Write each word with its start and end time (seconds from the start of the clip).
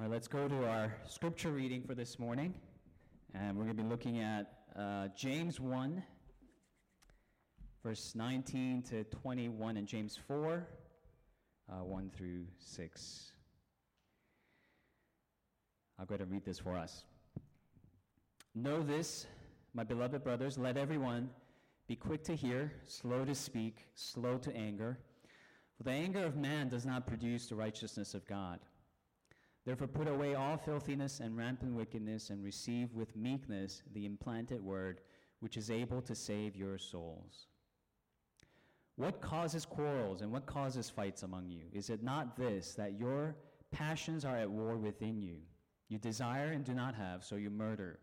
All 0.00 0.06
right, 0.06 0.12
let's 0.12 0.28
go 0.28 0.48
to 0.48 0.66
our 0.66 0.94
scripture 1.06 1.50
reading 1.50 1.82
for 1.82 1.94
this 1.94 2.18
morning. 2.18 2.54
And 3.34 3.54
we're 3.54 3.64
going 3.64 3.76
to 3.76 3.82
be 3.82 3.86
looking 3.86 4.20
at 4.20 4.50
uh, 4.74 5.08
James 5.14 5.60
1, 5.60 6.02
verse 7.84 8.14
19 8.14 8.82
to 8.84 9.04
21, 9.04 9.76
and 9.76 9.86
James 9.86 10.18
4, 10.26 10.66
uh, 11.68 11.74
1 11.84 12.10
through 12.16 12.46
6. 12.58 13.32
I'll 15.98 16.06
go 16.06 16.14
ahead 16.14 16.22
and 16.22 16.32
read 16.32 16.46
this 16.46 16.60
for 16.60 16.78
us. 16.78 17.04
Know 18.54 18.82
this, 18.82 19.26
my 19.74 19.84
beloved 19.84 20.24
brothers, 20.24 20.56
let 20.56 20.78
everyone 20.78 21.28
be 21.88 21.96
quick 21.96 22.24
to 22.24 22.34
hear, 22.34 22.72
slow 22.86 23.26
to 23.26 23.34
speak, 23.34 23.84
slow 23.96 24.38
to 24.38 24.56
anger. 24.56 24.98
For 25.76 25.82
the 25.82 25.90
anger 25.90 26.24
of 26.24 26.38
man 26.38 26.70
does 26.70 26.86
not 26.86 27.06
produce 27.06 27.48
the 27.48 27.54
righteousness 27.54 28.14
of 28.14 28.26
God. 28.26 28.60
Therefore, 29.70 29.86
put 29.86 30.08
away 30.08 30.34
all 30.34 30.56
filthiness 30.56 31.20
and 31.20 31.36
rampant 31.36 31.76
wickedness, 31.76 32.30
and 32.30 32.42
receive 32.42 32.92
with 32.92 33.14
meekness 33.14 33.84
the 33.94 34.04
implanted 34.04 34.60
word, 34.60 35.00
which 35.38 35.56
is 35.56 35.70
able 35.70 36.02
to 36.02 36.12
save 36.12 36.56
your 36.56 36.76
souls. 36.76 37.46
What 38.96 39.20
causes 39.20 39.64
quarrels 39.64 40.22
and 40.22 40.32
what 40.32 40.44
causes 40.44 40.90
fights 40.90 41.22
among 41.22 41.50
you? 41.50 41.66
Is 41.72 41.88
it 41.88 42.02
not 42.02 42.36
this, 42.36 42.74
that 42.74 42.98
your 42.98 43.36
passions 43.70 44.24
are 44.24 44.36
at 44.36 44.50
war 44.50 44.76
within 44.76 45.22
you? 45.22 45.36
You 45.88 45.98
desire 45.98 46.50
and 46.50 46.64
do 46.64 46.74
not 46.74 46.96
have, 46.96 47.22
so 47.22 47.36
you 47.36 47.48
murder. 47.48 48.00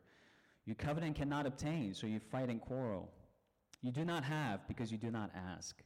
You 0.65 0.73
covet 0.73 1.03
and 1.03 1.13
cannot 1.13 1.45
obtain, 1.45 1.93
so 1.93 2.07
you 2.07 2.21
fight 2.21 2.47
and 2.47 2.61
quarrel. 2.61 3.11
You 3.81 3.91
do 3.91 4.05
not 4.05 4.23
have 4.23 4.65
because 4.69 4.89
you 4.89 4.97
do 4.97 5.11
not 5.11 5.31
ask. 5.35 5.83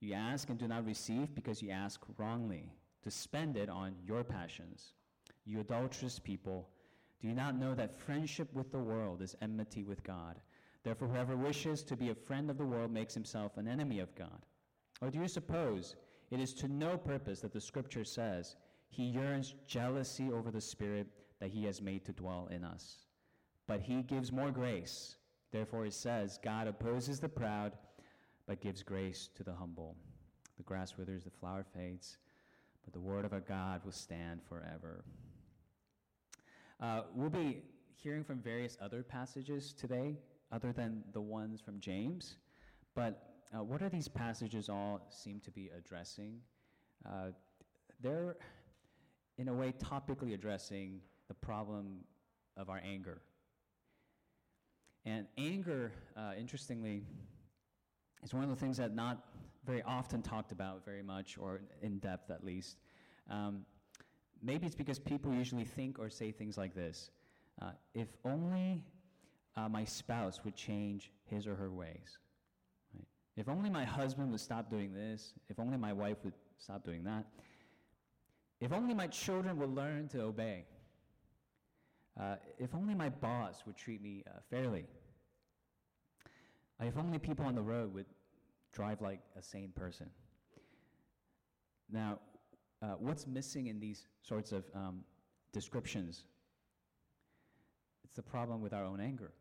You 0.00 0.12
ask 0.12 0.50
and 0.50 0.58
do 0.58 0.68
not 0.68 0.84
receive 0.84 1.34
because 1.34 1.62
you 1.62 1.70
ask 1.70 2.02
wrongly, 2.18 2.74
to 3.04 3.10
spend 3.10 3.56
it 3.56 3.70
on 3.70 3.94
your 4.06 4.22
passions. 4.22 4.92
You 5.46 5.60
adulterous 5.60 6.18
people, 6.18 6.68
do 7.20 7.28
you 7.28 7.34
not 7.34 7.58
know 7.58 7.74
that 7.74 7.98
friendship 7.98 8.52
with 8.54 8.70
the 8.70 8.78
world 8.78 9.22
is 9.22 9.36
enmity 9.40 9.84
with 9.84 10.02
God? 10.02 10.40
Therefore, 10.82 11.08
whoever 11.08 11.36
wishes 11.36 11.82
to 11.84 11.96
be 11.96 12.10
a 12.10 12.14
friend 12.14 12.50
of 12.50 12.58
the 12.58 12.66
world 12.66 12.90
makes 12.90 13.14
himself 13.14 13.56
an 13.56 13.66
enemy 13.66 14.00
of 14.00 14.14
God. 14.14 14.44
Or 15.00 15.10
do 15.10 15.18
you 15.18 15.28
suppose 15.28 15.96
it 16.30 16.40
is 16.40 16.54
to 16.54 16.68
no 16.68 16.96
purpose 16.96 17.40
that 17.40 17.52
the 17.52 17.60
scripture 17.60 18.04
says, 18.04 18.56
He 18.90 19.04
yearns 19.04 19.54
jealousy 19.66 20.30
over 20.30 20.50
the 20.50 20.60
Spirit 20.60 21.06
that 21.40 21.50
He 21.50 21.64
has 21.64 21.82
made 21.82 22.04
to 22.04 22.12
dwell 22.12 22.48
in 22.50 22.64
us? 22.64 23.06
But 23.66 23.80
He 23.80 24.02
gives 24.02 24.32
more 24.32 24.50
grace. 24.50 25.16
Therefore, 25.50 25.86
it 25.86 25.94
says, 25.94 26.38
God 26.42 26.66
opposes 26.66 27.20
the 27.20 27.28
proud, 27.28 27.72
but 28.46 28.60
gives 28.60 28.82
grace 28.82 29.28
to 29.36 29.44
the 29.44 29.54
humble. 29.54 29.96
The 30.56 30.62
grass 30.62 30.96
withers, 30.96 31.24
the 31.24 31.30
flower 31.30 31.64
fades, 31.74 32.18
but 32.84 32.92
the 32.92 33.00
word 33.00 33.24
of 33.24 33.32
our 33.32 33.40
God 33.40 33.82
will 33.84 33.92
stand 33.92 34.40
forever. 34.48 35.04
Uh, 36.84 37.00
we'll 37.14 37.30
be 37.30 37.62
hearing 37.96 38.22
from 38.22 38.40
various 38.40 38.76
other 38.78 39.02
passages 39.02 39.72
today, 39.72 40.18
other 40.52 40.70
than 40.70 41.02
the 41.14 41.20
ones 41.20 41.58
from 41.58 41.80
James. 41.80 42.36
But 42.94 43.22
uh, 43.56 43.64
what 43.64 43.80
are 43.80 43.88
these 43.88 44.06
passages 44.06 44.68
all 44.68 45.06
seem 45.08 45.40
to 45.46 45.50
be 45.50 45.70
addressing? 45.74 46.40
Uh, 47.06 47.28
they're, 48.02 48.36
in 49.38 49.48
a 49.48 49.54
way, 49.54 49.72
topically 49.78 50.34
addressing 50.34 51.00
the 51.26 51.32
problem 51.32 52.00
of 52.58 52.68
our 52.68 52.82
anger. 52.84 53.22
And 55.06 55.26
anger, 55.38 55.90
uh, 56.18 56.32
interestingly, 56.38 57.02
is 58.22 58.34
one 58.34 58.44
of 58.44 58.50
the 58.50 58.56
things 58.56 58.76
that 58.76 58.94
not 58.94 59.24
very 59.64 59.82
often 59.84 60.20
talked 60.20 60.52
about 60.52 60.84
very 60.84 61.02
much, 61.02 61.38
or 61.38 61.62
in 61.80 61.98
depth 61.98 62.30
at 62.30 62.44
least. 62.44 62.76
Um, 63.30 63.64
maybe 64.44 64.66
it's 64.66 64.74
because 64.74 64.98
people 64.98 65.32
usually 65.32 65.64
think 65.64 65.98
or 65.98 66.10
say 66.10 66.30
things 66.30 66.56
like 66.56 66.74
this 66.74 67.10
uh, 67.62 67.70
If 67.94 68.08
only 68.24 68.82
uh, 69.56 69.68
my 69.68 69.84
spouse 69.84 70.40
would 70.44 70.56
change 70.56 71.12
his 71.24 71.46
or 71.46 71.54
her 71.54 71.70
ways. 71.70 72.18
Right? 72.94 73.06
If 73.36 73.48
only 73.48 73.70
my 73.70 73.84
husband 73.84 74.30
would 74.32 74.40
stop 74.40 74.68
doing 74.68 74.92
this. 74.92 75.32
If 75.48 75.58
only 75.58 75.76
my 75.76 75.92
wife 75.92 76.18
would 76.24 76.34
stop 76.58 76.84
doing 76.84 77.04
that. 77.04 77.24
If 78.60 78.72
only 78.72 78.94
my 78.94 79.06
children 79.06 79.58
would 79.58 79.74
learn 79.74 80.08
to 80.08 80.22
obey. 80.22 80.66
Uh, 82.20 82.36
if 82.58 82.74
only 82.74 82.94
my 82.94 83.08
boss 83.08 83.62
would 83.66 83.76
treat 83.76 84.00
me 84.02 84.24
uh, 84.26 84.38
fairly. 84.50 84.86
If 86.80 86.96
only 86.96 87.18
people 87.18 87.44
on 87.46 87.54
the 87.54 87.62
road 87.62 87.94
would 87.94 88.06
drive 88.72 89.00
like 89.00 89.20
a 89.38 89.42
sane 89.42 89.72
person. 89.74 90.10
Now, 91.90 92.18
uh, 92.84 92.96
what's 92.98 93.26
missing 93.26 93.68
in 93.68 93.80
these 93.80 94.06
sorts 94.20 94.52
of 94.52 94.64
um, 94.74 95.00
descriptions? 95.52 96.24
It's 98.04 98.16
the 98.16 98.22
problem 98.22 98.60
with 98.60 98.72
our 98.72 98.84
own 98.84 99.00
anger. 99.00 99.32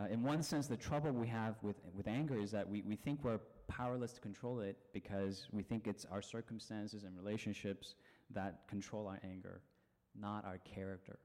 Uh, 0.00 0.06
in 0.06 0.22
one 0.22 0.42
sense, 0.42 0.66
the 0.66 0.76
trouble 0.76 1.10
we 1.10 1.26
have 1.26 1.56
with, 1.62 1.76
with 1.94 2.06
anger 2.06 2.38
is 2.38 2.50
that 2.52 2.68
we, 2.68 2.82
we 2.82 2.96
think 2.96 3.24
we're 3.24 3.40
powerless 3.66 4.12
to 4.12 4.20
control 4.20 4.60
it 4.60 4.76
because 4.92 5.48
we 5.52 5.62
think 5.62 5.86
it's 5.86 6.06
our 6.10 6.22
circumstances 6.22 7.04
and 7.04 7.16
relationships 7.16 7.96
that 8.30 8.60
control 8.68 9.06
our 9.06 9.20
anger, 9.24 9.60
not 10.18 10.44
our 10.44 10.58
character. 10.58 11.18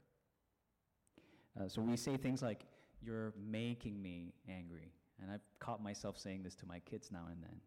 Uh, 1.58 1.68
so 1.68 1.80
we 1.80 1.96
say 1.96 2.16
things 2.16 2.42
like, 2.42 2.66
You're 3.00 3.32
making 3.48 4.02
me 4.02 4.34
angry. 4.48 4.92
And 5.22 5.30
I've 5.30 5.44
caught 5.60 5.82
myself 5.82 6.18
saying 6.18 6.42
this 6.42 6.56
to 6.56 6.66
my 6.66 6.80
kids 6.80 7.10
now 7.12 7.26
and 7.30 7.40
then. 7.40 7.60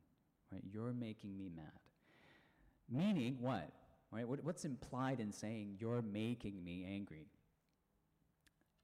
Right? 0.51 0.63
You're 0.69 0.94
making 0.94 1.38
me 1.38 1.50
mad. 1.56 1.87
Meaning 2.90 3.38
what? 3.40 3.70
Right? 4.12 4.28
What, 4.28 4.44
what's 4.44 4.66
implied 4.66 5.20
in 5.20 5.31
saying 5.31 5.75
you're 5.80 6.02
making 6.02 6.64
me 6.64 6.86
angry? 6.90 7.28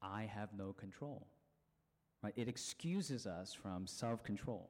I 0.01 0.23
have 0.33 0.49
no 0.57 0.73
control. 0.73 1.27
Right? 2.21 2.33
It 2.35 2.47
excuses 2.47 3.25
us 3.25 3.53
from 3.53 3.87
self-control. 3.87 4.69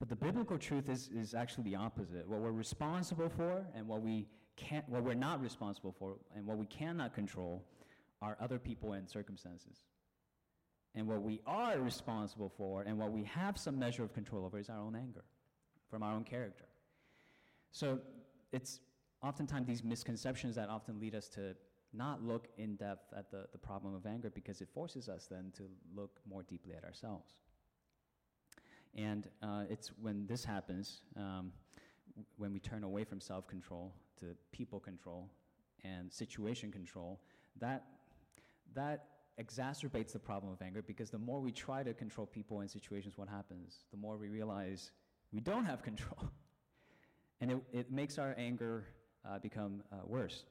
But 0.00 0.08
the 0.08 0.16
biblical 0.16 0.58
truth 0.58 0.88
is, 0.88 1.08
is 1.14 1.32
actually 1.32 1.64
the 1.64 1.76
opposite. 1.76 2.28
What 2.28 2.40
we're 2.40 2.50
responsible 2.50 3.28
for 3.28 3.64
and 3.76 3.86
what 3.86 4.02
we 4.02 4.26
can't 4.56 4.86
what 4.88 5.02
we're 5.02 5.14
not 5.14 5.40
responsible 5.40 5.94
for 5.98 6.16
and 6.36 6.46
what 6.46 6.58
we 6.58 6.66
cannot 6.66 7.14
control 7.14 7.64
are 8.20 8.36
other 8.40 8.58
people 8.58 8.92
and 8.92 9.08
circumstances. 9.08 9.84
And 10.94 11.06
what 11.06 11.22
we 11.22 11.40
are 11.46 11.78
responsible 11.78 12.52
for 12.56 12.82
and 12.82 12.98
what 12.98 13.12
we 13.12 13.24
have 13.24 13.56
some 13.56 13.78
measure 13.78 14.02
of 14.02 14.12
control 14.12 14.44
over 14.44 14.58
is 14.58 14.68
our 14.68 14.78
own 14.78 14.94
anger 14.94 15.24
from 15.88 16.02
our 16.02 16.12
own 16.12 16.24
character. 16.24 16.64
So 17.72 17.98
it's 18.52 18.80
oftentimes 19.22 19.66
these 19.66 19.82
misconceptions 19.82 20.54
that 20.56 20.68
often 20.68 21.00
lead 21.00 21.14
us 21.14 21.28
to 21.30 21.54
not 21.94 22.22
look 22.22 22.48
in 22.56 22.76
depth 22.76 23.12
at 23.16 23.30
the, 23.30 23.46
the 23.52 23.58
problem 23.58 23.94
of 23.94 24.06
anger 24.06 24.30
because 24.30 24.60
it 24.60 24.68
forces 24.72 25.08
us 25.08 25.26
then 25.30 25.52
to 25.56 25.64
look 25.94 26.20
more 26.28 26.42
deeply 26.42 26.74
at 26.74 26.84
ourselves. 26.84 27.34
And 28.94 29.28
uh, 29.42 29.64
it's 29.70 29.90
when 30.00 30.26
this 30.26 30.44
happens, 30.44 31.00
um, 31.16 31.52
when 32.36 32.52
we 32.52 32.60
turn 32.60 32.84
away 32.84 33.04
from 33.04 33.20
self 33.20 33.46
control 33.46 33.94
to 34.20 34.36
people 34.52 34.78
control 34.78 35.30
and 35.82 36.12
situation 36.12 36.70
control, 36.70 37.20
that, 37.58 37.84
that 38.74 39.06
exacerbates 39.40 40.12
the 40.12 40.18
problem 40.18 40.52
of 40.52 40.60
anger 40.60 40.82
because 40.82 41.10
the 41.10 41.18
more 41.18 41.40
we 41.40 41.52
try 41.52 41.82
to 41.82 41.94
control 41.94 42.26
people 42.26 42.60
and 42.60 42.70
situations, 42.70 43.16
what 43.16 43.28
happens? 43.28 43.84
The 43.90 43.96
more 43.96 44.16
we 44.18 44.28
realize 44.28 44.90
we 45.32 45.40
don't 45.40 45.64
have 45.64 45.82
control. 45.82 46.18
and 47.42 47.50
it, 47.50 47.58
it 47.72 47.92
makes 47.92 48.16
our 48.18 48.34
anger 48.38 48.86
uh, 49.28 49.38
become 49.38 49.82
uh, 49.92 49.96
worse. 50.06 50.44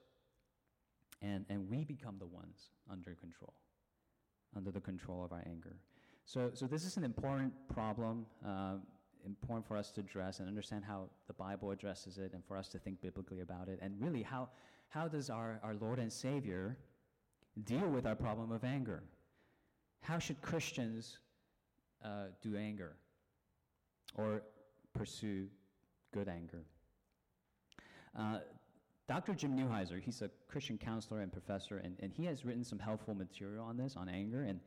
And, 1.23 1.45
and 1.49 1.67
we 1.69 1.83
become 1.83 2.17
the 2.19 2.27
ones 2.27 2.69
under 2.91 3.15
control, 3.15 3.53
under 4.55 4.69
the 4.69 4.81
control 4.81 5.23
of 5.23 5.31
our 5.31 5.43
anger. 5.47 5.77
So, 6.25 6.51
so 6.53 6.67
this 6.67 6.85
is 6.85 6.97
an 6.97 7.03
important 7.03 7.53
problem, 7.73 8.27
uh, 8.45 8.75
important 9.25 9.67
for 9.67 9.77
us 9.77 9.89
to 9.91 10.01
address 10.01 10.39
and 10.39 10.47
understand 10.47 10.83
how 10.85 11.09
the 11.27 11.33
Bible 11.33 11.71
addresses 11.71 12.19
it 12.19 12.33
and 12.33 12.45
for 12.45 12.57
us 12.57 12.67
to 12.69 12.77
think 12.77 13.01
biblically 13.01 13.39
about 13.39 13.67
it. 13.67 13.79
And 13.81 13.95
really, 13.99 14.21
how, 14.21 14.49
how 14.89 15.07
does 15.07 15.31
our, 15.31 15.59
our 15.63 15.73
Lord 15.73 15.97
and 15.97 16.13
Savior 16.13 16.77
deal 17.65 17.87
with 17.87 18.05
our 18.05 18.15
problem 18.15 18.51
of 18.51 18.63
anger. 18.63 19.03
How 20.01 20.19
should 20.19 20.41
Christians 20.41 21.19
uh, 22.03 22.27
do 22.41 22.55
anger 22.55 22.95
or 24.15 24.41
pursue 24.93 25.47
good 26.13 26.27
anger? 26.27 26.65
Uh, 28.17 28.39
Dr. 29.07 29.33
Jim 29.33 29.57
Newheiser, 29.57 30.01
he's 30.01 30.21
a 30.21 30.29
Christian 30.47 30.77
counselor 30.77 31.21
and 31.21 31.31
professor, 31.31 31.77
and, 31.77 31.97
and 32.01 32.13
he 32.13 32.25
has 32.25 32.45
written 32.45 32.63
some 32.63 32.79
helpful 32.79 33.13
material 33.13 33.65
on 33.65 33.77
this, 33.77 33.95
on 33.97 34.07
anger, 34.07 34.43
and, 34.43 34.59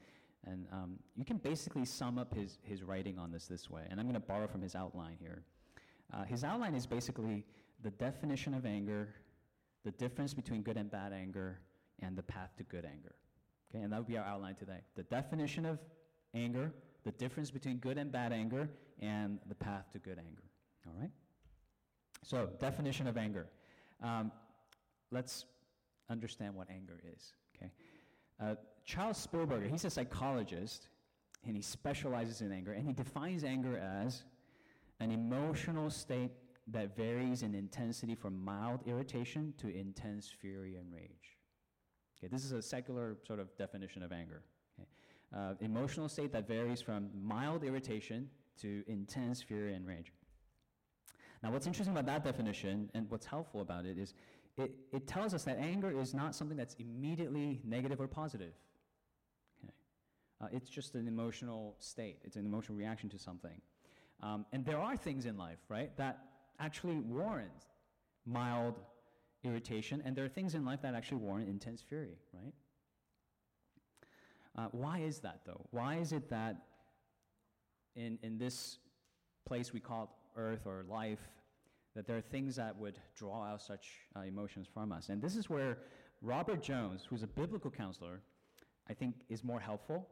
and 0.47 0.67
um, 0.73 0.99
you 1.17 1.25
can 1.25 1.39
basically 1.39 1.85
sum 1.85 2.19
up 2.19 2.35
his, 2.35 2.59
his 2.63 2.83
writing 2.83 3.19
on 3.19 3.33
this 3.33 3.47
this 3.47 3.71
way, 3.71 3.83
and 3.91 3.99
I'm 3.99 4.07
going 4.07 4.21
to 4.21 4.27
borrow 4.27 4.47
from 4.47 4.61
his 4.61 4.75
outline 4.75 5.17
here. 5.19 5.43
Uh, 6.13 6.25
his 6.25 6.45
outline 6.45 6.75
is 6.75 6.87
basically 6.87 7.45
the 7.83 7.91
definition 7.91 8.55
of 8.55 8.67
anger, 8.67 9.09
the 9.85 9.93
difference 9.93 10.35
between 10.35 10.63
good 10.63 10.77
and 10.77 10.91
bad 10.91 11.13
anger, 11.13 11.61
and 12.01 12.17
the 12.17 12.23
path 12.23 12.51
to 12.59 12.65
good 12.65 12.85
anger. 12.85 13.15
Okay, 13.71 13.83
and 13.83 13.93
that 13.93 13.99
would 13.99 14.07
be 14.07 14.19
our 14.19 14.25
outline 14.25 14.55
today. 14.55 14.81
The 14.95 15.05
definition 15.05 15.65
of 15.65 15.79
anger, 16.35 16.73
the 17.05 17.13
difference 17.13 17.51
between 17.51 17.79
good 17.79 17.99
and 17.99 18.13
bad 18.13 18.33
anger, 18.33 18.69
and 19.01 19.39
the 19.49 19.55
path 19.55 19.87
to 19.93 19.99
good 19.99 20.19
anger. 20.19 20.45
All 20.87 20.95
right? 21.01 21.11
So, 22.25 22.49
definition 22.59 23.07
of 23.07 23.19
anger. 23.19 23.47
Um, 24.03 24.33
let's 25.11 25.45
understand 26.09 26.55
what 26.55 26.69
anger 26.71 26.99
is, 27.15 27.33
okay? 27.55 27.71
Uh, 28.41 28.55
Charles 28.85 29.25
Spielberger, 29.27 29.71
he's 29.71 29.85
a 29.85 29.91
psychologist, 29.91 30.89
and 31.47 31.55
he 31.55 31.61
specializes 31.61 32.41
in 32.41 32.51
anger, 32.51 32.73
and 32.73 32.87
he 32.87 32.95
defines 32.95 33.45
anger 33.45 33.77
as 33.79 34.23
an 35.01 35.11
emotional 35.11 35.91
state 35.91 36.31
that 36.69 36.97
varies 36.97 37.43
in 37.43 37.55
intensity 37.55 38.15
from 38.15 38.43
mild 38.43 38.81
irritation 38.87 39.53
to 39.59 39.69
intense 39.69 40.33
fury 40.41 40.77
and 40.77 40.91
rage. 40.95 41.37
Okay, 42.19 42.29
this 42.33 42.43
is 42.43 42.53
a 42.53 42.63
secular 42.63 43.19
sort 43.27 43.39
of 43.39 43.55
definition 43.59 44.03
of 44.03 44.13
anger. 44.13 44.43
Okay? 44.79 44.89
Uh, 45.37 45.55
emotional 45.61 46.09
state 46.09 46.33
that 46.33 46.49
varies 46.49 46.81
from 46.81 47.11
mild 47.23 47.65
irritation 47.65 48.31
to 48.63 48.83
intense 48.87 49.43
fury 49.43 49.75
and 49.75 49.87
rage. 49.87 50.11
Now, 51.45 51.51
what's 51.51 51.67
interesting 51.67 51.95
about 51.95 52.07
that 52.07 52.25
definition 52.25 52.91
and 52.95 53.09
what's 53.11 53.27
helpful 53.27 53.61
about 53.61 53.85
it 53.85 53.99
is 53.99 54.15
it, 54.57 54.75
it 54.95 55.07
tells 55.07 55.35
us 55.35 55.45
that 55.45 55.59
anger 55.59 55.91
is 56.01 56.15
not 56.15 56.35
something 56.35 56.57
that's 56.57 56.75
immediately 56.79 57.61
negative 57.65 58.01
or 58.01 58.09
positive. 58.09 58.55
Okay? 59.63 59.75
Uh, 60.41 60.47
it's 60.53 60.71
just 60.71 60.95
an 60.95 61.07
emotional 61.07 61.77
state, 61.81 62.21
it's 62.25 62.37
an 62.37 62.47
emotional 62.47 62.79
reaction 62.79 63.11
to 63.11 63.19
something. 63.19 63.61
Um, 64.23 64.47
and 64.53 64.65
there 64.65 64.79
are 64.79 64.97
things 64.97 65.27
in 65.27 65.37
life, 65.37 65.59
right, 65.69 65.95
that 65.99 66.21
actually 66.59 66.97
warrant 66.97 67.67
mild 68.25 68.81
irritation, 69.43 70.03
and 70.03 70.17
there 70.17 70.25
are 70.25 70.31
things 70.31 70.55
in 70.55 70.65
life 70.65 70.81
that 70.81 70.95
actually 70.95 71.19
warrant 71.19 71.51
intense 71.51 71.83
fury, 71.83 72.17
right? 72.33 72.55
Uh, 74.57 74.69
why 74.73 75.01
is 75.01 75.19
that, 75.19 75.41
though? 75.45 75.67
Why 75.73 75.97
is 75.97 76.13
it 76.13 76.31
that 76.31 76.63
in, 77.97 78.19
in 78.23 78.39
this 78.39 78.79
place 79.45 79.75
we 79.75 79.81
call 79.81 80.17
Earth 80.37 80.67
or 80.67 80.85
life, 80.89 81.21
that 81.95 82.07
there 82.07 82.17
are 82.17 82.21
things 82.23 82.57
that 82.57 82.77
would 82.77 82.99
draw 83.17 83.45
out 83.45 83.63
such 83.63 83.91
uh, 84.17 84.21
emotions 84.21 84.67
from 84.73 84.93
us? 84.93 85.09
And 85.09 85.23
this 85.23 85.37
is 85.37 85.49
where 85.49 85.79
Robert 86.23 86.63
Jones, 86.63 87.07
who's 87.09 87.23
a 87.23 87.27
biblical 87.27 87.71
counselor, 87.71 88.21
I 88.89 88.95
think 88.95 89.15
is 89.29 89.45
more 89.45 89.61
helpful. 89.61 90.09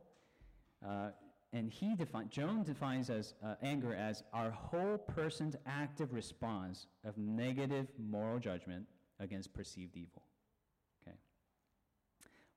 Uh, 0.86 1.10
and 1.52 1.70
he 1.70 1.94
defines, 1.94 2.30
Jones 2.30 2.66
defines 2.66 3.10
as 3.10 3.34
uh, 3.44 3.56
anger 3.62 3.94
as 3.94 4.22
our 4.32 4.50
whole 4.50 4.96
person's 4.96 5.56
active 5.66 6.14
response 6.14 6.86
of 7.04 7.18
negative 7.18 7.88
moral 7.98 8.38
judgment 8.38 8.86
against 9.20 9.52
perceived 9.52 9.96
evil. 9.96 10.22
Okay. 11.02 11.16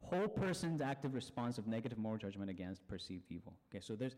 Whole 0.02 0.28
person's 0.28 0.82
active 0.82 1.14
response 1.14 1.58
of 1.58 1.68
negative 1.68 1.98
moral 1.98 2.18
judgment 2.18 2.50
against 2.50 2.88
perceived 2.88 3.26
evil. 3.30 3.54
Okay, 3.70 3.82
so 3.82 3.96
there's, 3.96 4.16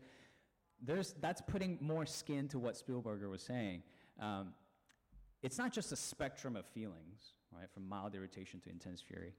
there's, 0.84 1.14
that's 1.20 1.40
putting 1.40 1.78
more 1.80 2.06
skin 2.06 2.48
to 2.48 2.58
what 2.58 2.74
Spielberger 2.74 3.28
was 3.30 3.42
saying. 3.42 3.82
Um, 4.20 4.52
it's 5.42 5.58
not 5.58 5.72
just 5.72 5.92
a 5.92 5.96
spectrum 5.96 6.56
of 6.56 6.66
feelings, 6.66 7.34
right, 7.52 7.70
from 7.72 7.88
mild 7.88 8.14
irritation 8.14 8.60
to 8.60 8.70
intense 8.70 9.00
fury. 9.00 9.34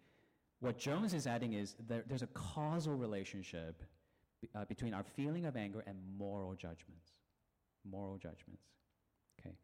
What 0.59 0.77
Jones 0.77 1.13
is 1.13 1.27
adding 1.27 1.53
is 1.53 1.75
there, 1.87 2.03
there's 2.07 2.21
a 2.21 2.27
causal 2.27 2.93
relationship 2.93 3.83
uh, 4.55 4.65
between 4.65 4.93
our 4.93 5.03
feeling 5.03 5.45
of 5.45 5.55
anger 5.55 5.83
and 5.87 5.97
moral 6.17 6.53
judgments. 6.53 7.11
Moral 7.89 8.17
judgments. 8.17 8.63
Okay. 9.39 9.55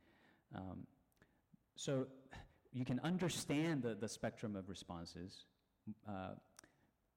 Um, 0.56 0.86
so 1.76 2.08
you 2.74 2.86
can 2.86 3.00
understand 3.02 3.84
the, 3.84 3.96
the 3.96 4.08
spectrum 4.08 4.56
of 4.56 4.70
responses 4.70 5.46
uh, 6.08 6.32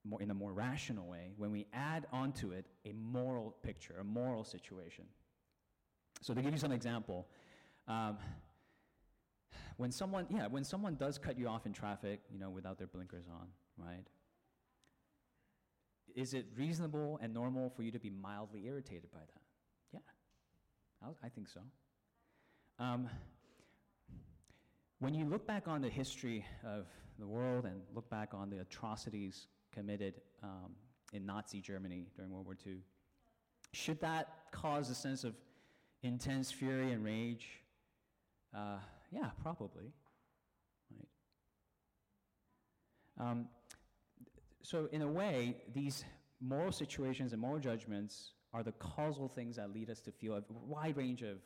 more 0.03 0.21
in 0.21 0.31
a 0.31 0.33
more 0.33 0.53
rational 0.53 1.07
way 1.07 1.31
when 1.37 1.51
we 1.51 1.67
add 1.73 2.07
onto 2.11 2.51
it 2.51 2.65
a 2.85 2.93
moral 2.93 3.55
picture, 3.63 3.95
a 3.99 4.03
moral 4.03 4.43
situation. 4.43 5.05
So 6.21 6.33
to 6.33 6.41
give 6.41 6.51
you 6.51 6.59
some 6.59 6.71
example, 6.71 7.27
um, 7.87 8.17
when 9.77 9.91
someone, 9.91 10.27
yeah, 10.29 10.47
when 10.47 10.63
someone 10.63 10.95
does 10.95 11.17
cut 11.17 11.37
you 11.37 11.47
off 11.47 11.65
in 11.65 11.73
traffic, 11.73 12.21
you 12.31 12.39
know, 12.39 12.49
without 12.49 12.77
their 12.77 12.87
blinkers 12.87 13.25
on, 13.29 13.47
right? 13.77 14.05
is 16.15 16.33
it 16.33 16.45
reasonable 16.57 17.19
and 17.21 17.33
normal 17.33 17.69
for 17.69 17.83
you 17.83 17.91
to 17.91 17.99
be 17.99 18.09
mildly 18.09 18.65
irritated 18.65 19.11
by 19.11 19.19
that? 19.19 19.41
Yeah, 19.93 19.99
I, 21.01 21.27
I 21.27 21.29
think 21.29 21.47
so. 21.47 21.61
Um, 22.77 23.09
when 24.99 25.13
you 25.13 25.25
look 25.25 25.47
back 25.47 25.67
on 25.67 25.81
the 25.81 25.89
history 25.89 26.45
of 26.65 26.87
the 27.19 27.27
world 27.27 27.65
and 27.65 27.81
look 27.93 28.09
back 28.09 28.33
on 28.33 28.49
the 28.49 28.59
atrocities 28.59 29.47
committed 29.79 30.15
um, 30.43 30.71
in 31.13 31.25
Nazi 31.25 31.61
Germany 31.61 32.07
during 32.15 32.31
World 32.31 32.45
War 32.45 32.57
II, 32.67 32.79
should 33.71 34.01
that 34.01 34.27
cause 34.51 34.89
a 34.89 34.95
sense 34.95 35.23
of 35.23 35.35
intense 36.03 36.51
fury 36.51 36.91
and 36.91 37.03
rage? 37.03 37.47
Uh, 38.53 38.79
yeah, 39.09 39.29
probably. 39.41 39.93
Right. 40.91 41.07
Um, 43.29 43.47
so, 44.61 44.89
in 44.91 45.01
a 45.01 45.07
way, 45.07 45.55
these 45.73 46.03
moral 46.41 46.73
situations 46.73 47.31
and 47.31 47.41
moral 47.41 47.59
judgments 47.59 48.31
are 48.53 48.63
the 48.63 48.73
causal 48.73 49.29
things 49.29 49.55
that 49.55 49.73
lead 49.73 49.89
us 49.89 50.01
to 50.01 50.11
feel 50.11 50.35
a 50.35 50.43
wide 50.49 50.97
range 50.97 51.21
of 51.21 51.37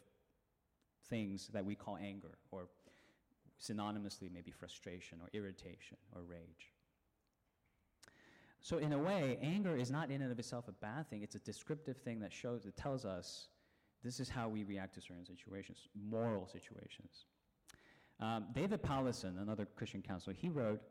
things 1.07 1.49
that 1.53 1.63
we 1.63 1.75
call 1.75 1.97
anger, 2.01 2.39
or 2.49 2.67
synonymously, 3.61 4.31
maybe 4.33 4.49
frustration, 4.49 5.19
or 5.21 5.29
irritation, 5.33 5.97
or 6.15 6.23
rage. 6.23 6.72
So, 8.63 8.77
in 8.77 8.93
a 8.93 8.97
way, 8.97 9.37
anger 9.41 9.75
is 9.75 9.91
not 9.91 10.09
in 10.09 10.21
and 10.21 10.31
of 10.31 10.39
itself 10.39 10.69
a 10.69 10.71
bad 10.71 11.09
thing. 11.09 11.21
It's 11.21 11.35
a 11.35 11.39
descriptive 11.39 11.97
thing 11.97 12.21
that 12.21 12.31
shows, 12.31 12.65
it 12.65 12.77
tells 12.77 13.03
us 13.03 13.49
this 14.05 14.21
is 14.21 14.29
how 14.29 14.47
we 14.47 14.63
react 14.63 14.95
to 14.95 15.01
certain 15.01 15.25
situations, 15.25 15.79
moral 16.09 16.47
situations. 16.47 17.25
Um, 18.21 18.45
David 18.53 18.81
Powlison, 18.81 19.41
another 19.41 19.67
Christian 19.75 20.01
counselor, 20.01 20.33
he 20.33 20.47
wrote, 20.47 20.81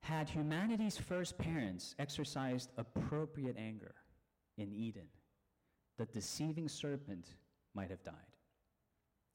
had 0.00 0.30
humanity's 0.30 0.96
first 0.96 1.36
parents 1.36 1.94
exercised 1.98 2.70
appropriate 2.78 3.56
anger 3.58 3.94
in 4.56 4.72
Eden, 4.72 5.08
the 5.98 6.06
deceiving 6.06 6.68
serpent 6.68 7.34
might 7.74 7.90
have 7.90 8.02
died 8.02 8.14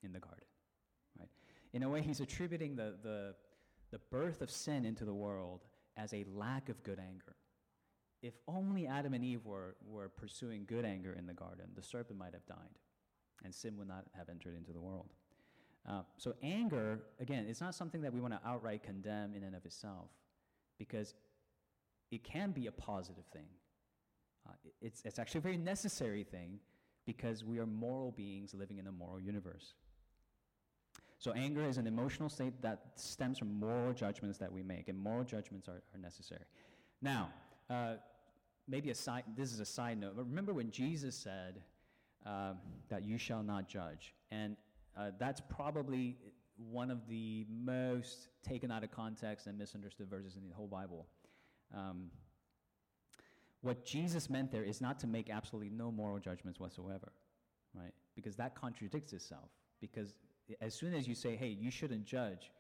in 0.02 0.12
the 0.12 0.20
garden. 0.20 0.48
Right? 1.20 1.30
In 1.74 1.84
a 1.84 1.90
way, 1.90 2.02
he's 2.02 2.20
attributing 2.20 2.76
the, 2.76 2.96
the, 3.04 3.36
the 3.92 4.00
birth 4.10 4.42
of 4.42 4.50
sin 4.50 4.86
into 4.86 5.06
the 5.06 5.14
world 5.14 5.62
as 5.98 6.14
a 6.14 6.26
lack 6.34 6.70
of 6.70 6.82
good 6.82 7.00
anger. 7.00 7.36
If 8.24 8.36
only 8.48 8.88
Adam 8.88 9.14
and 9.14 9.24
Eve 9.24 9.46
were, 9.46 9.76
were 9.86 10.08
pursuing 10.08 10.64
good 10.66 10.86
anger 10.86 11.14
in 11.14 11.28
the 11.28 11.34
garden, 11.34 11.66
the 11.76 11.84
serpent 11.84 12.18
might 12.18 12.34
have 12.34 12.46
died, 12.46 12.80
and 13.44 13.54
sin 13.54 13.78
would 13.78 13.90
not 13.90 14.06
have 14.18 14.30
entered 14.30 14.56
into 14.56 14.72
the 14.72 14.80
world. 14.80 15.12
Uh, 15.88 16.04
so, 16.16 16.34
anger, 16.42 17.02
again, 17.20 17.46
it's 17.48 17.60
not 17.60 17.76
something 17.76 18.02
that 18.02 18.14
we 18.14 18.22
want 18.22 18.34
to 18.34 18.40
outright 18.48 18.82
condemn 18.82 19.34
in 19.34 19.44
and 19.44 19.54
of 19.54 19.66
itself 19.66 20.08
because 20.80 21.14
it 22.12 22.24
can 22.24 22.52
be 22.52 22.68
a 22.68 22.72
positive 22.72 23.26
thing. 23.34 23.48
Uh, 24.48 24.54
it's, 24.82 25.02
it's 25.04 25.20
actually 25.20 25.40
a 25.40 25.42
very 25.42 25.58
necessary 25.58 26.24
thing 26.24 26.60
because 27.06 27.44
we 27.44 27.60
are 27.60 27.66
moral 27.66 28.12
beings 28.12 28.54
living 28.54 28.78
in 28.78 28.88
a 28.88 28.92
moral 28.92 29.20
universe. 29.20 29.74
So, 31.18 31.34
anger 31.34 31.66
is 31.66 31.78
an 31.78 31.88
emotional 31.88 32.30
state 32.30 32.62
that 32.62 32.80
stems 32.96 33.38
from 33.38 33.60
moral 33.60 33.92
judgments 33.92 34.38
that 34.38 34.52
we 34.52 34.64
make, 34.64 34.88
and 34.88 34.98
moral 34.98 35.26
judgments 35.26 35.68
are, 35.68 35.84
are 35.94 36.00
necessary. 36.02 36.46
Now, 37.02 37.30
uh, 37.70 37.96
maybe 38.68 38.90
a 38.90 38.96
side, 38.96 39.24
this 39.36 39.52
is 39.52 39.60
a 39.60 39.66
side 39.66 40.00
note, 40.00 40.14
but 40.16 40.26
remember 40.26 40.54
when 40.54 40.72
Jesus 40.72 41.16
said 41.16 41.62
uh, 42.26 42.54
that 42.90 43.04
you 43.04 43.18
shall 43.18 43.44
not 43.44 43.68
judge? 43.68 44.14
And 44.32 44.56
uh, 44.98 45.12
that's 45.20 45.42
probably 45.42 46.18
one 46.58 46.92
of 46.92 47.08
the 47.08 47.46
most 47.50 48.30
taken 48.48 48.72
out 48.72 48.84
of 48.84 48.92
context 48.92 49.48
and 49.48 49.58
misunderstood 49.58 50.10
verses 50.10 50.38
in 50.38 50.48
the 50.48 50.56
whole 50.56 50.68
Bible. 50.68 51.08
Um, 51.76 52.12
what 53.62 53.86
Jesus 53.86 54.30
meant 54.30 54.52
there 54.52 54.64
is 54.64 54.82
not 54.82 55.00
to 55.00 55.08
make 55.08 55.30
absolutely 55.30 55.70
no 55.70 55.92
moral 55.92 56.20
judgments 56.20 56.60
whatsoever, 56.60 57.12
right? 57.74 57.94
Because 58.16 58.36
that 58.36 58.56
contradicts 58.56 59.14
itself. 59.14 59.50
Because 59.80 60.18
as 60.62 60.74
soon 60.74 60.94
as 60.94 61.08
you 61.08 61.16
say, 61.16 61.36
hey, 61.36 61.48
you 61.48 61.72
shouldn't 61.72 62.06
judge, 62.06 62.52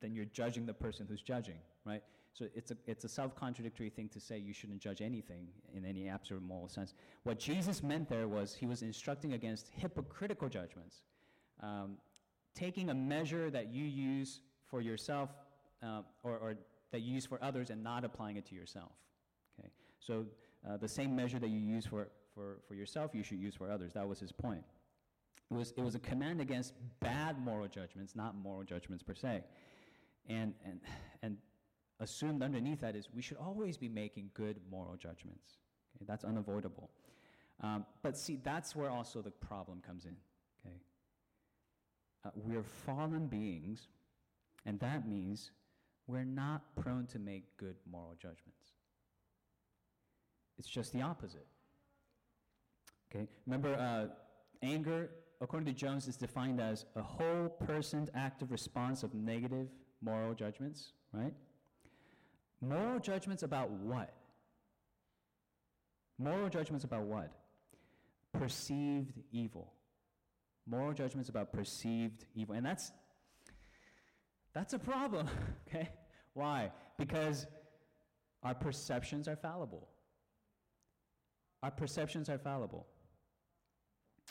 then 0.00 0.14
you're 0.14 0.26
judging 0.26 0.66
the 0.66 0.74
person 0.74 1.06
who's 1.08 1.22
judging, 1.22 1.58
right? 1.84 2.02
So 2.34 2.46
it's 2.52 2.72
a, 2.72 2.76
it's 2.86 3.04
a 3.04 3.08
self 3.08 3.36
contradictory 3.36 3.90
thing 3.90 4.08
to 4.08 4.20
say 4.20 4.38
you 4.38 4.52
shouldn't 4.52 4.80
judge 4.80 5.00
anything 5.00 5.46
in 5.72 5.84
any 5.84 6.08
absolute 6.08 6.42
moral 6.42 6.68
sense. 6.68 6.92
What 7.22 7.38
Jesus 7.38 7.82
meant 7.82 8.08
there 8.08 8.26
was 8.26 8.54
he 8.54 8.66
was 8.66 8.82
instructing 8.82 9.34
against 9.34 9.70
hypocritical 9.72 10.48
judgments. 10.48 11.04
Um, 11.62 11.96
taking 12.54 12.90
a 12.90 12.94
measure 12.94 13.50
that 13.50 13.72
you 13.72 13.84
use 13.84 14.40
for 14.66 14.80
yourself 14.80 15.30
uh, 15.82 16.02
or, 16.22 16.32
or, 16.38 16.54
that 16.90 17.00
you 17.00 17.12
use 17.12 17.26
for 17.26 17.42
others 17.42 17.70
and 17.70 17.82
not 17.82 18.04
applying 18.04 18.36
it 18.36 18.46
to 18.46 18.54
yourself. 18.54 18.92
Okay? 19.58 19.68
So 19.98 20.24
uh, 20.68 20.76
the 20.76 20.88
same 20.88 21.14
measure 21.14 21.38
that 21.38 21.48
you 21.48 21.58
use 21.58 21.86
for, 21.86 22.08
for, 22.34 22.58
for 22.68 22.74
yourself, 22.74 23.10
you 23.14 23.24
should 23.24 23.38
use 23.38 23.54
for 23.54 23.70
others. 23.70 23.92
That 23.92 24.08
was 24.08 24.20
his 24.20 24.30
point. 24.30 24.62
It 25.50 25.54
was, 25.54 25.72
it 25.76 25.80
was 25.82 25.94
a 25.94 25.98
command 25.98 26.40
against 26.40 26.74
bad 27.00 27.38
moral 27.38 27.66
judgments, 27.66 28.14
not 28.14 28.36
moral 28.36 28.62
judgments 28.62 29.02
per 29.02 29.14
se. 29.14 29.42
And, 30.28 30.54
and, 30.64 30.80
and 31.22 31.36
assumed 32.00 32.42
underneath 32.42 32.80
that 32.80 32.96
is 32.96 33.08
we 33.14 33.22
should 33.22 33.36
always 33.36 33.76
be 33.76 33.88
making 33.88 34.30
good 34.34 34.60
moral 34.70 34.96
judgments. 34.96 35.58
Okay? 35.96 36.04
That's 36.06 36.24
unavoidable. 36.24 36.90
Um, 37.62 37.86
but 38.02 38.16
see, 38.16 38.40
that's 38.42 38.74
where 38.74 38.90
also 38.90 39.22
the 39.22 39.30
problem 39.30 39.80
comes 39.86 40.04
in. 40.04 40.16
Okay? 40.66 40.76
uh, 42.24 42.30
we're 42.34 42.62
fallen 42.62 43.26
beings, 43.26 43.88
and 44.66 44.78
that 44.80 45.08
means 45.08 45.50
we're 46.06 46.24
not 46.24 46.62
prone 46.76 47.06
to 47.06 47.18
make 47.18 47.56
good 47.56 47.76
moral 47.90 48.14
judgments. 48.14 48.72
It's 50.58 50.68
just 50.68 50.92
the 50.92 51.02
opposite. 51.02 51.46
Okay? 53.10 53.28
Remember, 53.46 53.74
uh, 53.74 54.06
anger, 54.62 55.10
according 55.40 55.66
to 55.66 55.72
Jones, 55.72 56.08
is 56.08 56.16
defined 56.16 56.60
as 56.60 56.86
a 56.96 57.02
whole 57.02 57.48
person's 57.48 58.08
active 58.14 58.50
response 58.50 59.02
of 59.02 59.14
negative 59.14 59.68
moral 60.00 60.34
judgments, 60.34 60.92
right? 61.12 61.32
Moral 62.68 62.98
judgments 63.00 63.42
about 63.42 63.70
what? 63.70 64.12
Moral 66.18 66.48
judgments 66.48 66.84
about 66.84 67.02
what? 67.02 67.30
Perceived 68.32 69.20
evil. 69.32 69.72
Moral 70.66 70.92
judgments 70.92 71.28
about 71.28 71.52
perceived 71.52 72.24
evil. 72.34 72.54
And 72.54 72.64
that's 72.64 72.90
that's 74.54 74.72
a 74.72 74.78
problem, 74.78 75.28
okay? 75.68 75.88
Why? 76.32 76.70
Because 76.96 77.46
our 78.42 78.54
perceptions 78.54 79.26
are 79.28 79.36
fallible. 79.36 79.88
Our 81.62 81.70
perceptions 81.70 82.28
are 82.28 82.38
fallible. 82.38 82.86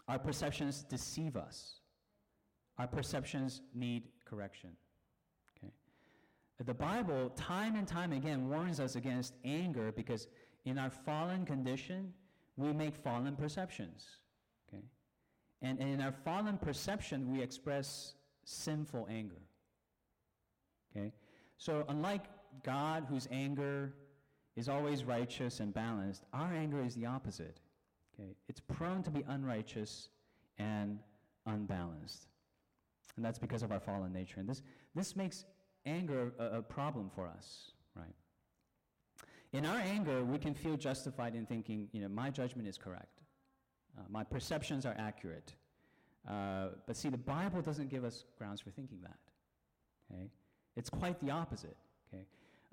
Our 0.08 0.20
perceptions 0.20 0.84
deceive 0.84 1.36
us. 1.36 1.80
Our 2.78 2.88
perceptions 2.88 3.62
need 3.74 4.04
correction. 4.26 4.72
The 6.60 6.74
Bible, 6.74 7.30
time 7.36 7.76
and 7.76 7.88
time 7.88 8.14
again, 8.14 8.50
warns 8.50 8.80
us 8.80 8.96
against 8.96 9.34
anger 9.44 9.92
because 9.92 10.28
in 10.66 10.78
our 10.78 10.90
fallen 10.90 11.46
condition, 11.46 12.14
we 12.56 12.72
make 12.72 12.96
fallen 12.96 13.36
perceptions. 13.36 14.06
Okay? 14.68 14.84
And, 15.62 15.80
and 15.80 15.90
in 15.90 16.02
our 16.02 16.14
fallen 16.24 16.58
perception, 16.58 17.32
we 17.32 17.42
express 17.42 18.14
sinful 18.46 19.08
anger. 19.10 19.42
Okay? 20.96 21.12
So, 21.58 21.84
unlike 21.90 22.26
God, 22.64 23.06
whose 23.10 23.28
anger 23.32 23.94
is 24.56 24.70
always 24.70 25.04
righteous 25.04 25.60
and 25.60 25.74
balanced, 25.74 26.24
our 26.34 26.54
anger 26.54 26.82
is 26.84 26.96
the 26.96 27.08
opposite. 27.08 27.60
Okay? 28.14 28.36
It's 28.48 28.60
prone 28.60 29.04
to 29.04 29.12
be 29.12 29.24
unrighteous 29.28 30.10
and 30.60 31.00
unbalanced. 31.46 32.28
And 33.16 33.26
that's 33.26 33.40
because 33.40 33.64
of 33.64 33.72
our 33.72 33.80
fallen 33.80 34.14
nature. 34.14 34.40
And 34.40 34.48
this, 34.48 34.62
this 34.96 35.16
makes 35.16 35.46
anger 35.86 36.34
a, 36.40 36.60
a 36.60 36.62
problem 36.62 37.10
for 37.14 37.28
us, 37.28 37.72
right? 37.96 38.16
In 39.54 39.66
our 39.66 39.78
anger, 39.78 40.24
we 40.24 40.40
can 40.40 40.54
feel 40.54 40.78
justified 40.78 41.36
in 41.36 41.46
thinking, 41.46 41.88
you 41.92 42.02
know, 42.02 42.10
my 42.10 42.30
judgment 42.30 42.68
is 42.68 42.78
correct. 42.78 43.22
Uh, 43.98 44.02
my 44.10 44.24
perceptions 44.24 44.86
are 44.86 44.96
accurate. 44.98 45.54
Uh, 46.28 46.70
but 46.88 46.96
see, 46.96 47.10
the 47.10 47.18
Bible 47.18 47.62
doesn't 47.62 47.90
give 47.90 48.04
us 48.04 48.26
grounds 48.38 48.62
for 48.62 48.72
thinking 48.72 49.00
that. 49.02 49.18
Okay? 50.12 50.30
It's 50.76 50.90
quite 50.90 51.20
the 51.20 51.30
opposite. 51.30 51.78
Okay? 52.12 52.24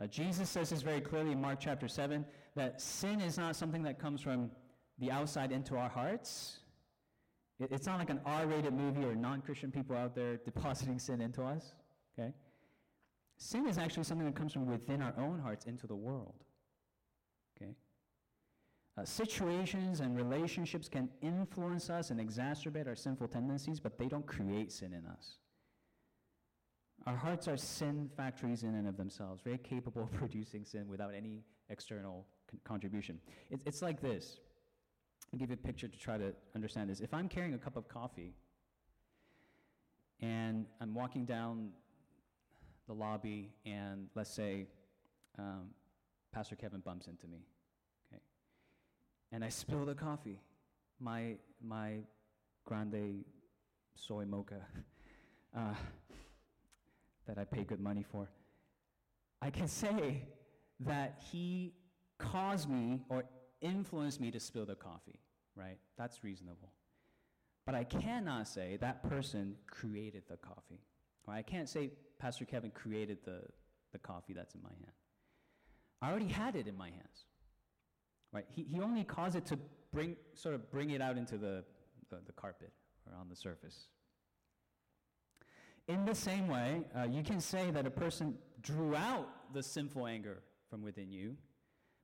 Uh, 0.01 0.07
Jesus 0.07 0.49
says 0.49 0.71
this 0.71 0.83
very 0.83 1.01
clearly 1.01 1.33
in 1.33 1.41
Mark 1.41 1.59
chapter 1.61 1.89
7 1.89 2.25
that 2.57 2.81
sin 2.81 3.21
is 3.21 3.37
not 3.37 3.57
something 3.57 3.83
that 3.83 3.99
comes 3.99 4.23
from 4.23 4.51
the 4.99 5.11
outside 5.11 5.53
into 5.53 5.77
our 5.77 5.89
hearts. 5.89 6.61
It, 7.59 7.71
it's 7.73 7.87
not 7.87 7.99
like 7.99 8.11
an 8.11 8.21
R 8.25 8.47
rated 8.47 8.73
movie 8.73 9.05
or 9.05 9.15
non 9.15 9.43
Christian 9.43 9.71
people 9.71 9.97
out 9.97 10.15
there 10.15 10.37
depositing 10.37 10.99
sin 11.07 11.21
into 11.21 11.43
us. 11.43 11.75
Okay? 12.19 12.33
Sin 13.43 13.67
is 13.67 13.79
actually 13.79 14.05
something 14.05 14.27
that 14.27 14.37
comes 14.37 14.53
from 14.53 14.67
within 14.67 15.01
our 15.01 15.15
own 15.17 15.39
hearts 15.39 15.65
into 15.65 15.87
the 15.87 15.97
world. 15.97 16.45
Okay? 17.57 17.75
Uh, 18.99 19.05
situations 19.05 20.01
and 20.01 20.15
relationships 20.15 20.91
can 20.91 21.09
influence 21.23 21.89
us 21.89 22.11
and 22.11 22.21
exacerbate 22.21 22.87
our 22.87 22.95
sinful 22.95 23.29
tendencies, 23.29 23.81
but 23.81 23.97
they 23.97 24.09
don't 24.09 24.27
create 24.27 24.71
sin 24.71 24.93
in 24.93 25.07
us. 25.07 25.39
Our 27.07 27.17
hearts 27.17 27.49
are 27.49 27.57
sin 27.57 28.11
factories 28.15 28.63
in 28.63 28.75
and 28.75 28.87
of 28.87 28.99
themselves, 28.99 29.41
very 29.43 29.57
capable 29.57 30.03
of 30.03 30.13
producing 30.19 30.67
sin 30.67 30.87
without 30.87 31.15
any 31.17 31.43
external 31.71 32.27
con- 32.51 32.61
contribution. 32.65 33.19
It's, 33.51 33.63
it's 33.65 33.81
like 33.81 34.03
this. 34.03 34.37
I'll 35.33 35.39
give 35.39 35.49
you 35.49 35.55
a 35.55 35.67
picture 35.67 35.89
to 35.89 35.99
try 35.99 36.19
to 36.19 36.35
understand 36.55 36.91
this. 36.91 37.01
If 37.01 37.15
I'm 37.15 37.27
carrying 37.27 37.55
a 37.55 37.59
cup 37.59 37.79
of 37.79 37.89
coffee 37.89 38.35
and 40.21 40.67
I'm 40.79 40.93
walking 40.93 41.25
down 41.25 41.71
the 42.91 42.95
lobby, 42.95 43.53
and 43.65 44.09
let's 44.17 44.31
say 44.31 44.67
um, 45.39 45.71
Pastor 46.33 46.57
Kevin 46.57 46.81
bumps 46.81 47.07
into 47.07 47.29
me, 47.29 47.47
okay, 48.13 48.21
and 49.31 49.45
I 49.45 49.49
spill 49.49 49.85
the 49.85 49.95
coffee, 49.95 50.41
my 50.99 51.37
my 51.63 51.99
grande 52.67 53.25
soy 53.95 54.25
mocha. 54.25 54.61
Uh, 55.53 55.75
that 57.27 57.37
I 57.39 57.45
pay 57.45 57.65
good 57.65 57.81
money 57.81 58.05
for, 58.05 58.29
I 59.43 59.51
can 59.51 59.67
say 59.67 60.23
that 60.79 61.21
he 61.33 61.75
caused 62.19 62.71
me 62.71 63.01
or 63.09 63.25
influenced 63.61 64.21
me 64.21 64.31
to 64.31 64.39
spill 64.39 64.65
the 64.65 64.77
coffee, 64.77 65.19
right? 65.57 65.79
That's 65.99 66.23
reasonable. 66.23 66.71
But 67.67 67.75
I 67.75 67.83
cannot 67.83 68.47
say 68.47 68.79
that 68.81 69.03
person 69.09 69.57
created 69.67 70.23
the 70.29 70.37
coffee. 70.37 70.85
Or 71.27 71.35
I 71.35 71.43
can't 71.43 71.69
say 71.69 71.91
Pastor 72.19 72.45
Kevin 72.45 72.71
created 72.71 73.19
the, 73.25 73.43
the 73.93 73.99
coffee 73.99 74.33
that's 74.33 74.55
in 74.55 74.63
my 74.63 74.71
hand. 74.71 74.93
I 76.03 76.11
already 76.11 76.29
had 76.29 76.57
it 76.57 76.67
in 76.67 76.77
my 76.77 76.89
hands. 76.89 77.25
Right? 78.33 78.47
He, 78.49 78.63
he 78.63 78.81
only 78.81 79.05
caused 79.05 79.37
it 79.37 79.47
to 79.47 79.59
bring, 79.93 80.17
sort 80.35 80.55
of 80.55 80.71
bring 80.71 80.91
it 80.91 81.03
out 81.03 81.17
into 81.17 81.37
the, 81.37 81.65
the, 82.11 82.19
the 82.27 82.33
carpet 82.33 82.73
or 83.07 83.19
on 83.19 83.29
the 83.29 83.37
surface. 83.37 83.87
In 85.89 86.05
the 86.05 86.15
same 86.15 86.47
way, 86.47 86.83
uh, 86.97 87.07
you 87.11 87.23
can 87.23 87.41
say 87.41 87.71
that 87.73 87.87
a 87.87 87.91
person 87.91 88.37
drew 88.63 88.95
out 88.95 89.27
the 89.53 89.63
sinful 89.63 90.07
anger 90.07 90.39
from 90.69 90.83
within 90.83 91.11
you, 91.11 91.37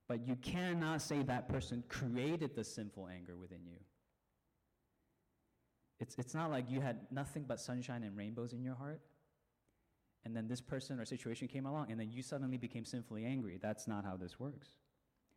but 0.09 0.27
you 0.27 0.35
cannot 0.37 1.03
say 1.03 1.23
that 1.23 1.49
person 1.49 1.85
created 1.89 2.57
the 2.57 2.65
sinful 2.65 3.09
anger 3.09 3.37
within 3.37 3.61
you. 3.65 3.79
It's, 5.99 6.15
it's 6.19 6.35
not 6.35 6.51
like 6.51 6.71
you 6.71 6.81
had 6.81 7.01
nothing 7.11 7.45
but 7.47 7.61
sunshine 7.61 8.03
and 8.03 8.17
rainbows 8.17 8.53
in 8.53 8.63
your 8.63 8.75
heart, 8.75 9.01
and 10.25 10.37
then 10.37 10.49
this 10.49 10.61
person 10.61 10.99
or 10.99 11.05
situation 11.05 11.49
came 11.49 11.67
along, 11.67 11.91
and 11.91 11.99
then 11.99 12.11
you 12.11 12.23
suddenly 12.23 12.59
became 12.59 12.85
sinfully 12.85 13.25
angry. 13.25 13.59
That's 13.63 13.87
not 13.87 14.05
how 14.05 14.17
this 14.17 14.39
works. 14.39 14.69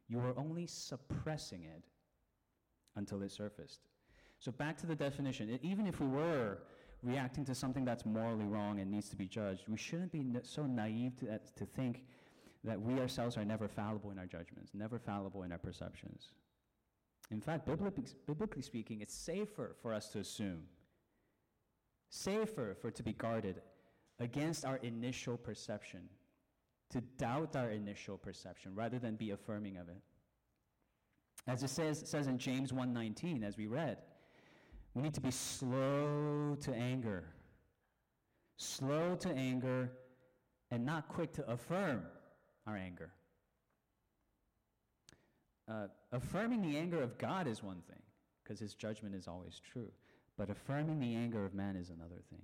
You 0.07 0.17
were 0.17 0.37
only 0.37 0.65
suppressing 0.65 1.63
it 1.63 1.83
until 2.95 3.21
it 3.21 3.31
surfaced. 3.31 3.81
So, 4.39 4.51
back 4.51 4.77
to 4.77 4.87
the 4.87 4.95
definition. 4.95 5.59
Even 5.61 5.85
if 5.85 5.99
we 5.99 6.07
were 6.07 6.59
reacting 7.03 7.45
to 7.45 7.55
something 7.55 7.85
that's 7.85 8.05
morally 8.05 8.45
wrong 8.45 8.79
and 8.79 8.89
needs 8.89 9.09
to 9.09 9.15
be 9.15 9.27
judged, 9.27 9.67
we 9.67 9.77
shouldn't 9.77 10.11
be 10.11 10.25
so 10.43 10.65
naive 10.65 11.15
to, 11.17 11.39
to 11.55 11.65
think 11.65 12.03
that 12.63 12.81
we 12.81 12.99
ourselves 12.99 13.37
are 13.37 13.45
never 13.45 13.67
fallible 13.67 14.11
in 14.11 14.19
our 14.19 14.25
judgments, 14.25 14.71
never 14.73 14.99
fallible 14.99 15.43
in 15.43 15.51
our 15.51 15.57
perceptions. 15.57 16.31
In 17.31 17.41
fact, 17.41 17.65
biblically, 17.65 18.61
speaking, 18.61 19.01
it's 19.01 19.13
safer 19.13 19.75
for 19.81 19.93
us 19.93 20.09
to 20.09 20.19
assume, 20.19 20.63
safer 22.09 22.75
for 22.81 22.87
it 22.87 22.95
to 22.95 23.03
be 23.03 23.13
guarded 23.13 23.61
against 24.19 24.65
our 24.65 24.77
initial 24.77 25.37
perception, 25.37 26.01
to 26.89 27.01
doubt 27.17 27.55
our 27.55 27.69
initial 27.69 28.17
perception 28.17 28.73
rather 28.73 28.97
than 28.97 29.15
be 29.15 29.29
affirming 29.31 29.77
of 29.77 29.89
it. 29.89 30.01
As 31.47 31.61
it 31.61 31.69
says, 31.69 32.01
says 32.09 32.27
in 32.27 32.37
James 32.39 32.71
1:19, 32.71 33.43
as 33.43 33.57
we 33.57 33.67
read, 33.67 34.01
we 34.93 35.03
need 35.03 35.13
to 35.13 35.21
be 35.21 35.31
slow 35.31 36.57
to 36.61 36.73
anger. 36.73 37.23
Slow 38.57 39.15
to 39.15 39.29
anger 39.29 39.91
and 40.71 40.85
not 40.85 41.07
quick 41.07 41.31
to 41.33 41.49
affirm 41.49 42.05
our 42.67 42.75
anger. 42.75 43.11
Uh, 45.67 45.87
affirming 46.11 46.61
the 46.61 46.77
anger 46.77 47.01
of 47.01 47.17
God 47.17 47.47
is 47.47 47.63
one 47.63 47.81
thing, 47.87 48.01
because 48.43 48.59
his 48.59 48.73
judgment 48.73 49.15
is 49.15 49.27
always 49.27 49.59
true. 49.71 49.91
But 50.37 50.49
affirming 50.49 50.99
the 50.99 51.15
anger 51.15 51.45
of 51.45 51.53
man 51.53 51.75
is 51.75 51.89
another 51.89 52.21
thing. 52.29 52.41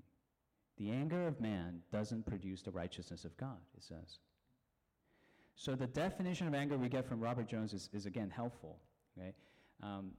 The 0.78 0.92
anger 0.92 1.28
of 1.28 1.40
man 1.40 1.82
doesn't 1.92 2.26
produce 2.26 2.62
the 2.62 2.72
righteousness 2.72 3.24
of 3.24 3.38
God, 3.38 3.58
it 3.78 3.84
says. 3.84 4.20
So 5.56 5.76
the 5.76 5.88
definition 5.88 6.48
of 6.48 6.54
anger 6.54 6.78
we 6.78 6.90
get 6.90 7.08
from 7.08 7.22
Robert 7.22 7.48
Jones 7.48 7.74
is, 7.74 7.90
is 7.94 8.06
again 8.06 8.30
helpful. 8.30 8.78
Okay? 9.18 9.34
Um, 9.82 10.12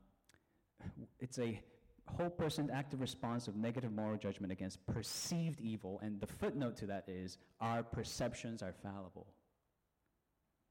it's 1.21 1.39
a 1.39 1.61
whole 2.07 2.31
person 2.31 2.71
active 2.73 3.01
response 3.01 3.49
of 3.49 3.57
negative 3.57 3.93
moral 3.93 4.17
judgment 4.17 4.53
against 4.53 4.85
perceived 4.87 5.61
evil, 5.61 6.01
and 6.03 6.21
the 6.21 6.27
footnote 6.27 6.77
to 6.79 6.87
that 6.87 7.05
is 7.09 7.39
our 7.61 7.83
perceptions 7.83 8.63
are 8.63 8.73
fallible. 8.73 9.27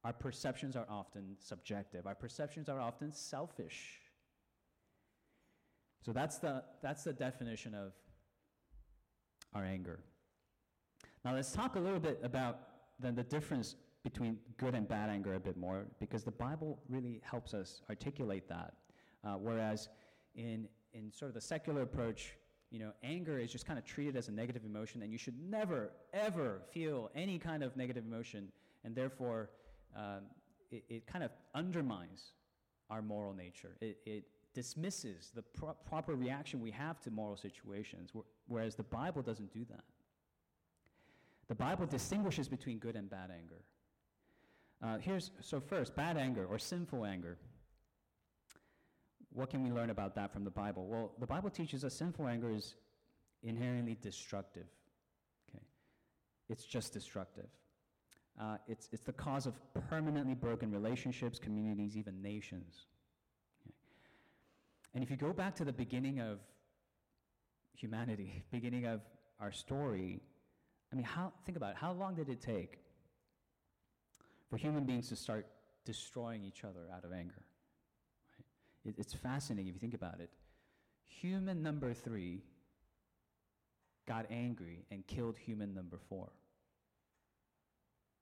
Our 0.05 0.13
perceptions 0.13 0.75
are 0.75 0.85
often 0.87 1.35
subjective. 1.39 2.05
Our 2.05 2.13
perceptions 2.13 2.69
are 2.69 2.79
often 2.79 3.11
selfish. 3.11 3.99
So 6.05 6.13
that's 6.13 6.37
the, 6.37 6.63
that's 6.83 7.03
the 7.03 7.11
definition 7.11 7.73
of 7.73 7.91
our 9.55 9.65
anger. 9.65 9.99
Now 11.23 11.33
let's 11.33 11.51
talk 11.51 11.75
a 11.75 11.79
little 11.79 11.99
bit 11.99 12.19
about 12.23 12.59
then 12.99 13.15
the 13.15 13.23
difference 13.23 13.75
between 14.03 14.37
good 14.57 14.75
and 14.75 14.87
bad 14.87 15.09
anger 15.09 15.33
a 15.33 15.39
bit 15.39 15.57
more, 15.57 15.87
because 15.99 16.23
the 16.23 16.31
Bible 16.31 16.79
really 16.87 17.19
helps 17.23 17.55
us 17.55 17.81
articulate 17.89 18.47
that. 18.47 18.75
Uh, 19.23 19.33
whereas 19.33 19.89
in 20.35 20.67
in 20.93 21.11
sort 21.11 21.29
of 21.29 21.33
the 21.33 21.41
secular 21.41 21.81
approach, 21.81 22.35
you 22.69 22.77
know, 22.77 22.91
anger 23.03 23.39
is 23.39 23.51
just 23.51 23.65
kind 23.65 23.79
of 23.79 23.85
treated 23.85 24.15
as 24.15 24.27
a 24.27 24.31
negative 24.31 24.63
emotion, 24.65 25.01
and 25.01 25.11
you 25.11 25.17
should 25.17 25.39
never, 25.49 25.91
ever 26.13 26.61
feel 26.71 27.09
any 27.15 27.39
kind 27.39 27.63
of 27.63 27.75
negative 27.75 28.05
emotion, 28.05 28.49
and 28.83 28.95
therefore, 28.95 29.49
um, 29.95 30.23
it, 30.71 30.83
it 30.89 31.07
kind 31.07 31.23
of 31.23 31.31
undermines 31.53 32.33
our 32.89 33.01
moral 33.01 33.33
nature. 33.33 33.77
It, 33.81 33.97
it 34.05 34.23
dismisses 34.53 35.31
the 35.33 35.41
pro- 35.41 35.73
proper 35.87 36.15
reaction 36.15 36.61
we 36.61 36.71
have 36.71 37.01
to 37.01 37.11
moral 37.11 37.37
situations, 37.37 38.11
wh- 38.15 38.25
whereas 38.47 38.75
the 38.75 38.83
Bible 38.83 39.21
doesn't 39.21 39.53
do 39.53 39.65
that. 39.69 39.83
The 41.47 41.55
Bible 41.55 41.85
distinguishes 41.85 42.47
between 42.47 42.79
good 42.79 42.95
and 42.95 43.09
bad 43.09 43.29
anger. 43.31 43.61
Uh, 44.83 44.97
here's 44.99 45.31
so 45.41 45.59
first, 45.59 45.95
bad 45.95 46.17
anger 46.17 46.45
or 46.45 46.59
sinful 46.59 47.05
anger. 47.05 47.37
What 49.31 49.49
can 49.49 49.63
we 49.63 49.71
learn 49.71 49.89
about 49.89 50.15
that 50.15 50.31
from 50.31 50.43
the 50.43 50.49
Bible? 50.49 50.87
Well, 50.87 51.11
the 51.19 51.27
Bible 51.27 51.49
teaches 51.49 51.83
us 51.83 51.93
sinful 51.93 52.27
anger 52.27 52.49
is 52.51 52.75
inherently 53.43 53.97
destructive. 54.01 54.67
Okay, 55.49 55.63
it's 56.49 56.65
just 56.65 56.93
destructive. 56.93 57.47
Uh, 58.39 58.57
it's, 58.67 58.89
it's 58.91 59.03
the 59.03 59.13
cause 59.13 59.45
of 59.45 59.53
permanently 59.89 60.33
broken 60.33 60.71
relationships, 60.71 61.39
communities, 61.39 61.95
even 61.95 62.21
nations. 62.21 62.87
Okay. 63.65 63.73
And 64.93 65.03
if 65.03 65.09
you 65.09 65.15
go 65.15 65.31
back 65.31 65.55
to 65.55 65.65
the 65.65 65.71
beginning 65.71 66.19
of 66.19 66.39
humanity, 67.73 68.43
beginning 68.51 68.85
of 68.85 69.01
our 69.39 69.51
story, 69.51 70.21
I 70.91 70.95
mean, 70.95 71.05
how, 71.05 71.31
think 71.45 71.57
about 71.57 71.71
it. 71.71 71.77
How 71.77 71.93
long 71.93 72.15
did 72.15 72.29
it 72.29 72.41
take 72.41 72.79
for 74.49 74.57
human 74.57 74.83
beings 74.85 75.09
to 75.09 75.15
start 75.15 75.47
destroying 75.85 76.43
each 76.43 76.63
other 76.63 76.89
out 76.93 77.05
of 77.05 77.13
anger? 77.13 77.45
Right? 78.35 78.93
It, 78.93 78.95
it's 78.97 79.13
fascinating 79.13 79.69
if 79.69 79.75
you 79.75 79.79
think 79.79 79.93
about 79.93 80.19
it. 80.19 80.29
Human 81.21 81.63
number 81.63 81.93
three 81.93 82.43
got 84.07 84.25
angry 84.29 84.85
and 84.91 85.05
killed 85.07 85.37
human 85.37 85.73
number 85.73 85.97
four. 86.09 86.29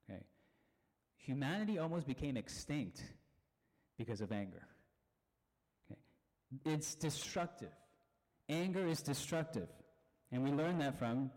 Okay? 0.08 0.22
Humanity 1.24 1.78
almost 1.78 2.06
became 2.06 2.36
extinct 2.36 3.02
because 3.96 4.20
of 4.20 4.30
anger. 4.30 4.66
Okay? 5.90 5.98
It's 6.66 6.94
destructive. 6.94 7.72
Anger 8.50 8.86
is 8.86 9.00
destructive. 9.00 9.68
And 10.32 10.44
we 10.44 10.50
learn 10.50 10.78
that 10.78 10.98
from 10.98 11.30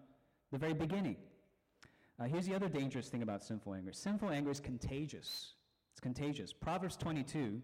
the 0.51 0.57
very 0.57 0.73
beginning. 0.73 1.15
Uh, 2.19 2.25
here's 2.25 2.45
the 2.45 2.53
other 2.53 2.67
dangerous 2.67 3.07
thing 3.07 3.21
about 3.21 3.43
sinful 3.43 3.73
anger 3.75 3.93
sinful 3.93 4.29
anger 4.29 4.51
is 4.51 4.59
contagious. 4.59 5.53
It's 5.93 6.01
contagious. 6.01 6.51
Proverbs 6.51 6.97
22 6.97 7.61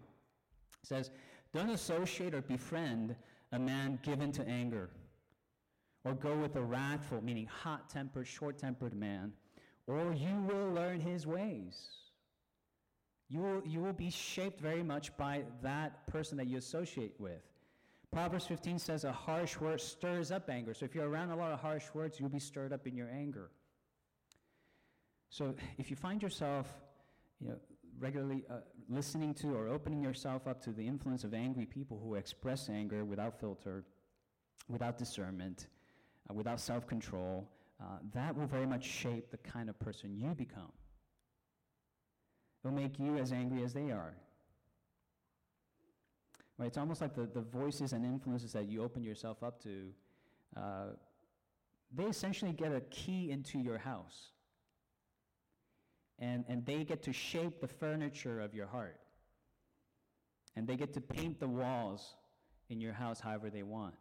says, 0.82 1.10
Don't 1.52 1.70
associate 1.70 2.34
or 2.34 2.40
befriend 2.40 3.16
a 3.52 3.58
man 3.58 3.98
given 4.02 4.32
to 4.32 4.48
anger, 4.48 4.88
or 6.04 6.14
go 6.14 6.34
with 6.36 6.56
a 6.56 6.62
wrathful, 6.62 7.22
meaning 7.22 7.46
hot 7.46 7.90
tempered, 7.90 8.26
short 8.26 8.58
tempered 8.58 8.94
man, 8.94 9.32
or 9.86 10.14
you 10.14 10.34
will 10.48 10.72
learn 10.72 11.00
his 11.00 11.26
ways. 11.26 12.03
You 13.28 13.40
will, 13.40 13.62
you 13.64 13.80
will 13.80 13.92
be 13.92 14.10
shaped 14.10 14.60
very 14.60 14.82
much 14.82 15.16
by 15.16 15.44
that 15.62 16.06
person 16.06 16.36
that 16.38 16.46
you 16.46 16.58
associate 16.58 17.14
with. 17.18 17.42
Proverbs 18.12 18.46
15 18.46 18.78
says 18.78 19.04
a 19.04 19.12
harsh 19.12 19.58
word 19.58 19.80
stirs 19.80 20.30
up 20.30 20.48
anger. 20.48 20.72
So 20.72 20.84
if 20.84 20.94
you're 20.94 21.08
around 21.08 21.30
a 21.30 21.36
lot 21.36 21.52
of 21.52 21.60
harsh 21.60 21.84
words, 21.94 22.20
you'll 22.20 22.28
be 22.28 22.38
stirred 22.38 22.72
up 22.72 22.86
in 22.86 22.94
your 22.94 23.08
anger. 23.10 23.50
So 25.30 25.54
if 25.78 25.90
you 25.90 25.96
find 25.96 26.22
yourself, 26.22 26.72
you 27.40 27.48
know, 27.48 27.56
regularly 27.98 28.44
uh, 28.48 28.58
listening 28.88 29.34
to 29.34 29.54
or 29.56 29.68
opening 29.68 30.00
yourself 30.00 30.46
up 30.46 30.62
to 30.62 30.70
the 30.70 30.86
influence 30.86 31.24
of 31.24 31.34
angry 31.34 31.66
people 31.66 32.00
who 32.02 32.14
express 32.14 32.68
anger 32.68 33.04
without 33.04 33.40
filter, 33.40 33.84
without 34.68 34.96
discernment, 34.96 35.66
uh, 36.30 36.34
without 36.34 36.60
self-control, 36.60 37.48
uh, 37.80 37.84
that 38.12 38.36
will 38.36 38.46
very 38.46 38.66
much 38.66 38.84
shape 38.84 39.30
the 39.30 39.38
kind 39.38 39.68
of 39.68 39.78
person 39.80 40.14
you 40.14 40.34
become. 40.34 40.70
It'll 42.64 42.74
make 42.74 42.98
you 42.98 43.18
as 43.18 43.30
angry 43.30 43.62
as 43.62 43.74
they 43.74 43.90
are. 43.90 44.14
Right? 46.56 46.66
It's 46.66 46.78
almost 46.78 47.00
like 47.00 47.14
the, 47.14 47.26
the 47.26 47.42
voices 47.42 47.92
and 47.92 48.04
influences 48.04 48.52
that 48.52 48.68
you 48.68 48.82
open 48.82 49.02
yourself 49.02 49.42
up 49.42 49.62
to, 49.64 49.90
uh, 50.56 50.86
they 51.94 52.04
essentially 52.04 52.52
get 52.52 52.72
a 52.72 52.80
key 52.80 53.30
into 53.30 53.58
your 53.58 53.78
house. 53.78 54.30
And, 56.18 56.44
and 56.48 56.64
they 56.64 56.84
get 56.84 57.02
to 57.02 57.12
shape 57.12 57.60
the 57.60 57.68
furniture 57.68 58.40
of 58.40 58.54
your 58.54 58.66
heart. 58.66 59.00
And 60.56 60.66
they 60.66 60.76
get 60.76 60.94
to 60.94 61.00
paint 61.00 61.40
the 61.40 61.48
walls 61.48 62.14
in 62.70 62.80
your 62.80 62.92
house 62.92 63.20
however 63.20 63.50
they 63.50 63.64
want. 63.64 63.94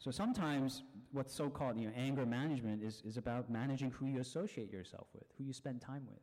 So 0.00 0.10
sometimes 0.10 0.82
what's 1.12 1.34
so 1.34 1.50
called 1.50 1.78
you 1.78 1.86
know, 1.86 1.92
anger 1.94 2.24
management 2.24 2.82
is, 2.82 3.02
is 3.04 3.18
about 3.18 3.50
managing 3.50 3.90
who 3.90 4.06
you 4.06 4.18
associate 4.20 4.72
yourself 4.72 5.06
with, 5.12 5.24
who 5.36 5.44
you 5.44 5.52
spend 5.52 5.82
time 5.82 6.06
with. 6.08 6.20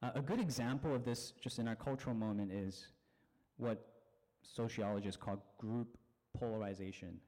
Uh, 0.00 0.12
a 0.14 0.22
good 0.22 0.40
example 0.40 0.94
of 0.94 1.04
this, 1.04 1.32
just 1.40 1.58
in 1.58 1.66
our 1.66 1.74
cultural 1.74 2.14
moment, 2.14 2.52
is 2.52 2.86
what 3.56 3.84
sociologists 4.42 5.20
call 5.20 5.42
group 5.58 5.98
polarization. 6.38 7.18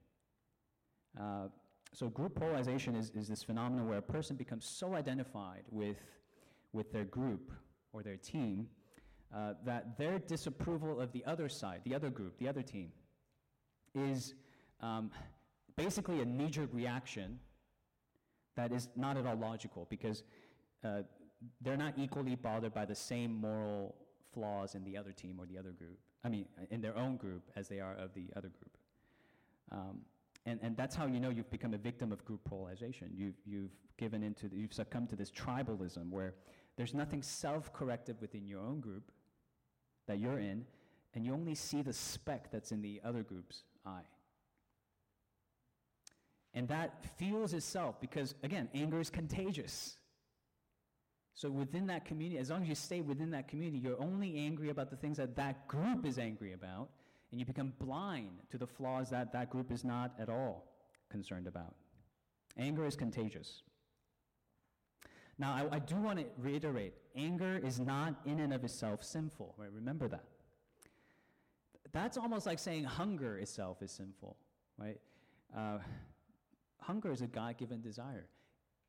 Uh, 1.21 1.49
so, 1.93 2.09
group 2.09 2.37
polarization 2.37 2.95
is, 2.95 3.11
is 3.17 3.27
this 3.27 3.43
phenomenon 3.43 3.89
where 3.89 3.99
a 3.99 4.03
person 4.03 4.37
becomes 4.37 4.65
so 4.65 4.95
identified 4.95 5.65
with, 5.69 5.99
with 6.73 6.93
their 6.93 7.07
group 7.07 7.51
or 7.93 8.05
their 8.05 8.17
team 8.17 8.69
uh, 9.35 9.55
that 9.65 9.99
their 9.99 10.21
disapproval 10.21 11.01
of 11.01 11.11
the 11.11 11.25
other 11.25 11.49
side, 11.49 11.81
the 11.85 11.93
other 11.93 12.09
group, 12.09 12.39
the 12.39 12.47
other 12.47 12.63
team, 12.63 12.93
is 13.95 14.35
um, 14.81 15.11
basically 15.77 16.21
a 16.21 16.25
knee 16.25 16.51
jerk 16.51 16.71
reaction 16.73 17.39
that 18.57 18.73
is 18.73 18.89
not 18.97 19.17
at 19.17 19.27
all 19.27 19.37
logical 19.37 19.87
because 19.91 20.23
uh, 20.85 21.03
they're 21.61 21.77
not 21.77 21.95
equally 21.97 22.35
bothered 22.35 22.75
by 22.75 22.85
the 22.85 22.95
same 22.95 23.33
moral 23.33 23.95
flaws 24.33 24.75
in 24.75 24.85
the 24.85 24.97
other 24.97 25.13
team 25.13 25.37
or 25.39 25.47
the 25.47 25.59
other 25.59 25.71
group. 25.71 25.99
I 26.25 26.29
mean, 26.29 26.47
in 26.71 26.81
their 26.81 26.97
own 26.97 27.17
group 27.17 27.43
as 27.57 27.69
they 27.69 27.81
are 27.81 27.95
of 27.95 28.13
the 28.15 28.29
other 28.37 28.49
group. 28.49 28.77
Um, 29.73 30.01
and, 30.47 30.59
and 30.63 30.77
that's 30.77 30.95
how 30.95 31.07
you 31.07 31.21
know 31.21 31.31
you've 31.31 31.51
become 31.51 31.75
a 31.75 31.79
victim 31.79 32.13
of 32.13 32.25
group 32.25 32.45
polarization. 32.45 33.11
You've, 33.15 33.37
you've 33.47 33.71
given 33.99 34.23
into, 34.23 34.49
the, 34.49 34.57
you've 34.57 34.73
succumbed 34.73 35.11
to 35.11 35.17
this 35.17 35.31
tribalism 35.31 36.11
where 36.11 36.35
there's 36.77 36.95
nothing 36.95 37.23
self-corrective 37.23 38.21
within 38.21 38.47
your 38.47 38.61
own 38.61 38.81
group 38.81 39.11
that 40.07 40.19
you're 40.19 40.39
in, 40.39 40.65
and 41.15 41.25
you 41.25 41.33
only 41.33 41.55
see 41.55 41.83
the 41.83 41.93
speck 41.93 42.51
that's 42.51 42.73
in 42.73 42.81
the 42.83 43.01
other 43.05 43.23
group's 43.23 43.65
eye. 43.85 44.07
And 46.53 46.69
that 46.69 47.05
fuels 47.17 47.55
itself 47.55 48.01
because, 48.01 48.35
again, 48.43 48.69
anger 48.75 49.01
is 49.01 49.11
contagious. 49.11 49.97
So 51.35 51.49
within 51.49 51.87
that 51.87 52.05
community, 52.05 52.39
as 52.39 52.51
long 52.51 52.63
as 52.63 52.69
you 52.69 52.75
stay 52.75 53.01
within 53.01 53.31
that 53.31 53.49
community, 53.49 53.79
you're 53.79 54.01
only 54.03 54.37
angry 54.37 54.69
about 54.71 54.91
the 54.91 54.97
things 54.97 55.17
that 55.19 55.37
that 55.37 55.69
group 55.69 56.05
is 56.05 56.19
angry 56.19 56.53
about, 56.53 56.91
and 57.31 57.39
you 57.39 57.47
become 57.47 57.73
blind 57.79 58.31
to 58.51 58.59
the 58.59 58.67
flaws 58.67 59.11
that 59.11 59.33
that 59.33 59.51
group 59.51 59.71
is 59.71 59.85
not 59.85 60.13
at 60.19 60.29
all 60.29 60.67
concerned 61.09 61.47
about. 61.47 61.75
Anger 62.59 62.85
is 62.85 62.97
contagious. 62.97 63.63
Now, 65.39 65.53
I, 65.53 65.77
I 65.77 65.79
do 65.79 65.97
want 65.97 66.19
to 66.19 66.27
reiterate 66.37 66.93
anger 67.17 67.61
is 67.65 67.81
not 67.81 68.17
in 68.27 68.41
and 68.41 68.53
of 68.53 68.65
itself 68.65 69.03
sinful. 69.03 69.55
Right? 69.57 69.71
Remember 69.73 70.09
that. 70.09 70.25
That's 71.93 72.17
almost 72.17 72.47
like 72.47 72.59
saying 72.59 72.85
hunger 72.85 73.39
itself 73.39 73.83
is 73.83 73.91
sinful, 73.91 74.37
right? 74.79 75.01
Uh, 75.57 75.79
hunger 76.81 77.11
is 77.11 77.21
a 77.21 77.27
God 77.27 77.57
given 77.59 77.81
desire. 77.81 78.27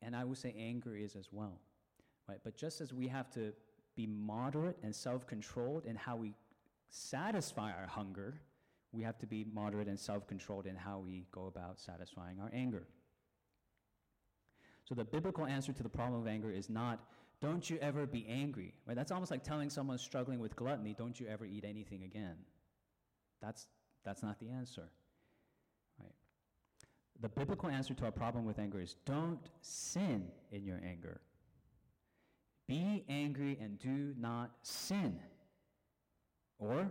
And 0.02 0.16
I 0.16 0.24
would 0.24 0.38
say 0.38 0.54
anger 0.58 0.96
is 0.96 1.16
as 1.16 1.28
well. 1.32 1.60
Right? 2.28 2.38
But 2.42 2.56
just 2.56 2.80
as 2.80 2.92
we 2.92 3.08
have 3.08 3.30
to 3.30 3.52
be 3.94 4.06
moderate 4.06 4.78
and 4.82 4.94
self 4.94 5.26
controlled 5.26 5.84
in 5.84 5.96
how 5.96 6.16
we 6.16 6.34
satisfy 6.88 7.72
our 7.72 7.86
hunger, 7.86 8.34
we 8.92 9.02
have 9.02 9.18
to 9.18 9.26
be 9.26 9.44
moderate 9.52 9.88
and 9.88 9.98
self 9.98 10.26
controlled 10.26 10.66
in 10.66 10.76
how 10.76 10.98
we 10.98 11.26
go 11.32 11.46
about 11.46 11.78
satisfying 11.78 12.40
our 12.40 12.50
anger. 12.52 12.86
So 14.84 14.94
the 14.94 15.04
biblical 15.04 15.46
answer 15.46 15.72
to 15.72 15.82
the 15.82 15.88
problem 15.88 16.20
of 16.20 16.26
anger 16.26 16.50
is 16.50 16.68
not, 16.68 17.00
don't 17.40 17.68
you 17.68 17.78
ever 17.78 18.06
be 18.06 18.26
angry. 18.28 18.74
Right? 18.86 18.96
That's 18.96 19.12
almost 19.12 19.30
like 19.30 19.44
telling 19.44 19.70
someone 19.70 19.98
struggling 19.98 20.38
with 20.40 20.56
gluttony, 20.56 20.94
don't 20.96 21.18
you 21.18 21.26
ever 21.28 21.44
eat 21.44 21.64
anything 21.64 22.02
again. 22.02 22.34
That's, 23.42 23.66
that's 24.04 24.22
not 24.22 24.38
the 24.38 24.48
answer. 24.48 24.88
Right? 25.98 26.14
The 27.20 27.28
biblical 27.28 27.68
answer 27.68 27.92
to 27.94 28.04
our 28.04 28.12
problem 28.12 28.44
with 28.44 28.58
anger 28.58 28.80
is 28.80 28.96
don't 29.04 29.50
sin 29.60 30.28
in 30.50 30.64
your 30.64 30.80
anger. 30.86 31.20
Be 32.68 33.04
angry 33.08 33.58
and 33.60 33.78
do 33.78 34.14
not 34.18 34.52
sin. 34.62 35.18
Or 36.58 36.90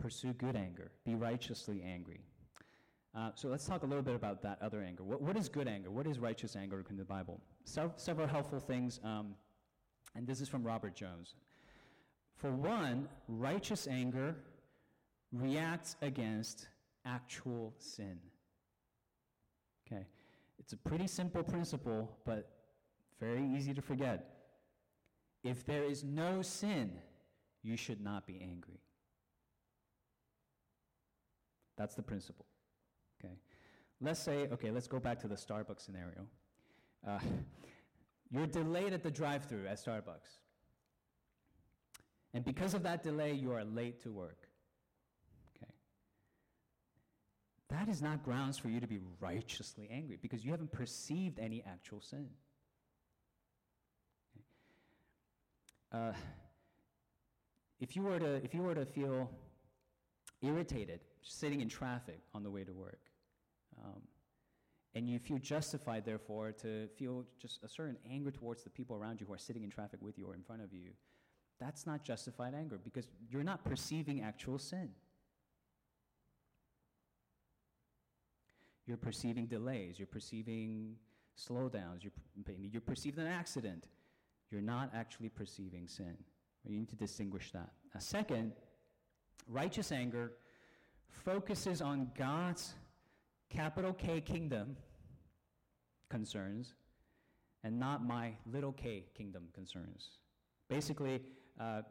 pursue 0.00 0.32
good 0.32 0.56
anger. 0.56 0.90
Be 1.04 1.14
righteously 1.14 1.82
angry. 1.86 2.20
Uh, 3.14 3.30
so 3.34 3.48
let's 3.48 3.66
talk 3.66 3.82
a 3.82 3.86
little 3.86 4.02
bit 4.02 4.14
about 4.14 4.40
that 4.42 4.58
other 4.62 4.82
anger. 4.82 5.02
What, 5.02 5.20
what 5.20 5.36
is 5.36 5.48
good 5.48 5.68
anger? 5.68 5.90
What 5.90 6.06
is 6.06 6.18
righteous 6.18 6.56
anger 6.56 6.84
in 6.88 6.96
the 6.96 7.04
Bible? 7.04 7.40
Several 7.64 8.26
helpful 8.26 8.60
things, 8.60 9.00
um, 9.04 9.34
and 10.16 10.26
this 10.26 10.40
is 10.40 10.48
from 10.48 10.62
Robert 10.62 10.94
Jones. 10.94 11.34
For 12.36 12.50
one, 12.52 13.08
righteous 13.28 13.86
anger 13.86 14.36
reacts 15.32 15.96
against 16.02 16.68
actual 17.04 17.74
sin. 17.78 18.18
Okay, 19.86 20.06
it's 20.58 20.72
a 20.72 20.76
pretty 20.76 21.06
simple 21.06 21.42
principle, 21.42 22.16
but 22.24 22.50
very 23.18 23.44
easy 23.44 23.74
to 23.74 23.82
forget. 23.82 24.36
If 25.42 25.64
there 25.64 25.84
is 25.84 26.04
no 26.04 26.42
sin, 26.42 26.92
you 27.62 27.76
should 27.76 28.00
not 28.00 28.26
be 28.26 28.40
angry. 28.42 28.80
That's 31.76 31.94
the 31.94 32.02
principle. 32.02 32.46
Okay. 33.18 33.34
Let's 34.00 34.20
say, 34.20 34.48
okay, 34.52 34.70
let's 34.70 34.86
go 34.86 34.98
back 34.98 35.18
to 35.20 35.28
the 35.28 35.34
Starbucks 35.34 35.80
scenario. 35.80 36.26
Uh, 37.06 37.18
you're 38.30 38.46
delayed 38.46 38.92
at 38.92 39.02
the 39.02 39.10
drive 39.10 39.44
through 39.44 39.66
at 39.66 39.78
Starbucks. 39.78 40.38
And 42.32 42.44
because 42.44 42.74
of 42.74 42.82
that 42.84 43.02
delay, 43.02 43.32
you 43.32 43.52
are 43.52 43.64
late 43.64 44.02
to 44.02 44.10
work. 44.10 44.48
Okay. 45.56 45.72
That 47.70 47.88
is 47.88 48.02
not 48.02 48.24
grounds 48.24 48.58
for 48.58 48.68
you 48.68 48.80
to 48.80 48.86
be 48.86 48.98
righteously 49.20 49.88
angry 49.92 50.18
because 50.20 50.44
you 50.44 50.50
haven't 50.50 50.72
perceived 50.72 51.38
any 51.38 51.62
actual 51.64 52.00
sin. 52.00 52.28
Uh, 55.92 56.12
if 57.80 57.96
you 57.96 58.02
were 58.02 58.18
to 58.18 58.34
if 58.44 58.54
you 58.54 58.62
were 58.62 58.74
to 58.74 58.84
feel 58.84 59.30
irritated 60.42 61.00
sitting 61.22 61.60
in 61.60 61.68
traffic 61.68 62.20
on 62.34 62.42
the 62.42 62.50
way 62.50 62.64
to 62.64 62.72
work, 62.72 63.00
um, 63.84 64.02
and 64.94 65.08
you 65.08 65.18
feel 65.18 65.38
justified, 65.38 66.04
therefore, 66.04 66.52
to 66.52 66.88
feel 66.98 67.24
just 67.40 67.62
a 67.62 67.68
certain 67.68 67.96
anger 68.10 68.30
towards 68.30 68.64
the 68.64 68.70
people 68.70 68.96
around 68.96 69.20
you 69.20 69.26
who 69.26 69.32
are 69.32 69.38
sitting 69.38 69.62
in 69.62 69.70
traffic 69.70 70.00
with 70.02 70.18
you 70.18 70.26
or 70.26 70.34
in 70.34 70.42
front 70.42 70.62
of 70.62 70.72
you, 70.72 70.90
that's 71.60 71.86
not 71.86 72.02
justified 72.02 72.54
anger 72.54 72.78
because 72.82 73.06
you're 73.28 73.44
not 73.44 73.64
perceiving 73.64 74.22
actual 74.22 74.58
sin. 74.58 74.90
You're 78.90 78.96
perceiving 78.96 79.46
delays, 79.46 80.00
you're 80.00 80.08
perceiving 80.08 80.96
slowdowns, 81.38 82.02
you're, 82.02 82.12
you're 82.72 82.80
perceiving 82.80 83.24
an 83.24 83.30
accident. 83.30 83.84
You're 84.50 84.60
not 84.60 84.90
actually 84.92 85.28
perceiving 85.28 85.86
sin. 85.86 86.16
You 86.64 86.76
need 86.76 86.88
to 86.88 86.96
distinguish 86.96 87.52
that. 87.52 87.70
A 87.94 88.00
second, 88.00 88.50
righteous 89.46 89.92
anger 89.92 90.32
focuses 91.08 91.80
on 91.80 92.10
God's 92.18 92.74
capital 93.48 93.92
K 93.92 94.20
kingdom 94.20 94.76
concerns 96.08 96.74
and 97.62 97.78
not 97.78 98.04
my 98.04 98.32
little 98.44 98.72
k 98.72 99.04
kingdom 99.16 99.44
concerns. 99.54 100.18
Basically, 100.68 101.20
uh, 101.60 101.82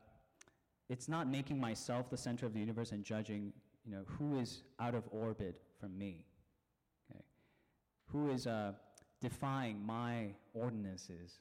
it's 0.89 1.07
not 1.07 1.29
making 1.29 1.62
myself 1.62 2.09
the 2.09 2.17
center 2.17 2.45
of 2.45 2.53
the 2.53 2.59
universe 2.59 2.91
and 2.91 3.05
judging, 3.05 3.53
you 3.85 3.91
know, 3.93 4.03
who 4.05 4.38
is 4.38 4.63
out 4.81 4.95
of 4.95 5.05
orbit 5.12 5.62
from 5.79 5.97
me. 5.97 6.25
Who 8.11 8.29
is 8.29 8.47
uh, 8.47 8.73
defying 9.21 9.85
my 9.85 10.27
ordinances. 10.53 11.39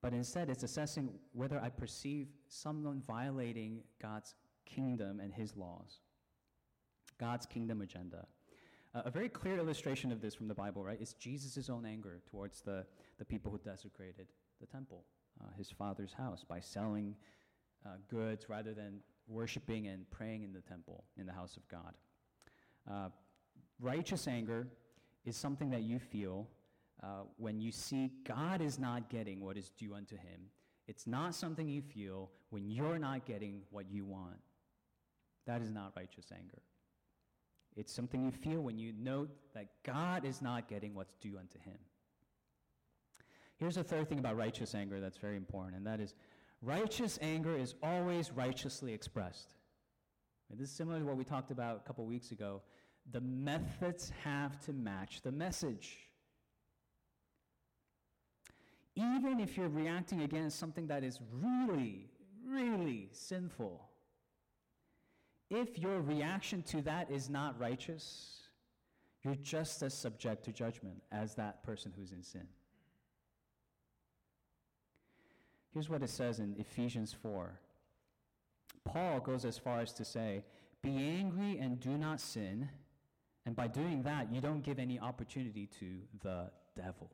But 0.00 0.12
instead, 0.12 0.50
it's 0.50 0.62
assessing 0.62 1.10
whether 1.32 1.60
I 1.60 1.70
perceive 1.70 2.28
someone 2.48 3.00
violating 3.06 3.80
God's 4.00 4.34
kingdom 4.66 5.20
and 5.20 5.32
his 5.32 5.56
laws, 5.56 6.00
God's 7.18 7.46
kingdom 7.46 7.80
agenda. 7.80 8.26
Uh, 8.94 9.02
a 9.06 9.10
very 9.10 9.28
clear 9.28 9.58
illustration 9.58 10.12
of 10.12 10.20
this 10.20 10.34
from 10.34 10.46
the 10.46 10.54
Bible, 10.54 10.84
right, 10.84 11.00
is 11.00 11.14
Jesus' 11.14 11.68
own 11.68 11.84
anger 11.84 12.20
towards 12.30 12.60
the, 12.60 12.84
the 13.18 13.24
people 13.24 13.50
who 13.50 13.58
desecrated 13.58 14.28
the 14.60 14.66
temple, 14.66 15.04
uh, 15.40 15.46
his 15.56 15.70
father's 15.70 16.12
house, 16.12 16.44
by 16.46 16.60
selling 16.60 17.14
uh, 17.84 17.90
goods 18.08 18.48
rather 18.48 18.72
than 18.72 19.00
worshiping 19.26 19.88
and 19.88 20.08
praying 20.10 20.42
in 20.42 20.52
the 20.52 20.60
temple, 20.60 21.04
in 21.16 21.26
the 21.26 21.32
house 21.32 21.56
of 21.56 21.66
God. 21.68 21.94
Uh, 22.88 23.08
righteous 23.80 24.28
anger 24.28 24.68
is 25.24 25.36
something 25.36 25.70
that 25.70 25.82
you 25.82 25.98
feel 25.98 26.48
uh, 27.02 27.22
when 27.36 27.60
you 27.60 27.72
see 27.72 28.10
God 28.26 28.60
is 28.60 28.78
not 28.78 29.10
getting 29.10 29.40
what 29.40 29.56
is 29.56 29.70
due 29.70 29.94
unto 29.94 30.16
him. 30.16 30.50
It's 30.86 31.06
not 31.06 31.34
something 31.34 31.68
you 31.68 31.82
feel 31.82 32.30
when 32.50 32.68
you're 32.68 32.98
not 32.98 33.24
getting 33.24 33.62
what 33.70 33.90
you 33.90 34.04
want. 34.04 34.40
That 35.46 35.62
is 35.62 35.70
not 35.70 35.92
righteous 35.96 36.26
anger. 36.32 36.62
It's 37.76 37.92
something 37.92 38.24
you 38.24 38.30
feel 38.30 38.60
when 38.60 38.78
you 38.78 38.92
know 38.92 39.26
that 39.54 39.66
God 39.82 40.24
is 40.24 40.40
not 40.40 40.68
getting 40.68 40.94
what's 40.94 41.14
due 41.16 41.38
unto 41.38 41.58
him. 41.58 41.78
Here's 43.56 43.76
a 43.76 43.84
third 43.84 44.08
thing 44.08 44.18
about 44.18 44.36
righteous 44.36 44.74
anger 44.74 45.00
that's 45.00 45.18
very 45.18 45.36
important, 45.36 45.76
and 45.76 45.86
that 45.86 46.00
is 46.00 46.14
righteous 46.62 47.18
anger 47.22 47.56
is 47.56 47.74
always 47.82 48.30
righteously 48.30 48.92
expressed. 48.92 49.54
And 50.50 50.58
this 50.58 50.68
is 50.68 50.76
similar 50.76 50.98
to 50.98 51.04
what 51.04 51.16
we 51.16 51.24
talked 51.24 51.50
about 51.50 51.80
a 51.84 51.86
couple 51.86 52.04
weeks 52.06 52.30
ago. 52.30 52.62
The 53.12 53.20
methods 53.20 54.12
have 54.22 54.58
to 54.66 54.72
match 54.72 55.20
the 55.22 55.32
message. 55.32 55.98
Even 58.96 59.40
if 59.40 59.56
you're 59.56 59.68
reacting 59.68 60.22
against 60.22 60.58
something 60.58 60.86
that 60.86 61.02
is 61.04 61.20
really, 61.32 62.10
really 62.46 63.08
sinful, 63.12 63.88
if 65.50 65.78
your 65.78 66.00
reaction 66.00 66.62
to 66.62 66.82
that 66.82 67.10
is 67.10 67.28
not 67.28 67.58
righteous, 67.60 68.40
you're 69.22 69.34
just 69.36 69.82
as 69.82 69.94
subject 69.94 70.44
to 70.44 70.52
judgment 70.52 71.02
as 71.10 71.34
that 71.34 71.62
person 71.64 71.92
who's 71.96 72.12
in 72.12 72.22
sin. 72.22 72.46
Here's 75.72 75.90
what 75.90 76.02
it 76.02 76.10
says 76.10 76.38
in 76.38 76.54
Ephesians 76.58 77.12
4. 77.12 77.58
Paul 78.84 79.20
goes 79.20 79.44
as 79.44 79.58
far 79.58 79.80
as 79.80 79.92
to 79.94 80.04
say, 80.04 80.44
Be 80.82 80.96
angry 80.96 81.58
and 81.58 81.80
do 81.80 81.96
not 81.98 82.20
sin. 82.20 82.68
And 83.46 83.54
by 83.54 83.66
doing 83.66 84.02
that, 84.04 84.32
you 84.32 84.40
don't 84.40 84.62
give 84.62 84.78
any 84.78 84.98
opportunity 84.98 85.68
to 85.78 85.86
the 86.22 86.50
devil. 86.76 87.10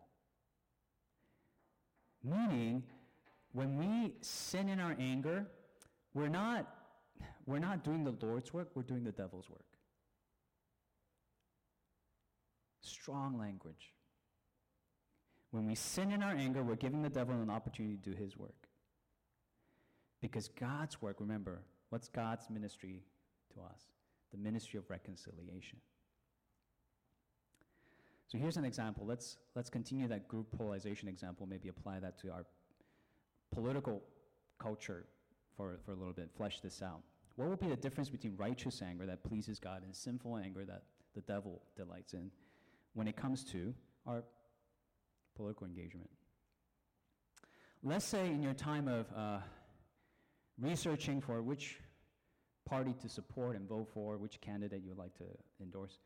Meaning, 2.23 2.85
when 3.53 3.77
we 3.79 4.13
sin 4.21 4.69
in 4.69 4.79
our 4.79 4.95
anger, 4.99 5.47
we're 6.15 6.29
not 6.29 6.67
we're 7.47 7.59
not 7.59 7.85
doing 7.85 8.05
the 8.05 8.15
Lord's 8.25 8.53
work, 8.53 8.69
we're 8.75 8.83
doing 8.83 9.05
the 9.05 9.13
devil's 9.13 9.49
work. 9.51 9.65
Strong 12.83 13.39
language. 13.39 13.93
When 15.51 15.67
we 15.67 15.75
sin 15.75 16.13
in 16.13 16.23
our 16.23 16.35
anger, 16.35 16.63
we're 16.63 16.77
giving 16.77 17.03
the 17.03 17.11
devil 17.11 17.35
an 17.35 17.51
opportunity 17.51 17.97
to 17.97 18.11
do 18.11 18.17
his 18.17 18.37
work. 18.37 18.69
Because 20.21 20.49
God's 20.49 21.03
work, 21.03 21.17
remember, 21.19 21.61
what's 21.89 22.09
God's 22.09 22.49
ministry 22.51 23.03
to 23.55 23.61
us? 23.63 23.81
The 24.31 24.39
ministry 24.39 24.79
of 24.79 24.89
reconciliation. 24.89 25.79
So 28.31 28.39
here's 28.39 28.57
an 28.57 28.65
example. 28.65 29.05
Let's, 29.05 29.39
let's 29.57 29.69
continue 29.69 30.07
that 30.07 30.29
group 30.29 30.47
polarization 30.57 31.09
example, 31.09 31.49
maybe 31.51 31.69
apply 31.69 31.99
that 31.99 32.17
to 32.21 32.31
our 32.31 32.47
political 33.53 34.03
culture 34.61 35.05
for, 35.57 35.81
for 35.85 35.93
a 35.93 35.97
little 35.97 36.13
bit, 36.13 36.31
flesh 36.37 36.61
this 36.61 36.81
out. 36.81 37.01
What 37.35 37.49
will 37.49 37.57
be 37.57 37.67
the 37.67 37.77
difference 37.77 38.09
between 38.09 38.37
righteous 38.37 38.83
anger 38.83 39.05
that 39.07 39.25
pleases 39.25 39.59
God 39.59 39.83
and 39.83 39.97
sinful 39.97 40.37
anger 40.37 40.65
that 40.65 40.85
the 41.13 41.23
devil 41.23 41.61
delights 41.77 42.15
in 42.15 42.31
when 42.95 43.09
it 43.09 43.17
comes 43.17 43.43
to 43.47 43.75
our 44.07 44.23
political 45.35 45.67
engagement? 45.67 46.09
Let's 47.83 48.05
say 48.05 48.29
in 48.29 48.43
your 48.43 48.55
time 48.55 48.87
of 48.87 49.07
uh, 49.17 49.39
researching 50.61 51.21
for 51.21 51.43
which 51.43 51.81
party 52.65 52.95
to 53.03 53.09
support 53.09 53.57
and 53.57 53.69
vote 53.69 53.89
for, 53.93 54.19
which 54.19 54.41
candidate 54.41 54.83
you 54.85 54.91
would 54.91 54.99
like 54.99 55.17
to 55.17 55.25
endorse, 55.61 55.99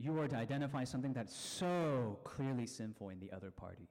you 0.00 0.12
were 0.12 0.26
to 0.26 0.36
identify 0.36 0.84
something 0.84 1.12
that's 1.12 1.36
so 1.36 2.18
clearly 2.24 2.66
sinful 2.66 3.10
in 3.10 3.20
the 3.20 3.30
other 3.32 3.50
party 3.50 3.88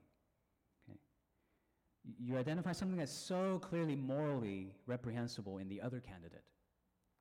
you 2.18 2.36
identify 2.36 2.72
something 2.72 2.98
that's 2.98 3.12
so 3.12 3.58
clearly 3.58 3.94
morally 3.94 4.74
reprehensible 4.86 5.58
in 5.58 5.68
the 5.68 5.80
other 5.80 6.00
candidate 6.00 6.44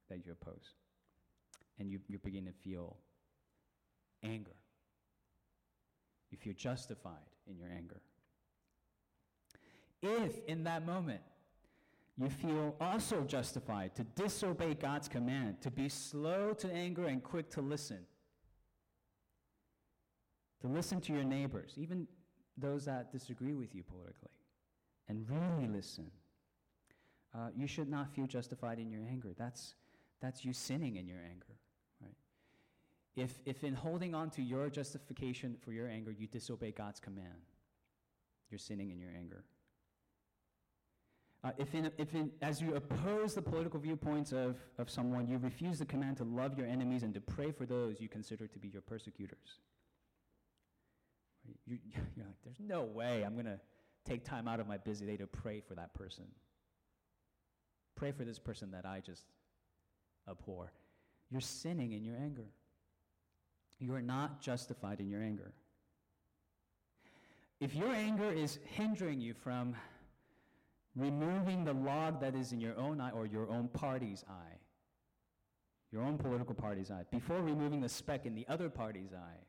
that 0.10 0.26
you 0.26 0.32
oppose. 0.32 0.74
And 1.80 1.90
you, 1.90 2.00
you 2.08 2.18
begin 2.20 2.46
to 2.46 2.52
feel 2.52 2.98
anger. 4.24 4.56
You 6.32 6.38
feel 6.38 6.54
justified 6.54 7.14
in 7.48 7.58
your 7.58 7.70
anger. 7.70 8.02
If 10.02 10.44
in 10.46 10.64
that 10.64 10.86
moment 10.86 11.22
you 12.18 12.30
feel 12.30 12.76
also 12.80 13.22
justified 13.22 13.96
to 13.96 14.04
disobey 14.04 14.76
God's 14.76 15.08
command, 15.08 15.62
to 15.62 15.72
be 15.72 15.90
slow 15.90 16.54
to 16.54 16.72
anger 16.72 17.08
and 17.08 17.24
quick 17.24 17.50
to 17.52 17.62
listen, 17.62 18.00
to 20.62 20.68
listen 20.68 21.00
to 21.02 21.14
your 21.14 21.24
neighbors, 21.24 21.74
even 21.78 22.08
those 22.58 22.86
that 22.86 23.12
disagree 23.12 23.54
with 23.54 23.74
you 23.74 23.84
politically, 23.84 24.30
and 25.08 25.26
really 25.30 25.68
listen, 25.68 26.12
uh, 27.34 27.50
you 27.56 27.68
should 27.68 27.90
not 27.90 28.14
feel 28.14 28.28
justified 28.28 28.80
in 28.80 28.92
your 28.92 29.02
anger. 29.10 29.34
That's, 29.38 29.76
that's 30.22 30.44
you 30.44 30.54
sinning 30.54 30.98
in 30.98 31.08
your 31.08 31.20
anger, 31.20 31.56
right? 32.02 32.16
If, 33.16 33.40
if 33.46 33.64
in 33.64 33.74
holding 33.74 34.14
on 34.14 34.30
to 34.32 34.42
your 34.42 34.70
justification 34.70 35.56
for 35.64 35.72
your 35.72 35.88
anger, 35.88 36.12
you 36.12 36.28
disobey 36.28 36.72
God's 36.72 37.00
command, 37.00 37.46
you're 38.50 38.60
sinning 38.60 38.90
in 38.90 39.00
your 39.00 39.12
anger. 39.18 39.44
Uh, 41.42 41.52
if, 41.58 41.74
in, 41.74 41.90
if 41.98 42.14
in, 42.16 42.32
as 42.42 42.62
you 42.62 42.76
oppose 42.76 43.34
the 43.34 43.42
political 43.42 43.80
viewpoints 43.80 44.34
of, 44.34 44.58
of 44.78 44.90
someone, 44.90 45.26
you 45.26 45.38
refuse 45.38 45.80
the 45.80 45.86
command 45.86 46.18
to 46.18 46.26
love 46.26 46.58
your 46.58 46.68
enemies 46.68 47.04
and 47.04 47.14
to 47.14 47.22
pray 47.22 47.50
for 47.50 47.66
those 47.66 48.02
you 48.02 48.10
consider 48.10 48.46
to 48.46 48.60
be 48.60 48.68
your 48.68 48.82
persecutors. 48.82 49.60
You, 51.66 51.78
you're 51.94 52.26
like, 52.26 52.36
there's 52.44 52.60
no 52.60 52.84
way 52.84 53.24
I'm 53.26 53.34
going 53.34 53.46
to 53.46 53.60
take 54.06 54.24
time 54.24 54.48
out 54.48 54.60
of 54.60 54.68
my 54.68 54.78
busy 54.78 55.06
day 55.06 55.18
to 55.18 55.28
pray 55.28 55.62
for 55.62 55.76
that 55.76 55.94
person. 55.94 56.26
Pray 57.96 58.12
for 58.12 58.24
this 58.24 58.40
person 58.40 58.72
that 58.72 58.86
I 58.86 59.02
just 59.06 59.24
abhor. 60.30 60.72
You're 61.30 61.42
sinning 61.42 61.94
in 61.94 62.04
your 62.04 62.16
anger. 62.16 62.48
You 63.80 63.94
are 63.94 64.02
not 64.02 64.42
justified 64.42 65.00
in 65.00 65.10
your 65.10 65.22
anger. 65.22 65.54
If 67.60 67.76
your 67.76 67.90
anger 67.94 68.32
is 68.32 68.60
hindering 68.64 69.20
you 69.20 69.34
from 69.34 69.76
removing 70.96 71.66
the 71.66 71.74
log 71.74 72.22
that 72.22 72.36
is 72.36 72.52
in 72.52 72.62
your 72.62 72.78
own 72.78 73.02
eye 73.02 73.12
or 73.12 73.26
your 73.26 73.50
own 73.50 73.68
party's 73.68 74.24
eye, 74.30 74.58
your 75.92 76.04
own 76.04 76.18
political 76.18 76.56
party's 76.56 76.92
eye, 76.92 77.04
before 77.12 77.42
removing 77.42 77.82
the 77.82 77.90
speck 77.90 78.26
in 78.26 78.36
the 78.36 78.46
other 78.48 78.70
party's 78.70 79.14
eye, 79.14 79.40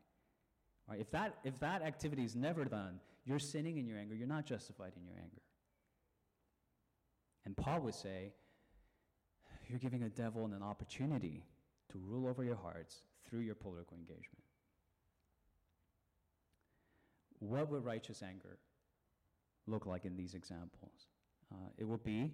right, 0.91 1.01
if, 1.01 1.11
that, 1.11 1.37
if 1.43 1.59
that 1.59 1.81
activity 1.81 2.23
is 2.23 2.35
never 2.35 2.65
done, 2.65 2.99
you're 3.25 3.39
sinning 3.39 3.77
in 3.77 3.85
your 3.85 3.97
anger. 3.97 4.15
You're 4.15 4.27
not 4.27 4.45
justified 4.45 4.93
in 4.97 5.05
your 5.05 5.15
anger. 5.15 5.41
And 7.45 7.57
Paul 7.57 7.81
would 7.81 7.95
say, 7.95 8.33
you're 9.67 9.79
giving 9.79 10.03
a 10.03 10.09
devil 10.09 10.45
an 10.45 10.61
opportunity 10.61 11.43
to 11.91 11.97
rule 11.97 12.27
over 12.27 12.43
your 12.43 12.55
hearts 12.55 13.03
through 13.27 13.39
your 13.39 13.55
political 13.55 13.95
engagement. 13.97 14.43
What 17.39 17.69
would 17.71 17.85
righteous 17.85 18.21
anger 18.21 18.57
look 19.65 19.85
like 19.85 20.05
in 20.05 20.15
these 20.15 20.33
examples? 20.33 21.07
Uh, 21.51 21.69
it 21.77 21.87
will 21.87 21.97
be, 21.97 22.31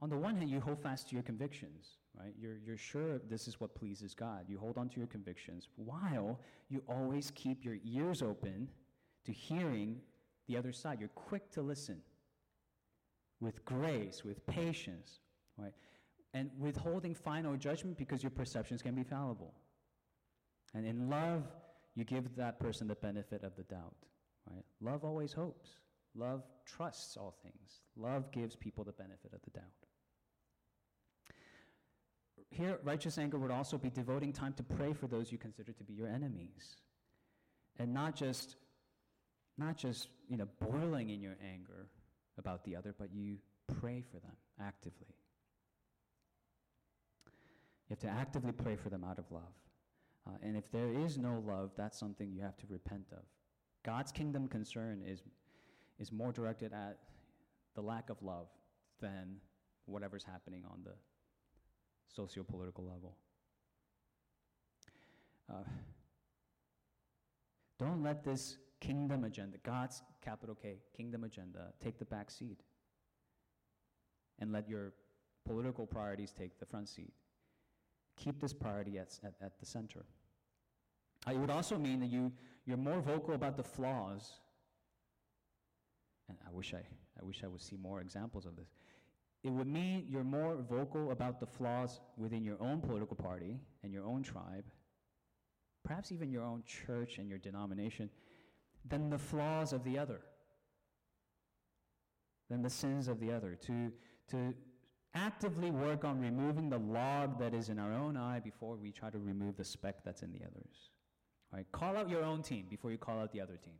on 0.00 0.08
the 0.08 0.16
one 0.16 0.36
hand, 0.36 0.50
you 0.50 0.60
hold 0.60 0.82
fast 0.82 1.08
to 1.08 1.14
your 1.14 1.22
convictions, 1.22 1.98
right? 2.18 2.32
You're, 2.38 2.56
you're 2.64 2.76
sure 2.76 3.18
this 3.28 3.48
is 3.48 3.60
what 3.60 3.74
pleases 3.74 4.14
God. 4.14 4.44
You 4.48 4.58
hold 4.58 4.78
on 4.78 4.88
to 4.90 4.98
your 4.98 5.06
convictions 5.06 5.68
while 5.76 6.38
you 6.68 6.82
always 6.88 7.30
keep 7.34 7.64
your 7.64 7.76
ears 7.84 8.22
open 8.22 8.68
to 9.24 9.32
hearing 9.32 10.00
the 10.48 10.56
other 10.56 10.72
side. 10.72 10.98
You're 11.00 11.08
quick 11.08 11.50
to 11.52 11.62
listen 11.62 12.00
with 13.40 13.64
grace, 13.64 14.22
with 14.24 14.46
patience, 14.46 15.20
right? 15.58 15.72
And 16.32 16.50
withholding 16.58 17.14
final 17.14 17.56
judgment 17.56 17.96
because 17.96 18.22
your 18.22 18.30
perceptions 18.30 18.82
can 18.82 18.94
be 18.94 19.04
fallible. 19.04 19.54
And 20.74 20.86
in 20.86 21.08
love, 21.08 21.44
you 21.94 22.04
give 22.04 22.34
that 22.36 22.58
person 22.58 22.88
the 22.88 22.96
benefit 22.96 23.44
of 23.44 23.54
the 23.56 23.62
doubt, 23.64 23.94
right? 24.50 24.64
Love 24.80 25.04
always 25.04 25.32
hopes. 25.32 25.70
Love 26.16 26.42
trusts 26.64 27.16
all 27.16 27.34
things. 27.42 27.80
Love 27.96 28.30
gives 28.32 28.56
people 28.56 28.84
the 28.84 28.92
benefit 28.92 29.32
of 29.32 29.40
the 29.44 29.50
doubt. 29.50 29.83
Here, 32.50 32.78
righteous 32.84 33.18
anger 33.18 33.38
would 33.38 33.50
also 33.50 33.78
be 33.78 33.90
devoting 33.90 34.32
time 34.32 34.52
to 34.54 34.62
pray 34.62 34.92
for 34.92 35.06
those 35.06 35.32
you 35.32 35.38
consider 35.38 35.72
to 35.72 35.84
be 35.84 35.92
your 35.92 36.08
enemies. 36.08 36.76
And 37.78 37.92
not 37.92 38.14
just 38.14 38.56
not 39.56 39.76
just, 39.76 40.08
you 40.28 40.36
know, 40.36 40.48
boiling 40.60 41.10
in 41.10 41.20
your 41.20 41.36
anger 41.52 41.86
about 42.38 42.64
the 42.64 42.74
other, 42.74 42.94
but 42.98 43.12
you 43.12 43.38
pray 43.80 44.02
for 44.10 44.18
them 44.18 44.36
actively. 44.60 45.14
You 47.88 47.90
have 47.90 48.00
to 48.00 48.08
actively 48.08 48.52
pray 48.52 48.76
for 48.76 48.88
them 48.88 49.04
out 49.04 49.18
of 49.18 49.30
love. 49.30 49.42
Uh, 50.26 50.32
and 50.42 50.56
if 50.56 50.70
there 50.72 50.92
is 50.92 51.18
no 51.18 51.42
love, 51.46 51.70
that's 51.76 51.98
something 51.98 52.32
you 52.32 52.40
have 52.40 52.56
to 52.56 52.66
repent 52.68 53.06
of. 53.12 53.22
God's 53.84 54.10
kingdom 54.10 54.48
concern 54.48 55.02
is, 55.06 55.22
is 55.98 56.10
more 56.10 56.32
directed 56.32 56.72
at 56.72 56.98
the 57.74 57.82
lack 57.82 58.10
of 58.10 58.22
love 58.22 58.48
than 59.00 59.36
whatever's 59.84 60.24
happening 60.24 60.62
on 60.70 60.80
the 60.82 60.94
socio 62.08 62.42
political 62.42 62.84
level. 62.84 63.16
Uh, 65.50 65.68
don't 67.78 68.02
let 68.02 68.24
this 68.24 68.56
kingdom 68.80 69.24
agenda, 69.24 69.58
God's 69.62 70.02
capital 70.24 70.54
K, 70.54 70.78
kingdom 70.96 71.24
agenda, 71.24 71.72
take 71.82 71.98
the 71.98 72.04
back 72.04 72.30
seat. 72.30 72.60
And 74.40 74.52
let 74.52 74.68
your 74.68 74.92
political 75.44 75.86
priorities 75.86 76.32
take 76.32 76.58
the 76.58 76.66
front 76.66 76.88
seat. 76.88 77.12
Keep 78.16 78.40
this 78.40 78.52
priority 78.52 78.98
at, 78.98 79.18
at, 79.22 79.34
at 79.40 79.58
the 79.60 79.66
center. 79.66 80.04
Uh, 81.26 81.32
it 81.32 81.38
would 81.38 81.50
also 81.50 81.78
mean 81.78 82.00
that 82.00 82.10
you, 82.10 82.32
you're 82.66 82.76
more 82.76 83.00
vocal 83.00 83.34
about 83.34 83.56
the 83.56 83.62
flaws. 83.62 84.32
And 86.28 86.38
I 86.46 86.50
wish 86.50 86.74
I, 86.74 86.78
I 87.20 87.24
wish 87.24 87.42
I 87.44 87.48
would 87.48 87.60
see 87.62 87.76
more 87.76 88.00
examples 88.00 88.46
of 88.46 88.56
this. 88.56 88.68
It 89.44 89.52
would 89.52 89.66
mean 89.66 90.06
you're 90.08 90.24
more 90.24 90.56
vocal 90.56 91.10
about 91.10 91.38
the 91.38 91.46
flaws 91.46 92.00
within 92.16 92.42
your 92.42 92.56
own 92.60 92.80
political 92.80 93.14
party 93.14 93.60
and 93.82 93.92
your 93.92 94.04
own 94.04 94.22
tribe, 94.22 94.64
perhaps 95.84 96.10
even 96.10 96.30
your 96.30 96.42
own 96.42 96.62
church 96.66 97.18
and 97.18 97.28
your 97.28 97.38
denomination, 97.38 98.08
than 98.88 99.10
the 99.10 99.18
flaws 99.18 99.74
of 99.74 99.84
the 99.84 99.98
other, 99.98 100.20
than 102.48 102.62
the 102.62 102.70
sins 102.70 103.06
of 103.06 103.20
the 103.20 103.30
other. 103.30 103.54
To, 103.66 103.92
to 104.30 104.54
actively 105.14 105.70
work 105.70 106.04
on 106.04 106.20
removing 106.20 106.70
the 106.70 106.78
log 106.78 107.38
that 107.38 107.52
is 107.52 107.68
in 107.68 107.78
our 107.78 107.92
own 107.92 108.16
eye 108.16 108.40
before 108.40 108.76
we 108.76 108.92
try 108.92 109.10
to 109.10 109.18
remove 109.18 109.58
the 109.58 109.64
speck 109.64 109.96
that's 110.04 110.22
in 110.22 110.32
the 110.32 110.40
others. 110.40 110.90
Right? 111.52 111.66
Call 111.70 111.98
out 111.98 112.08
your 112.08 112.24
own 112.24 112.42
team 112.42 112.64
before 112.70 112.90
you 112.90 112.98
call 112.98 113.20
out 113.20 113.30
the 113.30 113.42
other 113.42 113.58
team. 113.58 113.74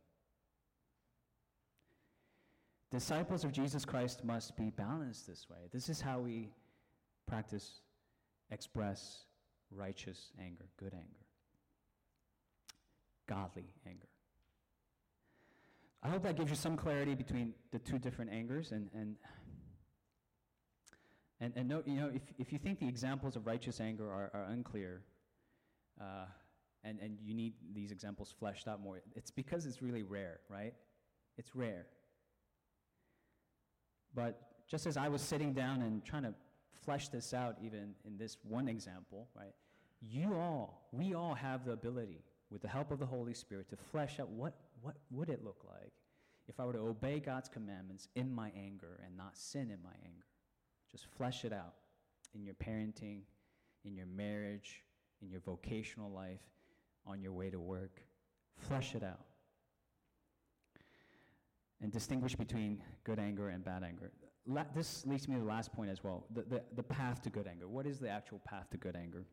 Disciples 2.95 3.43
of 3.43 3.51
Jesus 3.51 3.85
Christ 3.85 4.23
must 4.23 4.57
be 4.57 4.71
balanced 4.71 5.27
this 5.27 5.49
way. 5.51 5.57
This 5.73 5.89
is 5.89 6.01
how 6.01 6.21
we 6.21 6.53
practice, 7.27 7.81
express 8.53 9.25
righteous 9.73 10.31
anger, 10.41 10.67
good 10.77 10.93
anger, 10.95 11.27
godly 13.29 13.65
anger. 13.85 14.07
I 16.05 16.09
hope 16.09 16.23
that 16.23 16.37
gives 16.37 16.51
you 16.51 16.57
some 16.57 16.77
clarity 16.77 17.17
between 17.17 17.55
the 17.73 17.81
two 17.81 17.99
different 17.99 18.31
angers 18.31 18.71
and, 18.71 18.89
and 18.95 19.17
and, 21.41 21.53
and 21.57 21.69
you 21.87 22.01
know, 22.01 22.13
if, 22.15 22.23
if 22.39 22.53
you 22.53 22.61
think 22.61 22.79
the 22.79 22.87
examples 22.87 23.35
of 23.35 23.45
righteous 23.45 23.81
anger 23.81 24.09
are, 24.09 24.31
are 24.33 24.47
unclear, 24.51 25.03
uh, 26.01 26.27
and, 26.85 27.01
and 27.01 27.19
you 27.21 27.35
need 27.35 27.55
these 27.75 27.91
examples 27.91 28.33
fleshed 28.39 28.69
out 28.69 28.81
more, 28.81 29.03
it's 29.17 29.33
because 29.33 29.67
it's 29.67 29.83
really 29.83 30.05
rare, 30.05 30.39
right? 30.49 30.75
It's 31.37 31.57
rare. 31.57 31.87
But 34.15 34.41
just 34.69 34.87
as 34.87 34.97
I 34.97 35.09
was 35.09 35.23
sitting 35.23 35.53
down 35.53 35.83
and 35.83 36.05
trying 36.05 36.23
to 36.23 36.35
flesh 36.85 37.09
this 37.09 37.35
out, 37.35 37.57
even 37.63 37.95
in 38.07 38.17
this 38.17 38.37
one 38.43 38.69
example, 38.69 39.29
right? 39.37 39.55
You 40.01 40.35
all, 40.35 40.89
we 40.93 41.15
all 41.15 41.35
have 41.35 41.65
the 41.65 41.73
ability, 41.73 42.23
with 42.51 42.63
the 42.63 42.69
help 42.69 42.91
of 42.91 42.99
the 42.99 43.07
Holy 43.07 43.35
Spirit, 43.35 43.69
to 43.71 43.77
flesh 43.77 44.21
out 44.21 44.29
what, 44.29 44.55
what 44.83 44.97
would 45.11 45.29
it 45.31 45.45
look 45.45 45.65
like 45.67 45.93
if 46.49 46.61
I 46.61 46.65
were 46.65 46.75
to 46.75 46.81
obey 46.81 47.21
God's 47.21 47.49
commandments 47.49 48.09
in 48.15 48.35
my 48.35 48.51
anger 48.57 49.01
and 49.05 49.17
not 49.17 49.37
sin 49.37 49.71
in 49.71 49.83
my 49.83 49.95
anger. 50.05 50.27
Just 50.91 51.07
flesh 51.17 51.45
it 51.45 51.53
out 51.53 51.75
in 52.35 52.45
your 52.45 52.55
parenting, 52.55 53.23
in 53.85 53.97
your 53.97 54.07
marriage, 54.07 54.83
in 55.23 55.31
your 55.31 55.41
vocational 55.41 56.11
life, 56.11 56.43
on 57.07 57.23
your 57.23 57.33
way 57.33 57.51
to 57.51 57.59
work. 57.59 58.03
Flesh 58.57 58.95
it 58.95 59.03
out. 59.03 59.21
And 61.81 61.93
distinguish 61.93 62.35
between 62.35 62.81
good 63.05 63.19
anger 63.19 63.49
and 63.49 63.65
bad 63.65 63.83
anger. 63.83 64.11
La- 64.47 64.65
this 64.75 65.05
leads 65.07 65.29
me 65.29 65.35
to 65.35 65.41
the 65.41 65.47
last 65.47 65.73
point 65.73 65.91
as 65.91 66.05
well 66.05 66.27
the, 66.35 66.43
the, 66.43 66.63
the 66.77 66.83
path 66.83 67.23
to 67.23 67.31
good 67.31 67.47
anger. 67.47 67.69
What 67.69 67.87
is 67.87 67.99
the 67.99 68.09
actual 68.09 68.41
path 68.47 68.71
to 68.71 68.77
good 68.77 68.97
anger? 68.97 69.25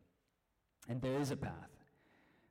And 0.88 1.00
there 1.00 1.18
is 1.18 1.30
a 1.30 1.36
path. 1.36 1.70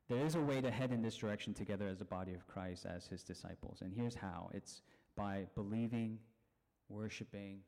There 0.07 0.25
is 0.25 0.35
a 0.35 0.41
way 0.41 0.59
to 0.61 0.71
head 0.71 0.91
in 0.91 1.01
this 1.01 1.15
direction 1.15 1.53
together 1.53 1.87
as 1.87 2.01
a 2.01 2.05
body 2.05 2.33
of 2.33 2.45
Christ, 2.47 2.85
as 2.85 3.07
his 3.07 3.23
disciples. 3.23 3.81
And 3.81 3.93
here's 3.93 4.15
how 4.15 4.49
it's 4.53 4.81
by 5.15 5.45
believing, 5.55 6.19
worshiping, 6.89 7.59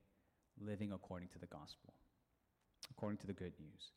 living 0.60 0.92
according 0.92 1.30
to 1.30 1.40
the 1.40 1.48
gospel, 1.48 1.94
according 2.92 3.18
to 3.20 3.28
the 3.28 3.34
good 3.34 3.54
news. 3.60 3.92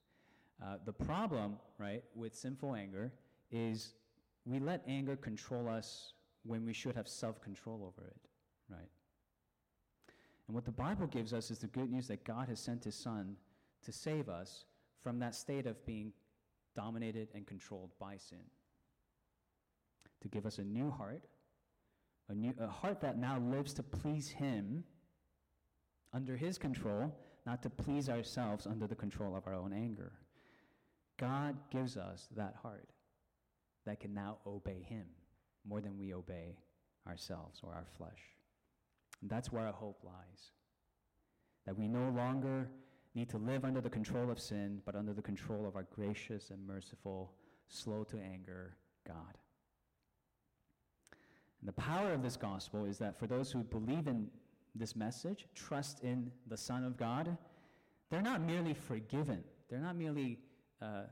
Uh, 0.62 0.77
the 0.85 0.93
problem, 0.93 1.57
right, 1.79 2.03
with 2.15 2.35
sinful 2.35 2.75
anger 2.75 3.12
is 3.51 3.95
we 4.45 4.59
let 4.59 4.83
anger 4.87 5.17
control 5.17 5.69
us 5.69 6.12
when 6.47 6.65
we 6.65 6.73
should 6.73 6.97
have 6.97 7.09
self 7.09 7.41
control 7.41 7.83
over 7.85 8.07
it, 8.07 8.17
right? 8.71 8.89
And 10.47 10.55
what 10.55 10.65
the 10.65 10.73
Bible 10.73 11.07
gives 11.07 11.33
us 11.33 11.51
is 11.51 11.59
the 11.59 11.67
good 11.67 11.91
news 11.91 12.07
that 12.09 12.25
God 12.25 12.49
has 12.49 12.61
sent 12.61 12.85
His 12.85 12.95
Son 12.95 13.37
to 13.85 13.93
save 13.93 14.29
us 14.29 14.65
from 15.03 15.19
that 15.19 15.35
state 15.35 15.67
of 15.67 15.85
being 15.87 16.13
dominated 16.75 17.29
and 17.35 17.47
controlled 17.47 17.91
by 17.99 18.17
sin. 18.17 18.45
To 20.23 20.29
give 20.29 20.47
us 20.47 20.59
a 20.59 20.65
new 20.65 20.91
heart, 20.91 21.25
a, 22.29 22.35
new, 22.35 22.55
a 22.61 22.69
heart 22.69 23.01
that 23.01 23.19
now 23.19 23.39
lives 23.39 23.73
to 23.75 23.83
please 23.83 24.29
Him 24.29 24.85
under 26.13 26.37
His 26.37 26.59
control, 26.59 27.15
not 27.45 27.63
to 27.63 27.71
please 27.71 28.09
ourselves 28.09 28.67
under 28.67 28.87
the 28.87 28.95
control 28.95 29.37
of 29.37 29.47
our 29.47 29.55
own 29.55 29.73
anger. 29.73 30.13
God 31.19 31.57
gives 31.71 31.97
us 31.97 32.29
that 32.37 32.55
heart 32.63 32.89
that 33.85 34.01
can 34.01 34.15
now 34.15 34.39
obey 34.47 34.85
Him 34.89 35.07
more 35.68 35.81
than 35.81 35.98
we 35.98 36.14
obey 36.14 36.57
ourselves 37.07 37.61
or 37.62 37.72
our 37.72 37.87
flesh. 37.96 38.20
And 39.20 39.31
that's 39.31 39.50
where 39.52 39.66
our 39.66 39.72
hope 39.72 40.00
lies. 40.05 40.52
that 41.66 41.76
we 41.76 41.88
no 41.88 42.09
longer 42.11 42.68
need 43.14 43.29
to 43.29 43.38
live 43.38 43.64
under 43.64 43.81
the 43.81 43.90
control 43.90 44.31
of 44.31 44.38
sin, 44.38 44.81
but 44.87 44.94
under 44.94 45.12
the 45.12 45.22
control 45.22 45.66
of 45.66 45.74
our 45.74 45.87
gracious 45.94 46.50
and 46.50 46.64
merciful, 46.66 47.33
slow 47.68 48.05
to 48.05 48.16
anger 48.18 48.76
God. 49.07 49.37
And 51.61 51.68
the 51.68 51.72
power 51.72 52.12
of 52.12 52.22
this 52.22 52.37
gospel 52.37 52.85
is 52.85 52.98
that 52.98 53.18
for 53.18 53.26
those 53.26 53.50
who 53.50 53.64
believe 53.64 54.07
in 54.07 54.29
this 54.74 54.94
message, 54.94 55.46
trust 55.55 56.00
in 56.00 56.31
the 56.46 56.57
Son 56.57 56.85
of 56.85 56.96
God, 56.96 57.37
they're 58.11 58.22
not 58.22 58.40
merely 58.40 58.74
forgiven, 58.74 59.42
they're 59.68 59.81
not 59.81 59.96
merely 59.96 60.38
uh, 60.81 61.05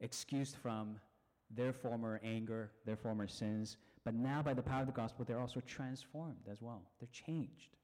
excused 0.00 0.56
from 0.56 1.00
their 1.50 1.72
former 1.72 2.20
anger, 2.24 2.70
their 2.84 2.96
former 2.96 3.28
sins, 3.28 3.76
but 4.04 4.14
now 4.14 4.42
by 4.42 4.54
the 4.54 4.62
power 4.62 4.80
of 4.80 4.86
the 4.86 4.92
gospel, 4.92 5.24
they're 5.24 5.40
also 5.40 5.60
transformed 5.60 6.48
as 6.50 6.62
well. 6.62 6.82
They're 7.00 7.08
changed. 7.12 7.76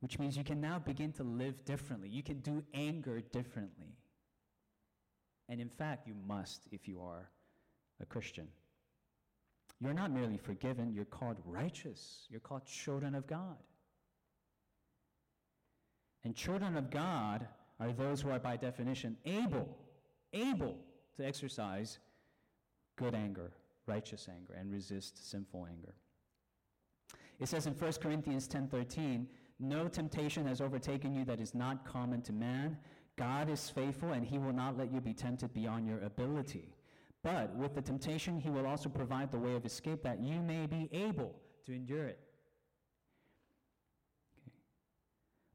Which 0.00 0.18
means 0.18 0.36
you 0.36 0.44
can 0.44 0.60
now 0.60 0.78
begin 0.78 1.12
to 1.12 1.22
live 1.22 1.64
differently. 1.64 2.08
You 2.08 2.22
can 2.22 2.40
do 2.40 2.62
anger 2.74 3.20
differently. 3.20 3.96
And 5.48 5.60
in 5.60 5.68
fact, 5.68 6.06
you 6.06 6.14
must 6.26 6.66
if 6.72 6.88
you 6.88 7.00
are 7.00 7.30
a 8.00 8.06
Christian. 8.06 8.48
You're 9.80 9.92
not 9.92 10.12
merely 10.12 10.36
forgiven, 10.36 10.92
you're 10.92 11.04
called 11.04 11.38
righteous. 11.44 12.26
You're 12.30 12.40
called 12.40 12.64
children 12.64 13.14
of 13.14 13.26
God. 13.26 13.56
And 16.24 16.36
children 16.36 16.76
of 16.76 16.90
God 16.90 17.46
are 17.80 17.92
those 17.92 18.20
who 18.20 18.30
are, 18.30 18.38
by 18.38 18.56
definition, 18.56 19.16
able, 19.24 19.68
able 20.32 20.76
to 21.16 21.26
exercise 21.26 21.98
good 22.96 23.14
anger, 23.14 23.52
righteous 23.86 24.28
anger, 24.28 24.54
and 24.54 24.70
resist 24.70 25.30
sinful 25.30 25.66
anger. 25.70 25.94
It 27.38 27.48
says 27.48 27.66
in 27.66 27.74
1 27.74 28.00
Corinthians 28.00 28.46
10:13, 28.46 29.28
"No 29.58 29.88
temptation 29.88 30.46
has 30.46 30.60
overtaken 30.60 31.12
you 31.12 31.24
that 31.24 31.40
is 31.40 31.54
not 31.54 31.84
common 31.84 32.22
to 32.22 32.32
man. 32.32 32.78
God 33.16 33.48
is 33.48 33.68
faithful, 33.68 34.12
and 34.12 34.24
he 34.24 34.38
will 34.38 34.52
not 34.52 34.76
let 34.76 34.92
you 34.92 35.00
be 35.00 35.14
tempted 35.14 35.52
beyond 35.52 35.86
your 35.86 36.00
ability. 36.00 36.74
But 37.22 37.54
with 37.54 37.74
the 37.74 37.82
temptation, 37.82 38.38
he 38.38 38.50
will 38.50 38.66
also 38.66 38.88
provide 38.88 39.30
the 39.30 39.38
way 39.38 39.54
of 39.54 39.64
escape 39.64 40.02
that 40.02 40.20
you 40.20 40.40
may 40.40 40.66
be 40.66 40.88
able 40.92 41.40
to 41.64 41.72
endure 41.72 42.06
it." 42.06 42.20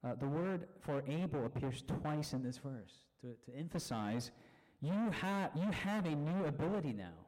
Uh, 0.03 0.15
the 0.15 0.27
word 0.27 0.67
for 0.79 1.03
able 1.07 1.45
appears 1.45 1.81
twice 1.81 2.33
in 2.33 2.41
this 2.41 2.57
verse 2.57 3.03
to, 3.21 3.35
to 3.45 3.57
emphasize 3.57 4.31
you 4.81 5.11
have, 5.21 5.51
you 5.55 5.71
have 5.71 6.05
a 6.05 6.15
new 6.15 6.45
ability 6.45 6.93
now 6.93 7.25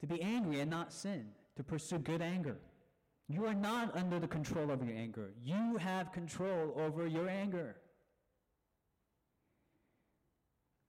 to 0.00 0.06
be 0.06 0.20
angry 0.22 0.60
and 0.60 0.70
not 0.70 0.92
sin, 0.92 1.26
to 1.56 1.62
pursue 1.62 1.98
good 1.98 2.22
anger. 2.22 2.56
You 3.28 3.46
are 3.46 3.54
not 3.54 3.96
under 3.96 4.18
the 4.18 4.26
control 4.26 4.70
of 4.70 4.82
your 4.82 4.96
anger. 4.96 5.32
You 5.42 5.76
have 5.78 6.12
control 6.12 6.74
over 6.76 7.06
your 7.06 7.28
anger. 7.28 7.76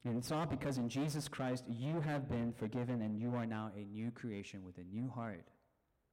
And 0.06 0.18
it's 0.18 0.32
all 0.32 0.46
because 0.46 0.78
in 0.78 0.90
Jesus 0.90 1.28
Christ 1.28 1.64
you 1.70 2.02
have 2.02 2.28
been 2.28 2.52
forgiven 2.52 3.02
and 3.02 3.18
you 3.18 3.34
are 3.36 3.46
now 3.46 3.72
a 3.76 3.86
new 3.86 4.12
creation 4.12 4.66
with 4.66 4.78
a 4.78 4.84
new 4.84 5.10
heart, 5.10 5.48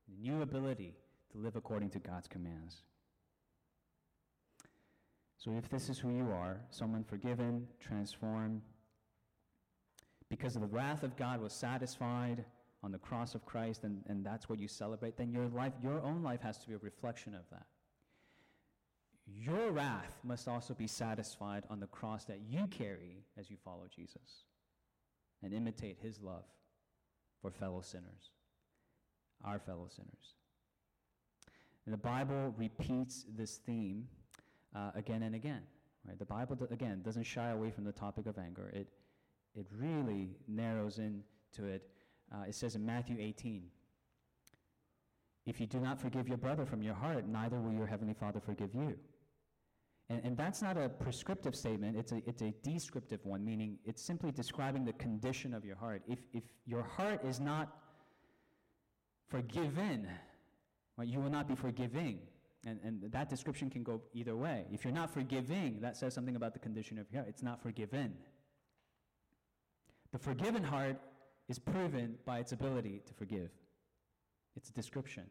a 0.09 0.21
new 0.21 0.43
ability 0.43 0.95
to 1.33 1.39
live 1.39 1.57
according 1.57 1.91
to 1.91 1.99
God's 1.99 2.29
commands. 2.29 2.83
So 5.39 5.53
if 5.57 5.69
this 5.71 5.89
is 5.89 5.99
who 5.99 6.11
you 6.11 6.31
are, 6.31 6.61
someone 6.71 7.03
forgiven, 7.03 7.67
transformed, 7.81 8.61
because 10.31 10.55
the 10.55 10.61
wrath 10.61 11.03
of 11.03 11.17
God 11.17 11.41
was 11.41 11.53
satisfied 11.53 12.45
on 12.83 12.93
the 12.93 12.99
cross 12.99 13.35
of 13.35 13.45
Christ, 13.45 13.85
and, 13.85 14.03
and 14.09 14.25
that's 14.25 14.49
what 14.49 14.59
you 14.59 14.69
celebrate, 14.69 15.17
then 15.17 15.31
your 15.31 15.49
life, 15.49 15.73
your 15.83 16.01
own 16.01 16.23
life 16.23 16.41
has 16.41 16.57
to 16.59 16.69
be 16.69 16.75
a 16.75 16.79
reflection 16.79 17.35
of 17.35 17.43
that. 17.51 17.67
Your 19.27 19.71
wrath 19.71 20.19
must 20.25 20.49
also 20.49 20.73
be 20.73 20.87
satisfied 20.87 21.65
on 21.69 21.79
the 21.79 21.87
cross 21.87 22.25
that 22.25 22.41
you 22.49 22.67
carry 22.69 23.25
as 23.39 23.51
you 23.51 23.57
follow 23.63 23.87
Jesus 23.95 24.45
and 25.43 25.53
imitate 25.53 25.99
his 26.01 26.21
love 26.21 26.45
for 27.43 27.51
fellow 27.51 27.81
sinners, 27.81 28.31
our 29.45 29.59
fellow 29.59 29.89
sinners. 29.89 30.35
And 31.85 31.93
the 31.93 31.99
Bible 31.99 32.55
repeats 32.57 33.27
this 33.37 33.57
theme 33.57 34.07
uh, 34.75 34.91
again 34.95 35.23
and 35.23 35.35
again. 35.35 35.63
Right? 36.07 36.19
The 36.19 36.25
Bible, 36.25 36.57
again, 36.71 37.03
doesn't 37.03 37.25
shy 37.25 37.51
away 37.51 37.71
from 37.71 37.85
the 37.85 37.93
topic 37.93 38.27
of 38.27 38.39
anger. 38.39 38.71
It, 38.73 38.89
it 39.55 39.67
really 39.77 40.31
narrows 40.49 40.99
into 40.99 41.69
it. 41.69 41.83
Uh, 42.33 42.45
it 42.49 42.55
says 42.55 42.75
in 42.75 42.85
Matthew 42.85 43.17
18, 43.19 43.65
if 45.47 45.61
you 45.61 45.67
do 45.67 45.81
not 45.81 46.01
forgive 46.01 46.29
your 46.29 46.37
brother 46.37 46.65
from 46.65 46.83
your 46.83 46.95
heart, 46.95 47.27
neither 47.27 47.59
will 47.59 47.73
your 47.73 47.87
heavenly 47.87 48.15
Father 48.15 48.41
forgive 48.41 48.75
you. 48.75 48.97
And, 50.09 50.25
and 50.25 50.37
that's 50.37 50.61
not 50.61 50.77
a 50.77 50.89
prescriptive 50.89 51.55
statement, 51.55 51.97
it's 51.97 52.13
a, 52.13 52.21
it's 52.27 52.43
a 52.43 52.53
descriptive 52.63 53.25
one, 53.25 53.45
meaning 53.45 53.79
it's 53.85 54.03
simply 54.03 54.33
describing 54.33 54.85
the 54.85 54.93
condition 54.95 55.55
of 55.55 55.65
your 55.65 55.77
heart. 55.77 56.03
If, 56.07 56.19
if 56.33 56.45
your 56.67 56.83
heart 56.83 57.25
is 57.25 57.41
not 57.41 57.77
forgiven, 59.29 60.09
well, 60.97 61.07
you 61.07 61.21
will 61.21 61.31
not 61.31 61.49
be 61.49 61.55
forgiving. 61.55 62.21
And, 62.67 62.79
and 62.85 63.11
that 63.13 63.31
description 63.31 63.71
can 63.71 63.83
go 63.83 64.03
either 64.13 64.37
way. 64.37 64.67
If 64.71 64.85
you're 64.85 64.93
not 64.93 65.11
forgiving, 65.11 65.79
that 65.81 65.97
says 65.97 66.13
something 66.13 66.37
about 66.37 66.53
the 66.53 66.59
condition 66.59 66.99
of 66.99 67.07
your 67.11 67.23
heart. 67.23 67.31
It's 67.31 67.43
not 67.43 67.63
forgiven. 67.63 68.15
The 70.13 70.19
forgiven 70.19 70.65
heart 70.65 70.97
is 71.49 71.59
proven 71.59 72.17
by 72.25 72.39
its 72.39 72.53
ability 72.53 73.03
to 73.07 73.15
forgive. 73.15 73.51
It's 74.57 74.69
a 74.69 74.73
description. 74.73 75.25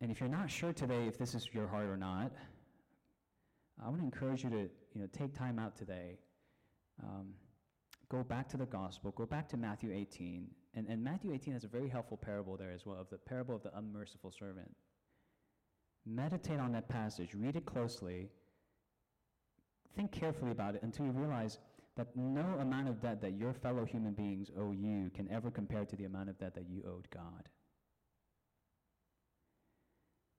And 0.00 0.10
if 0.10 0.20
you're 0.20 0.28
not 0.28 0.50
sure 0.50 0.72
today 0.72 1.06
if 1.06 1.18
this 1.18 1.34
is 1.34 1.48
your 1.52 1.66
heart 1.66 1.86
or 1.86 1.96
not, 1.96 2.32
I 3.82 3.88
want 3.88 4.00
to 4.00 4.04
encourage 4.04 4.44
you 4.44 4.50
to 4.50 4.68
you 4.94 5.00
know, 5.00 5.08
take 5.12 5.34
time 5.34 5.58
out 5.58 5.76
today. 5.76 6.18
Um, 7.02 7.34
go 8.08 8.22
back 8.22 8.48
to 8.50 8.56
the 8.56 8.66
gospel, 8.66 9.12
go 9.12 9.26
back 9.26 9.48
to 9.50 9.56
Matthew 9.56 9.92
18, 9.92 10.46
and, 10.74 10.86
and 10.88 11.02
Matthew 11.02 11.32
18 11.32 11.54
has 11.54 11.64
a 11.64 11.68
very 11.68 11.88
helpful 11.88 12.16
parable 12.16 12.56
there 12.56 12.72
as 12.72 12.86
well 12.86 13.00
of 13.00 13.10
the 13.10 13.18
parable 13.18 13.54
of 13.54 13.62
the 13.62 13.76
unmerciful 13.76 14.32
servant. 14.32 14.70
Meditate 16.06 16.60
on 16.60 16.72
that 16.72 16.88
passage, 16.88 17.34
read 17.34 17.56
it 17.56 17.66
closely, 17.66 18.30
think 19.96 20.12
carefully 20.12 20.50
about 20.50 20.74
it 20.74 20.82
until 20.82 21.06
you 21.06 21.12
realize 21.12 21.58
that 21.96 22.08
no 22.14 22.44
amount 22.60 22.88
of 22.88 23.00
debt 23.00 23.20
that 23.22 23.32
your 23.32 23.54
fellow 23.54 23.84
human 23.84 24.12
beings 24.12 24.50
owe 24.58 24.70
you 24.70 25.10
can 25.14 25.30
ever 25.30 25.50
compare 25.50 25.84
to 25.84 25.96
the 25.96 26.04
amount 26.04 26.28
of 26.28 26.38
debt 26.38 26.54
that 26.54 26.68
you 26.68 26.82
owed 26.86 27.08
God. 27.10 27.48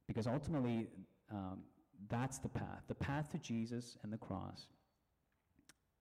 Because 0.08 0.28
ultimately, 0.28 0.88
um, 1.32 1.64
that's 2.10 2.38
the 2.38 2.48
path. 2.48 2.84
The 2.88 2.96
path 2.96 3.32
to 3.32 3.40
Jesus 3.40 3.98
and 4.04 4.14
the 4.14 4.18
cross 4.18 4.68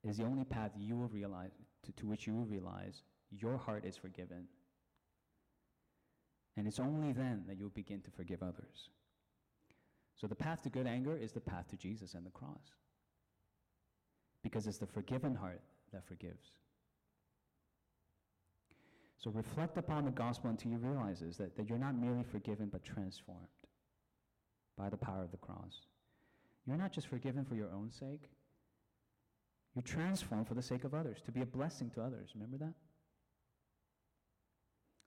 is 0.04 0.18
the 0.18 0.24
only 0.24 0.44
path 0.44 0.72
you 0.78 0.96
will 0.96 1.08
realize, 1.08 1.50
to, 1.84 1.92
to 1.92 2.06
which 2.06 2.26
you 2.26 2.34
will 2.34 2.44
realize 2.44 3.02
your 3.30 3.56
heart 3.56 3.84
is 3.84 3.96
forgiven. 3.96 4.46
And 6.56 6.66
it's 6.68 6.78
only 6.78 7.12
then 7.12 7.44
that 7.48 7.58
you'll 7.58 7.70
begin 7.70 8.02
to 8.02 8.10
forgive 8.10 8.42
others. 8.42 8.90
So 10.14 10.26
the 10.26 10.34
path 10.34 10.62
to 10.62 10.70
good 10.70 10.86
anger 10.86 11.16
is 11.16 11.32
the 11.32 11.40
path 11.40 11.68
to 11.68 11.76
Jesus 11.76 12.14
and 12.14 12.24
the 12.24 12.30
cross. 12.30 12.72
Because 14.46 14.68
it's 14.68 14.78
the 14.78 14.86
forgiven 14.86 15.34
heart 15.34 15.60
that 15.92 16.06
forgives. 16.06 16.52
So 19.18 19.32
reflect 19.32 19.76
upon 19.76 20.04
the 20.04 20.12
gospel 20.12 20.50
until 20.50 20.70
you 20.70 20.78
realize 20.78 21.18
that, 21.18 21.56
that 21.56 21.68
you're 21.68 21.78
not 21.78 21.96
merely 21.96 22.22
forgiven 22.22 22.68
but 22.70 22.84
transformed 22.84 23.40
by 24.78 24.88
the 24.88 24.96
power 24.96 25.24
of 25.24 25.32
the 25.32 25.36
cross. 25.36 25.80
You're 26.64 26.76
not 26.76 26.92
just 26.92 27.08
forgiven 27.08 27.44
for 27.44 27.56
your 27.56 27.72
own 27.72 27.90
sake, 27.90 28.30
you're 29.74 29.82
transformed 29.82 30.46
for 30.46 30.54
the 30.54 30.62
sake 30.62 30.84
of 30.84 30.94
others, 30.94 31.18
to 31.24 31.32
be 31.32 31.40
a 31.40 31.46
blessing 31.46 31.90
to 31.96 32.02
others. 32.02 32.30
Remember 32.36 32.58
that? 32.58 32.74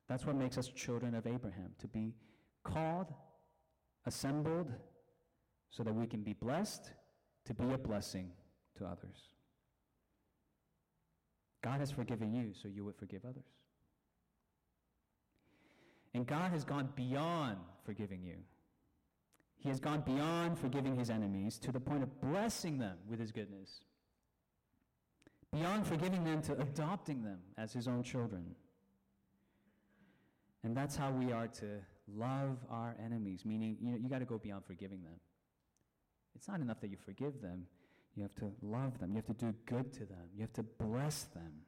That's 0.10 0.26
what 0.26 0.36
makes 0.36 0.58
us 0.58 0.68
children 0.68 1.16
of 1.16 1.26
Abraham, 1.26 1.72
to 1.80 1.88
be 1.88 2.14
called, 2.66 3.14
assembled, 4.06 4.70
so 5.70 5.84
that 5.84 5.96
we 5.96 6.08
can 6.08 6.24
be 6.24 6.34
blessed, 6.34 6.92
to 7.46 7.54
be 7.54 7.72
a 7.72 7.78
blessing 7.78 8.32
to 8.78 8.86
others. 8.86 9.18
God 11.62 11.80
has 11.80 11.92
forgiven 11.92 12.34
you, 12.34 12.54
so 12.54 12.68
you 12.68 12.86
would 12.86 12.96
forgive 12.96 13.26
others. 13.26 13.44
And 16.14 16.26
God 16.26 16.52
has 16.52 16.64
gone 16.64 16.90
beyond 16.96 17.58
forgiving 17.86 18.24
you. 18.24 18.36
He 19.58 19.70
has 19.70 19.80
gone 19.80 20.02
beyond 20.02 20.58
forgiving 20.58 20.96
his 20.96 21.10
enemies 21.10 21.60
to 21.60 21.72
the 21.72 21.80
point 21.80 22.02
of 22.02 22.22
blessing 22.22 22.78
them 22.78 22.98
with 23.10 23.20
his 23.20 23.32
goodness. 23.32 23.82
Beyond 25.52 25.86
forgiving 25.86 26.24
them 26.24 26.42
to 26.44 26.54
adopting 26.54 27.24
them 27.24 27.40
as 27.58 27.74
his 27.74 27.88
own 27.88 28.04
children. 28.04 28.56
And 30.64 30.76
that's 30.76 30.96
how 30.96 31.12
we 31.12 31.32
are 31.32 31.48
to 31.48 31.66
love 32.08 32.58
our 32.70 32.96
enemies, 33.04 33.46
meaning 33.46 33.78
you 33.82 33.92
know, 33.92 33.98
you 33.98 34.10
got 34.10 34.20
to 34.20 34.26
go 34.26 34.38
beyond 34.38 34.66
forgiving 34.66 35.04
them. 35.04 35.20
It's 36.36 36.48
not 36.48 36.62
enough 36.62 36.80
that 36.82 36.90
you 36.90 36.98
forgive 36.98 37.42
them. 37.42 37.66
You 38.20 38.24
have 38.24 38.36
to 38.36 38.52
love 38.62 39.00
them. 39.00 39.12
You 39.12 39.16
have 39.16 39.28
to 39.28 39.46
do 39.46 39.54
good 39.66 39.94
to 39.94 40.00
them. 40.00 40.28
You 40.36 40.42
have 40.42 40.52
to 40.54 40.64
bless 40.64 41.24
them. 41.24 41.62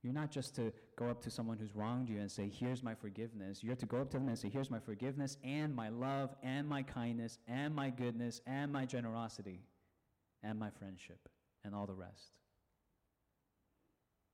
You're 0.00 0.12
not 0.12 0.30
just 0.30 0.54
to 0.54 0.72
go 0.94 1.08
up 1.08 1.20
to 1.22 1.30
someone 1.30 1.58
who's 1.58 1.74
wronged 1.74 2.08
you 2.08 2.20
and 2.20 2.30
say, 2.30 2.48
Here's 2.48 2.80
my 2.80 2.94
forgiveness. 2.94 3.64
You 3.64 3.70
have 3.70 3.80
to 3.80 3.86
go 3.86 3.96
up 3.96 4.12
to 4.12 4.18
them 4.18 4.28
and 4.28 4.38
say, 4.38 4.48
Here's 4.48 4.70
my 4.70 4.78
forgiveness 4.78 5.38
and 5.42 5.74
my 5.74 5.88
love 5.88 6.36
and 6.44 6.68
my 6.68 6.84
kindness 6.84 7.40
and 7.48 7.74
my 7.74 7.90
goodness 7.90 8.40
and 8.46 8.72
my 8.72 8.84
generosity 8.84 9.64
and 10.44 10.56
my 10.56 10.70
friendship 10.70 11.28
and 11.64 11.74
all 11.74 11.86
the 11.86 11.94
rest. 11.94 12.30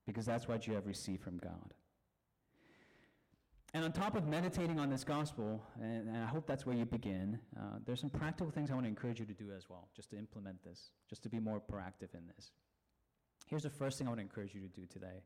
Because 0.07 0.26
that's 0.26 0.46
what 0.46 0.66
you 0.66 0.74
have 0.74 0.86
received 0.86 1.22
from 1.22 1.38
God. 1.38 1.72
And 3.75 3.85
on 3.85 3.91
top 3.91 4.14
of 4.14 4.29
meditating 4.29 4.79
on 4.79 4.89
this 4.89 5.03
gospel, 5.03 5.61
and, 5.83 6.09
and 6.09 6.16
I 6.16 6.27
hope 6.27 6.47
that's 6.47 6.64
where 6.64 6.77
you 6.77 6.85
begin, 6.85 7.41
uh, 7.59 7.79
there's 7.85 8.01
some 8.01 8.09
practical 8.09 8.53
things 8.53 8.70
I 8.70 8.75
want 8.75 8.85
to 8.85 8.89
encourage 8.89 9.18
you 9.18 9.27
to 9.27 9.35
do 9.35 9.51
as 9.51 9.68
well, 9.68 9.89
just 9.97 10.11
to 10.11 10.16
implement 10.16 10.62
this, 10.62 10.93
just 11.11 11.25
to 11.25 11.29
be 11.29 11.41
more 11.41 11.61
proactive 11.61 12.14
in 12.14 12.25
this. 12.37 12.53
Here's 13.49 13.64
the 13.64 13.70
first 13.70 13.99
thing 13.99 14.07
I 14.07 14.11
want 14.11 14.20
to 14.20 14.22
encourage 14.22 14.55
you 14.55 14.61
to 14.61 14.68
do 14.68 14.87
today 14.87 15.25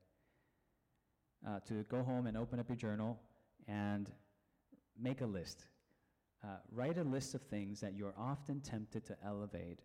uh, 1.46 1.60
to 1.68 1.84
go 1.90 2.02
home 2.02 2.26
and 2.26 2.38
open 2.38 2.58
up 2.58 2.70
your 2.70 2.76
journal 2.76 3.20
and 3.68 4.10
make 4.98 5.20
a 5.20 5.26
list. 5.26 5.66
Uh, 6.42 6.56
write 6.72 6.96
a 6.96 7.04
list 7.04 7.34
of 7.34 7.42
things 7.42 7.80
that 7.80 7.94
you're 7.94 8.14
often 8.18 8.60
tempted 8.60 9.04
to 9.04 9.16
elevate 9.26 9.80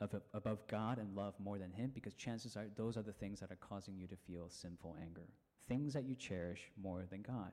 of, 0.00 0.14
above 0.34 0.66
God 0.68 0.98
and 0.98 1.16
love 1.16 1.34
more 1.42 1.58
than 1.58 1.72
Him 1.72 1.90
because 1.92 2.14
chances 2.14 2.56
are 2.56 2.66
those 2.76 2.96
are 2.96 3.02
the 3.02 3.12
things 3.12 3.40
that 3.40 3.50
are 3.50 3.56
causing 3.56 3.96
you 3.96 4.06
to 4.06 4.16
feel 4.16 4.48
sinful 4.48 4.96
anger. 5.02 5.26
Things 5.70 5.94
that 5.94 6.04
you 6.04 6.16
cherish 6.16 6.60
more 6.82 7.04
than 7.08 7.22
God. 7.22 7.52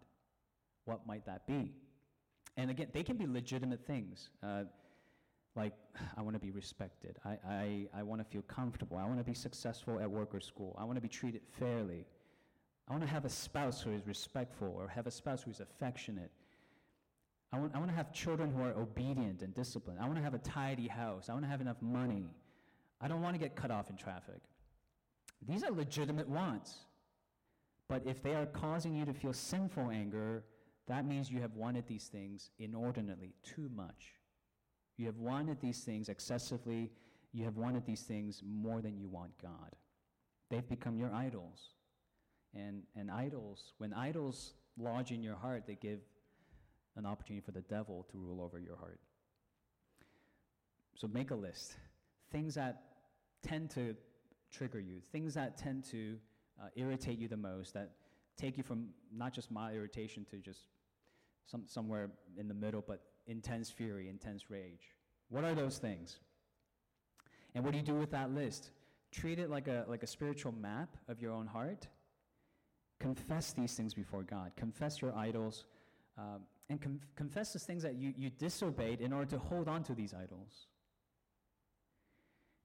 What 0.85 1.05
might 1.05 1.23
that 1.27 1.45
be? 1.45 1.71
And 2.57 2.71
again, 2.71 2.87
they 2.91 3.03
can 3.03 3.15
be 3.15 3.27
legitimate 3.27 3.85
things. 3.85 4.31
Uh, 4.41 4.63
like, 5.55 5.73
I 6.17 6.23
want 6.23 6.35
to 6.35 6.39
be 6.39 6.49
respected. 6.49 7.19
I, 7.23 7.37
I, 7.47 7.87
I 7.99 8.01
want 8.01 8.19
to 8.19 8.25
feel 8.25 8.41
comfortable. 8.41 8.97
I 8.97 9.05
want 9.05 9.19
to 9.19 9.23
be 9.23 9.35
successful 9.35 9.99
at 9.99 10.09
work 10.09 10.33
or 10.33 10.39
school. 10.39 10.75
I 10.79 10.83
want 10.83 10.97
to 10.97 11.01
be 11.01 11.07
treated 11.07 11.41
fairly. 11.59 12.07
I 12.89 12.91
want 12.91 13.03
to 13.03 13.09
have 13.09 13.23
a 13.23 13.29
spouse 13.29 13.81
who 13.81 13.91
is 13.91 14.07
respectful 14.07 14.73
or 14.75 14.87
have 14.87 15.05
a 15.05 15.11
spouse 15.11 15.43
who 15.43 15.51
is 15.51 15.59
affectionate. 15.59 16.31
I 17.53 17.59
want, 17.59 17.75
I 17.75 17.77
want 17.77 17.91
to 17.91 17.95
have 17.95 18.11
children 18.11 18.51
who 18.51 18.63
are 18.63 18.73
obedient 18.73 19.43
and 19.43 19.53
disciplined. 19.53 19.99
I 19.99 20.05
want 20.05 20.15
to 20.15 20.23
have 20.23 20.33
a 20.33 20.39
tidy 20.39 20.87
house. 20.87 21.29
I 21.29 21.33
want 21.33 21.45
to 21.45 21.51
have 21.51 21.61
enough 21.61 21.81
money. 21.83 22.31
I 22.99 23.07
don't 23.07 23.21
want 23.21 23.35
to 23.35 23.39
get 23.39 23.55
cut 23.55 23.69
off 23.69 23.91
in 23.91 23.95
traffic. 23.95 24.41
These 25.47 25.63
are 25.63 25.71
legitimate 25.71 26.27
wants. 26.27 26.77
But 27.89 28.03
if 28.05 28.21
they 28.21 28.35
are 28.35 28.45
causing 28.45 28.95
you 28.95 29.05
to 29.05 29.13
feel 29.13 29.33
sinful 29.33 29.89
anger, 29.91 30.43
that 30.87 31.05
means 31.05 31.31
you 31.31 31.41
have 31.41 31.55
wanted 31.55 31.87
these 31.87 32.05
things 32.05 32.51
inordinately, 32.59 33.33
too 33.43 33.69
much. 33.75 34.13
You 34.97 35.05
have 35.05 35.17
wanted 35.17 35.61
these 35.61 35.79
things 35.79 36.09
excessively. 36.09 36.91
You 37.31 37.45
have 37.45 37.57
wanted 37.57 37.85
these 37.85 38.01
things 38.01 38.41
more 38.45 38.81
than 38.81 38.97
you 38.97 39.07
want 39.07 39.31
God. 39.41 39.75
They've 40.49 40.67
become 40.67 40.97
your 40.97 41.13
idols. 41.13 41.75
And, 42.55 42.83
and 42.95 43.11
idols, 43.11 43.73
when 43.77 43.93
idols 43.93 44.53
lodge 44.77 45.11
in 45.11 45.21
your 45.21 45.35
heart, 45.35 45.63
they 45.67 45.75
give 45.75 45.99
an 46.95 47.05
opportunity 47.05 47.45
for 47.45 47.51
the 47.51 47.61
devil 47.61 48.05
to 48.11 48.17
rule 48.17 48.41
over 48.41 48.59
your 48.59 48.75
heart. 48.77 48.99
So 50.95 51.07
make 51.07 51.31
a 51.31 51.35
list. 51.35 51.75
Things 52.31 52.55
that 52.55 52.81
tend 53.43 53.69
to 53.71 53.95
trigger 54.51 54.79
you, 54.79 55.01
things 55.11 55.35
that 55.35 55.57
tend 55.57 55.83
to 55.91 56.17
uh, 56.61 56.67
irritate 56.75 57.19
you 57.19 57.27
the 57.27 57.37
most, 57.37 57.73
that 57.73 57.91
take 58.37 58.57
you 58.57 58.63
from 58.63 58.89
not 59.15 59.33
just 59.33 59.51
mild 59.51 59.75
irritation 59.75 60.25
to 60.31 60.37
just 60.37 60.61
some, 61.45 61.63
somewhere 61.65 62.09
in 62.37 62.47
the 62.47 62.53
middle, 62.53 62.83
but 62.85 63.01
intense 63.25 63.69
fury, 63.69 64.09
intense 64.09 64.49
rage. 64.49 64.93
What 65.29 65.43
are 65.43 65.55
those 65.55 65.77
things? 65.77 66.19
And 67.55 67.63
what 67.63 67.71
do 67.71 67.77
you 67.77 67.83
do 67.83 67.95
with 67.95 68.11
that 68.11 68.31
list? 68.31 68.71
Treat 69.11 69.39
it 69.39 69.49
like 69.49 69.67
a, 69.67 69.85
like 69.87 70.03
a 70.03 70.07
spiritual 70.07 70.51
map 70.51 70.95
of 71.07 71.21
your 71.21 71.31
own 71.31 71.47
heart. 71.47 71.87
Confess 72.99 73.53
these 73.53 73.73
things 73.73 73.93
before 73.93 74.23
God. 74.23 74.51
Confess 74.55 75.01
your 75.01 75.15
idols. 75.15 75.65
Um, 76.17 76.41
and 76.69 76.81
com- 76.81 76.99
confess 77.15 77.53
the 77.53 77.59
things 77.59 77.83
that 77.83 77.95
you, 77.95 78.13
you 78.17 78.29
disobeyed 78.29 79.01
in 79.01 79.13
order 79.13 79.29
to 79.31 79.37
hold 79.37 79.67
on 79.67 79.83
to 79.83 79.93
these 79.93 80.13
idols. 80.13 80.67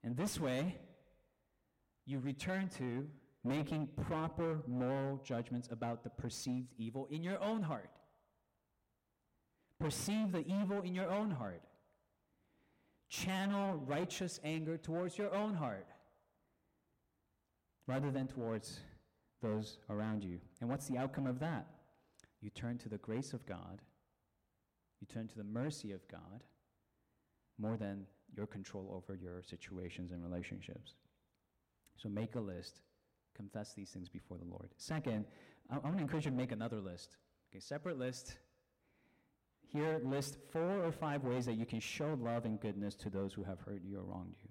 And 0.03 0.17
this 0.17 0.41
way, 0.41 0.77
you 2.07 2.19
return 2.19 2.69
to 2.79 3.07
making 3.45 3.89
proper 4.07 4.63
moral 4.67 5.21
judgments 5.25 5.69
about 5.71 6.05
the 6.05 6.11
perceived 6.11 6.73
evil 6.79 7.09
in 7.11 7.23
your 7.23 7.43
own 7.43 7.63
heart. 7.63 7.91
Perceive 9.81 10.31
the 10.31 10.47
evil 10.47 10.81
in 10.83 10.95
your 10.95 11.11
own 11.11 11.31
heart. 11.31 11.63
Channel 13.09 13.83
righteous 13.85 14.41
anger 14.45 14.77
towards 14.77 15.19
your 15.19 15.35
own 15.35 15.55
heart 15.55 15.87
rather 17.87 18.11
than 18.11 18.27
towards 18.27 18.81
those 19.43 19.79
around 19.91 20.23
you. 20.23 20.39
And 20.61 20.71
what's 20.71 20.87
the 20.87 20.99
outcome 20.99 21.27
of 21.27 21.41
that? 21.41 21.67
You 22.41 22.51
turn 22.51 22.79
to 22.79 22.89
the 22.89 22.99
grace 22.99 23.33
of 23.33 23.45
God, 23.45 23.83
you 25.01 25.07
turn 25.13 25.29
to 25.29 25.37
the 25.37 25.45
mercy 25.45 25.93
of 25.93 26.07
God 26.09 26.45
more 27.59 27.77
than 27.77 28.07
your 28.35 28.47
control 28.47 28.93
over 28.95 29.17
your 29.17 29.43
situations 29.43 30.13
and 30.13 30.23
relationships. 30.23 30.95
So 31.97 32.09
make 32.09 32.35
a 32.35 32.41
list, 32.41 32.81
confess 33.35 33.73
these 33.75 33.91
things 33.91 34.09
before 34.09 34.39
the 34.39 34.45
Lord. 34.45 34.71
Second, 34.77 35.25
I, 35.71 35.79
want 35.79 35.97
to 35.97 36.03
encourage 36.03 36.25
you 36.25 36.31
to 36.31 36.37
make 36.37 36.53
another 36.53 36.81
list. 36.81 37.17
Okay, 37.51 37.61
separate 37.61 37.99
list. 37.99 38.37
Here, 39.67 40.01
list 40.05 40.37
four 40.51 40.85
or 40.85 40.93
five 40.93 41.25
ways 41.25 41.47
that 41.47 41.55
you 41.55 41.65
can 41.65 41.81
show 41.81 42.19
love 42.21 42.45
and 42.45 42.61
goodness 42.61 42.95
to 42.97 43.11
those 43.11 43.33
who 43.33 43.43
have 43.43 43.59
hurt 43.61 43.81
you 43.85 43.99
or 43.99 44.03
wronged 44.03 44.37
you. 44.43 44.51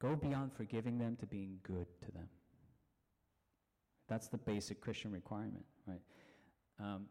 Go 0.00 0.16
beyond 0.16 0.52
forgiving 0.52 0.98
them 0.98 1.16
to 1.20 1.26
being 1.26 1.58
good 1.62 1.86
to 2.06 2.12
them. 2.12 2.28
That's 4.08 4.28
the 4.28 4.38
basic 4.38 4.80
Christian 4.80 5.12
requirement, 5.12 5.64
right? 5.86 6.00
Um, 6.80 7.06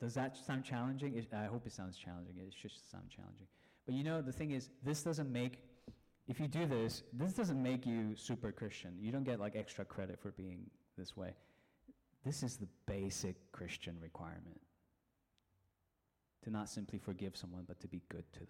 does 0.00 0.14
that 0.14 0.36
sound 0.36 0.64
challenging? 0.64 1.24
I 1.32 1.44
hope 1.44 1.66
it 1.66 1.72
sounds 1.72 1.96
challenging. 1.96 2.34
It 2.36 2.52
should 2.52 2.72
sound 2.90 3.04
challenging. 3.14 3.46
But 3.86 3.94
you 3.94 4.04
know, 4.04 4.20
the 4.20 4.32
thing 4.32 4.50
is, 4.50 4.68
this 4.84 5.02
doesn't 5.02 5.32
make, 5.32 5.62
if 6.28 6.40
you 6.40 6.48
do 6.48 6.66
this, 6.66 7.02
this 7.12 7.32
doesn't 7.32 7.62
make 7.62 7.86
you 7.86 8.16
super 8.16 8.50
Christian. 8.50 8.94
You 8.98 9.12
don't 9.12 9.24
get 9.24 9.38
like 9.38 9.54
extra 9.54 9.84
credit 9.84 10.18
for 10.20 10.32
being 10.32 10.58
this 10.98 11.16
way. 11.16 11.34
This 12.24 12.42
is 12.42 12.56
the 12.56 12.66
basic 12.86 13.36
Christian 13.52 13.96
requirement 14.00 14.60
to 16.42 16.50
not 16.50 16.68
simply 16.68 16.98
forgive 16.98 17.36
someone, 17.36 17.64
but 17.66 17.78
to 17.80 17.88
be 17.88 18.02
good 18.08 18.24
to 18.32 18.40
them. 18.40 18.48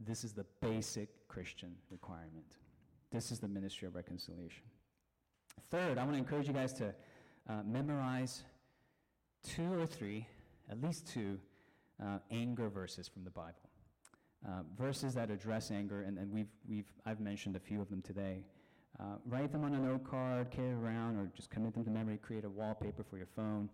This 0.00 0.24
is 0.24 0.32
the 0.32 0.46
basic 0.60 1.08
Christian 1.28 1.74
requirement. 1.90 2.56
This 3.10 3.32
is 3.32 3.38
the 3.38 3.48
ministry 3.48 3.88
of 3.88 3.94
reconciliation. 3.94 4.64
Third, 5.70 5.98
I 5.98 6.02
want 6.02 6.12
to 6.12 6.18
encourage 6.18 6.46
you 6.46 6.52
guys 6.52 6.72
to 6.74 6.94
uh, 7.48 7.62
memorize 7.64 8.42
two 9.44 9.72
or 9.72 9.86
three, 9.86 10.26
at 10.70 10.80
least 10.80 11.08
two, 11.08 11.38
uh, 12.02 12.18
anger 12.30 12.68
verses 12.68 13.08
from 13.08 13.24
the 13.24 13.30
Bible. 13.30 13.70
Uh, 14.46 14.60
verses 14.76 15.14
that 15.14 15.30
address 15.30 15.70
anger, 15.70 16.02
and, 16.02 16.18
and 16.18 16.30
we've, 16.30 16.50
we've, 16.68 16.92
I've 17.06 17.20
mentioned 17.20 17.56
a 17.56 17.60
few 17.60 17.80
of 17.80 17.88
them 17.88 18.02
today. 18.02 18.44
Uh, 19.00 19.16
write 19.26 19.50
them 19.50 19.64
on 19.64 19.74
a 19.74 19.78
note 19.78 20.04
card, 20.04 20.50
carry 20.50 20.72
around, 20.72 21.16
or 21.16 21.30
just 21.34 21.50
commit 21.50 21.72
them 21.72 21.82
to 21.84 21.90
memory, 21.90 22.18
create 22.18 22.44
a 22.44 22.50
wallpaper 22.50 23.02
for 23.02 23.16
your 23.16 23.26
phone. 23.34 23.70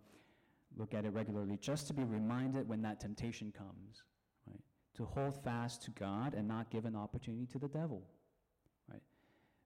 Look 0.76 0.94
at 0.94 1.04
it 1.04 1.12
regularly 1.12 1.58
just 1.60 1.88
to 1.88 1.92
be 1.92 2.04
reminded 2.04 2.68
when 2.68 2.82
that 2.82 3.00
temptation 3.00 3.52
comes, 3.56 4.04
right? 4.46 4.60
To 4.94 5.04
hold 5.04 5.42
fast 5.42 5.82
to 5.82 5.90
God 5.90 6.34
and 6.34 6.46
not 6.46 6.70
give 6.70 6.84
an 6.84 6.94
opportunity 6.94 7.46
to 7.46 7.58
the 7.58 7.68
devil. 7.68 8.02
right? 8.88 9.02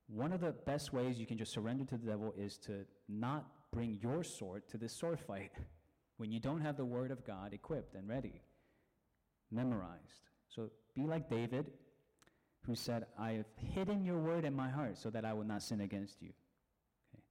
One 0.08 0.32
of 0.32 0.40
the 0.40 0.52
best 0.52 0.94
ways 0.94 1.18
you 1.18 1.26
can 1.26 1.36
just 1.36 1.52
surrender 1.52 1.84
to 1.84 1.98
the 1.98 2.06
devil 2.06 2.32
is 2.36 2.56
to 2.60 2.86
not 3.08 3.44
bring 3.70 3.98
your 4.00 4.24
sword 4.24 4.62
to 4.70 4.78
this 4.78 4.98
sword 4.98 5.20
fight 5.20 5.52
when 6.16 6.32
you 6.32 6.40
don't 6.40 6.62
have 6.62 6.78
the 6.78 6.84
word 6.84 7.10
of 7.10 7.26
God 7.26 7.52
equipped 7.52 7.94
and 7.94 8.08
ready, 8.08 8.40
memorized. 9.52 10.30
So 10.48 10.70
be 10.94 11.06
like 11.06 11.28
David, 11.28 11.66
who 12.66 12.74
said, 12.74 13.06
I 13.18 13.32
have 13.32 13.46
hidden 13.74 14.04
your 14.04 14.18
word 14.18 14.44
in 14.44 14.54
my 14.54 14.68
heart 14.70 14.98
so 14.98 15.10
that 15.10 15.24
I 15.24 15.32
will 15.32 15.44
not 15.44 15.62
sin 15.62 15.80
against 15.80 16.22
you. 16.22 16.30
Okay. 17.14 17.22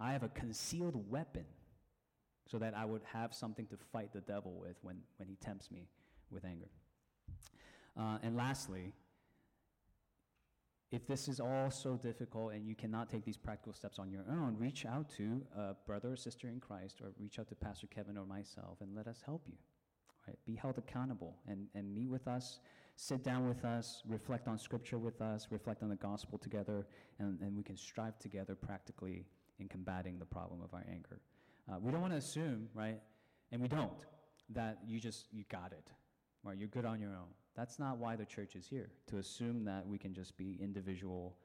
I 0.00 0.12
have 0.12 0.22
a 0.22 0.28
concealed 0.28 1.10
weapon 1.10 1.44
so 2.46 2.58
that 2.58 2.74
I 2.74 2.84
would 2.84 3.02
have 3.12 3.34
something 3.34 3.66
to 3.66 3.76
fight 3.92 4.12
the 4.12 4.20
devil 4.20 4.52
with 4.58 4.76
when, 4.82 4.98
when 5.16 5.28
he 5.28 5.36
tempts 5.36 5.70
me 5.70 5.88
with 6.30 6.44
anger. 6.44 6.68
Uh, 7.98 8.18
and 8.22 8.36
lastly, 8.36 8.92
if 10.90 11.06
this 11.06 11.26
is 11.26 11.40
all 11.40 11.70
so 11.70 11.96
difficult 11.96 12.52
and 12.52 12.66
you 12.66 12.74
cannot 12.74 13.10
take 13.10 13.24
these 13.24 13.36
practical 13.36 13.72
steps 13.72 13.98
on 13.98 14.10
your 14.10 14.24
own, 14.30 14.56
reach 14.58 14.86
out 14.86 15.08
to 15.16 15.42
a 15.56 15.74
brother 15.86 16.12
or 16.12 16.16
sister 16.16 16.48
in 16.48 16.60
Christ 16.60 17.00
or 17.00 17.12
reach 17.18 17.38
out 17.38 17.48
to 17.48 17.54
Pastor 17.54 17.86
Kevin 17.88 18.16
or 18.16 18.26
myself 18.26 18.78
and 18.80 18.94
let 18.94 19.06
us 19.06 19.22
help 19.24 19.42
you. 19.46 19.56
Right? 20.26 20.38
Be 20.46 20.54
held 20.54 20.78
accountable 20.78 21.36
and, 21.48 21.66
and 21.74 21.92
meet 21.94 22.08
with 22.08 22.28
us, 22.28 22.60
sit 22.96 23.24
down 23.24 23.48
with 23.48 23.64
us, 23.64 24.02
reflect 24.08 24.48
on 24.48 24.58
Scripture 24.58 24.98
with 24.98 25.20
us, 25.20 25.48
reflect 25.50 25.82
on 25.82 25.88
the 25.88 25.96
gospel 25.96 26.38
together, 26.38 26.86
and, 27.18 27.40
and 27.40 27.56
we 27.56 27.62
can 27.62 27.76
strive 27.76 28.18
together 28.18 28.54
practically 28.54 29.26
in 29.58 29.68
combating 29.68 30.18
the 30.18 30.24
problem 30.24 30.60
of 30.62 30.72
our 30.72 30.84
anger. 30.90 31.20
Uh, 31.70 31.76
we 31.80 31.90
don't 31.90 32.00
want 32.00 32.12
to 32.12 32.18
assume, 32.18 32.68
right, 32.74 33.00
and 33.52 33.60
we 33.60 33.68
don't, 33.68 34.04
that 34.50 34.78
you 34.86 35.00
just, 35.00 35.26
you 35.32 35.44
got 35.50 35.72
it, 35.72 35.88
right? 36.42 36.56
You're 36.58 36.68
good 36.68 36.84
on 36.84 37.00
your 37.00 37.10
own. 37.10 37.32
That's 37.56 37.78
not 37.78 37.98
why 37.98 38.16
the 38.16 38.24
church 38.24 38.56
is 38.56 38.66
here, 38.66 38.90
to 39.06 39.18
assume 39.18 39.64
that 39.64 39.86
we 39.86 39.98
can 39.98 40.12
just 40.12 40.36
be 40.36 40.58
individual 40.60 41.36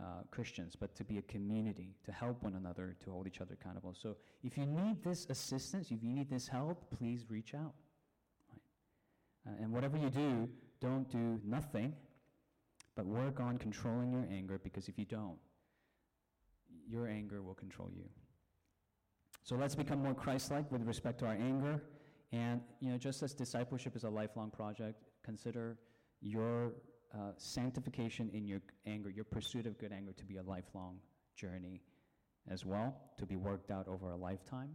uh, 0.00 0.22
Christians, 0.30 0.76
but 0.78 0.94
to 0.96 1.04
be 1.04 1.18
a 1.18 1.22
community, 1.22 1.94
to 2.04 2.12
help 2.12 2.42
one 2.42 2.54
another, 2.54 2.96
to 3.04 3.10
hold 3.10 3.26
each 3.26 3.40
other 3.40 3.56
accountable. 3.60 3.94
So 3.94 4.16
if 4.42 4.56
you 4.58 4.66
need 4.66 5.02
this 5.02 5.26
assistance, 5.30 5.90
if 5.90 6.02
you 6.02 6.12
need 6.12 6.28
this 6.28 6.48
help, 6.48 6.84
please 6.98 7.26
reach 7.28 7.54
out. 7.54 7.74
Right? 8.50 9.52
Uh, 9.54 9.62
and 9.62 9.72
whatever 9.72 9.96
you 9.96 10.10
do, 10.10 10.48
don't 10.84 11.08
do 11.10 11.40
nothing, 11.44 11.94
but 12.94 13.06
work 13.06 13.40
on 13.40 13.56
controlling 13.56 14.12
your 14.12 14.26
anger 14.30 14.60
because 14.62 14.88
if 14.88 14.98
you 14.98 15.06
don't, 15.06 15.38
your 16.86 17.06
anger 17.08 17.42
will 17.42 17.54
control 17.54 17.90
you. 17.94 18.04
So 19.42 19.56
let's 19.56 19.74
become 19.74 20.02
more 20.02 20.14
Christ 20.14 20.50
like 20.50 20.70
with 20.70 20.82
respect 20.82 21.18
to 21.20 21.26
our 21.26 21.34
anger. 21.34 21.82
And, 22.32 22.60
you 22.80 22.90
know, 22.90 22.98
just 22.98 23.22
as 23.22 23.32
discipleship 23.32 23.96
is 23.96 24.04
a 24.04 24.10
lifelong 24.10 24.50
project, 24.50 25.02
consider 25.22 25.78
your 26.20 26.72
uh, 27.14 27.32
sanctification 27.36 28.30
in 28.34 28.46
your 28.46 28.60
anger, 28.86 29.10
your 29.10 29.24
pursuit 29.24 29.66
of 29.66 29.78
good 29.78 29.92
anger 29.92 30.12
to 30.12 30.24
be 30.24 30.36
a 30.36 30.42
lifelong 30.42 30.98
journey 31.36 31.80
as 32.50 32.64
well, 32.66 32.94
to 33.18 33.24
be 33.24 33.36
worked 33.36 33.70
out 33.70 33.88
over 33.88 34.10
a 34.10 34.16
lifetime 34.16 34.70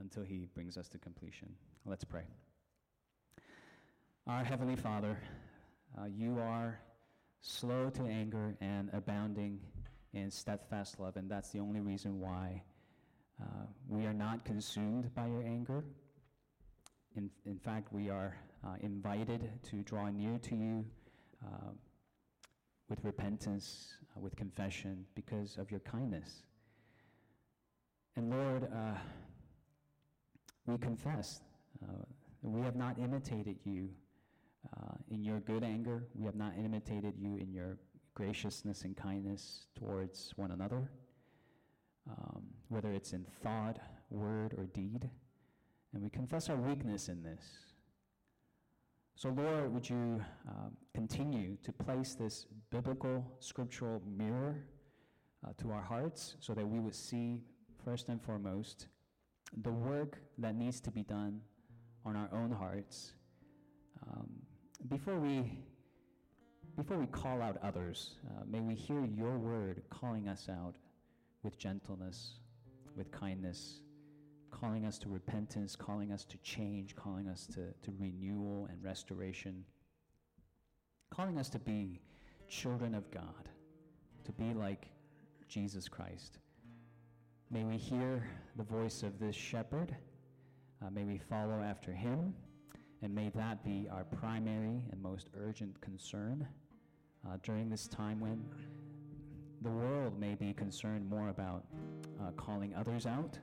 until 0.00 0.24
He 0.24 0.46
brings 0.54 0.76
us 0.76 0.88
to 0.88 0.98
completion. 0.98 1.48
Let's 1.84 2.04
pray. 2.04 2.24
Our 4.28 4.44
Heavenly 4.44 4.76
Father, 4.76 5.18
uh, 5.98 6.04
you 6.04 6.38
are 6.38 6.78
slow 7.40 7.90
to 7.90 8.04
anger 8.04 8.54
and 8.60 8.88
abounding 8.92 9.58
in 10.12 10.30
steadfast 10.30 11.00
love, 11.00 11.16
and 11.16 11.28
that's 11.28 11.50
the 11.50 11.58
only 11.58 11.80
reason 11.80 12.20
why 12.20 12.62
uh, 13.42 13.66
we 13.88 14.06
are 14.06 14.12
not 14.12 14.44
consumed 14.44 15.12
by 15.16 15.26
your 15.26 15.42
anger. 15.42 15.82
In, 17.16 17.30
in 17.46 17.58
fact, 17.58 17.92
we 17.92 18.10
are 18.10 18.36
uh, 18.64 18.74
invited 18.80 19.50
to 19.64 19.82
draw 19.82 20.08
near 20.08 20.38
to 20.38 20.54
you 20.54 20.84
uh, 21.44 21.70
with 22.88 23.02
repentance, 23.02 23.94
uh, 24.16 24.20
with 24.20 24.36
confession, 24.36 25.04
because 25.16 25.56
of 25.56 25.68
your 25.72 25.80
kindness. 25.80 26.44
And 28.14 28.30
Lord, 28.30 28.68
uh, 28.72 28.98
we 30.66 30.78
confess 30.78 31.40
we 32.42 32.60
have 32.62 32.74
not 32.74 32.98
imitated 32.98 33.56
you 33.64 33.88
uh, 34.76 34.94
in 35.10 35.22
your 35.22 35.40
good 35.40 35.64
anger. 35.64 36.04
We 36.14 36.24
have 36.24 36.34
not 36.34 36.52
imitated 36.58 37.14
you 37.18 37.36
in 37.36 37.52
your 37.52 37.78
graciousness 38.14 38.82
and 38.82 38.96
kindness 38.96 39.66
towards 39.78 40.32
one 40.36 40.52
another, 40.52 40.90
um, 42.10 42.42
whether 42.68 42.92
it's 42.92 43.12
in 43.12 43.24
thought, 43.42 43.78
word, 44.10 44.54
or 44.56 44.64
deed. 44.66 45.08
And 45.92 46.02
we 46.02 46.10
confess 46.10 46.48
our 46.48 46.56
weakness 46.56 47.08
in 47.08 47.22
this. 47.22 47.42
So, 49.14 49.28
Lord, 49.28 49.72
would 49.72 49.88
you 49.88 50.24
uh, 50.48 50.68
continue 50.94 51.56
to 51.62 51.72
place 51.72 52.14
this 52.14 52.46
biblical, 52.70 53.24
scriptural 53.40 54.02
mirror 54.16 54.64
uh, 55.46 55.50
to 55.58 55.70
our 55.70 55.82
hearts 55.82 56.36
so 56.40 56.54
that 56.54 56.66
we 56.66 56.80
would 56.80 56.94
see, 56.94 57.40
first 57.84 58.08
and 58.08 58.20
foremost, 58.22 58.86
the 59.62 59.70
work 59.70 60.18
that 60.38 60.54
needs 60.54 60.80
to 60.80 60.90
be 60.90 61.02
done 61.02 61.40
on 62.04 62.16
our 62.16 62.30
own 62.32 62.50
hearts 62.50 63.12
um, 64.08 64.28
before 64.88 65.18
we 65.18 65.58
before 66.76 66.96
we 66.96 67.06
call 67.06 67.42
out 67.42 67.58
others, 67.62 68.14
uh, 68.26 68.44
may 68.50 68.60
we 68.60 68.74
hear 68.74 69.04
your 69.04 69.36
word 69.36 69.82
calling 69.90 70.26
us 70.26 70.48
out 70.48 70.74
with 71.42 71.58
gentleness, 71.58 72.38
with 72.96 73.10
kindness, 73.10 73.80
calling 74.50 74.86
us 74.86 74.96
to 74.98 75.10
repentance, 75.10 75.76
calling 75.76 76.12
us 76.12 76.24
to 76.24 76.38
change, 76.38 76.96
calling 76.96 77.28
us 77.28 77.46
to, 77.46 77.74
to 77.82 77.94
renewal 77.98 78.68
and 78.70 78.82
restoration, 78.82 79.64
calling 81.10 81.38
us 81.38 81.50
to 81.50 81.58
be 81.58 82.00
children 82.48 82.94
of 82.94 83.10
God, 83.10 83.50
to 84.24 84.32
be 84.32 84.54
like 84.54 84.86
Jesus 85.46 85.88
Christ. 85.88 86.38
May 87.50 87.64
we 87.64 87.76
hear 87.76 88.26
the 88.56 88.64
voice 88.64 89.02
of 89.02 89.18
this 89.18 89.36
shepherd. 89.36 89.94
Uh, 90.82 90.88
may 90.90 91.04
we 91.04 91.18
follow 91.18 91.60
after 91.60 91.92
him. 91.92 92.32
And 93.02 93.14
may 93.14 93.30
that 93.34 93.64
be 93.64 93.88
our 93.90 94.04
primary 94.04 94.82
and 94.90 95.02
most 95.02 95.28
urgent 95.36 95.80
concern 95.80 96.46
uh, 97.26 97.36
during 97.42 97.68
this 97.68 97.88
time 97.88 98.20
when 98.20 98.44
the 99.62 99.70
world 99.70 100.18
may 100.18 100.34
be 100.34 100.52
concerned 100.52 101.08
more 101.08 101.28
about 101.28 101.64
uh, 102.20 102.30
calling 102.32 102.74
others 102.74 103.06
out, 103.06 103.38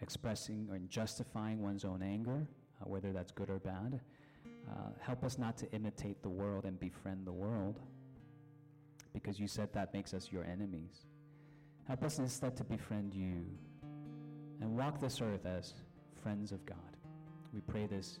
expressing 0.00 0.68
or 0.70 0.78
justifying 0.88 1.62
one's 1.62 1.84
own 1.84 2.02
anger, 2.02 2.46
uh, 2.80 2.88
whether 2.88 3.12
that's 3.12 3.30
good 3.32 3.50
or 3.50 3.58
bad. 3.58 4.00
Uh, 4.70 4.90
help 5.00 5.24
us 5.24 5.38
not 5.38 5.56
to 5.58 5.70
imitate 5.72 6.22
the 6.22 6.28
world 6.28 6.64
and 6.64 6.78
befriend 6.80 7.26
the 7.26 7.32
world, 7.32 7.78
because 9.12 9.38
you 9.38 9.46
said 9.46 9.68
that 9.72 9.92
makes 9.92 10.14
us 10.14 10.30
your 10.32 10.44
enemies. 10.44 11.06
Help 11.86 12.02
us 12.02 12.18
instead 12.18 12.56
to 12.56 12.64
befriend 12.64 13.14
you 13.14 13.44
and 14.60 14.76
walk 14.76 15.00
this 15.00 15.20
earth 15.20 15.46
as 15.46 15.74
friends 16.22 16.50
of 16.50 16.64
God. 16.64 16.78
We 17.52 17.60
pray 17.60 17.86
this 17.86 18.20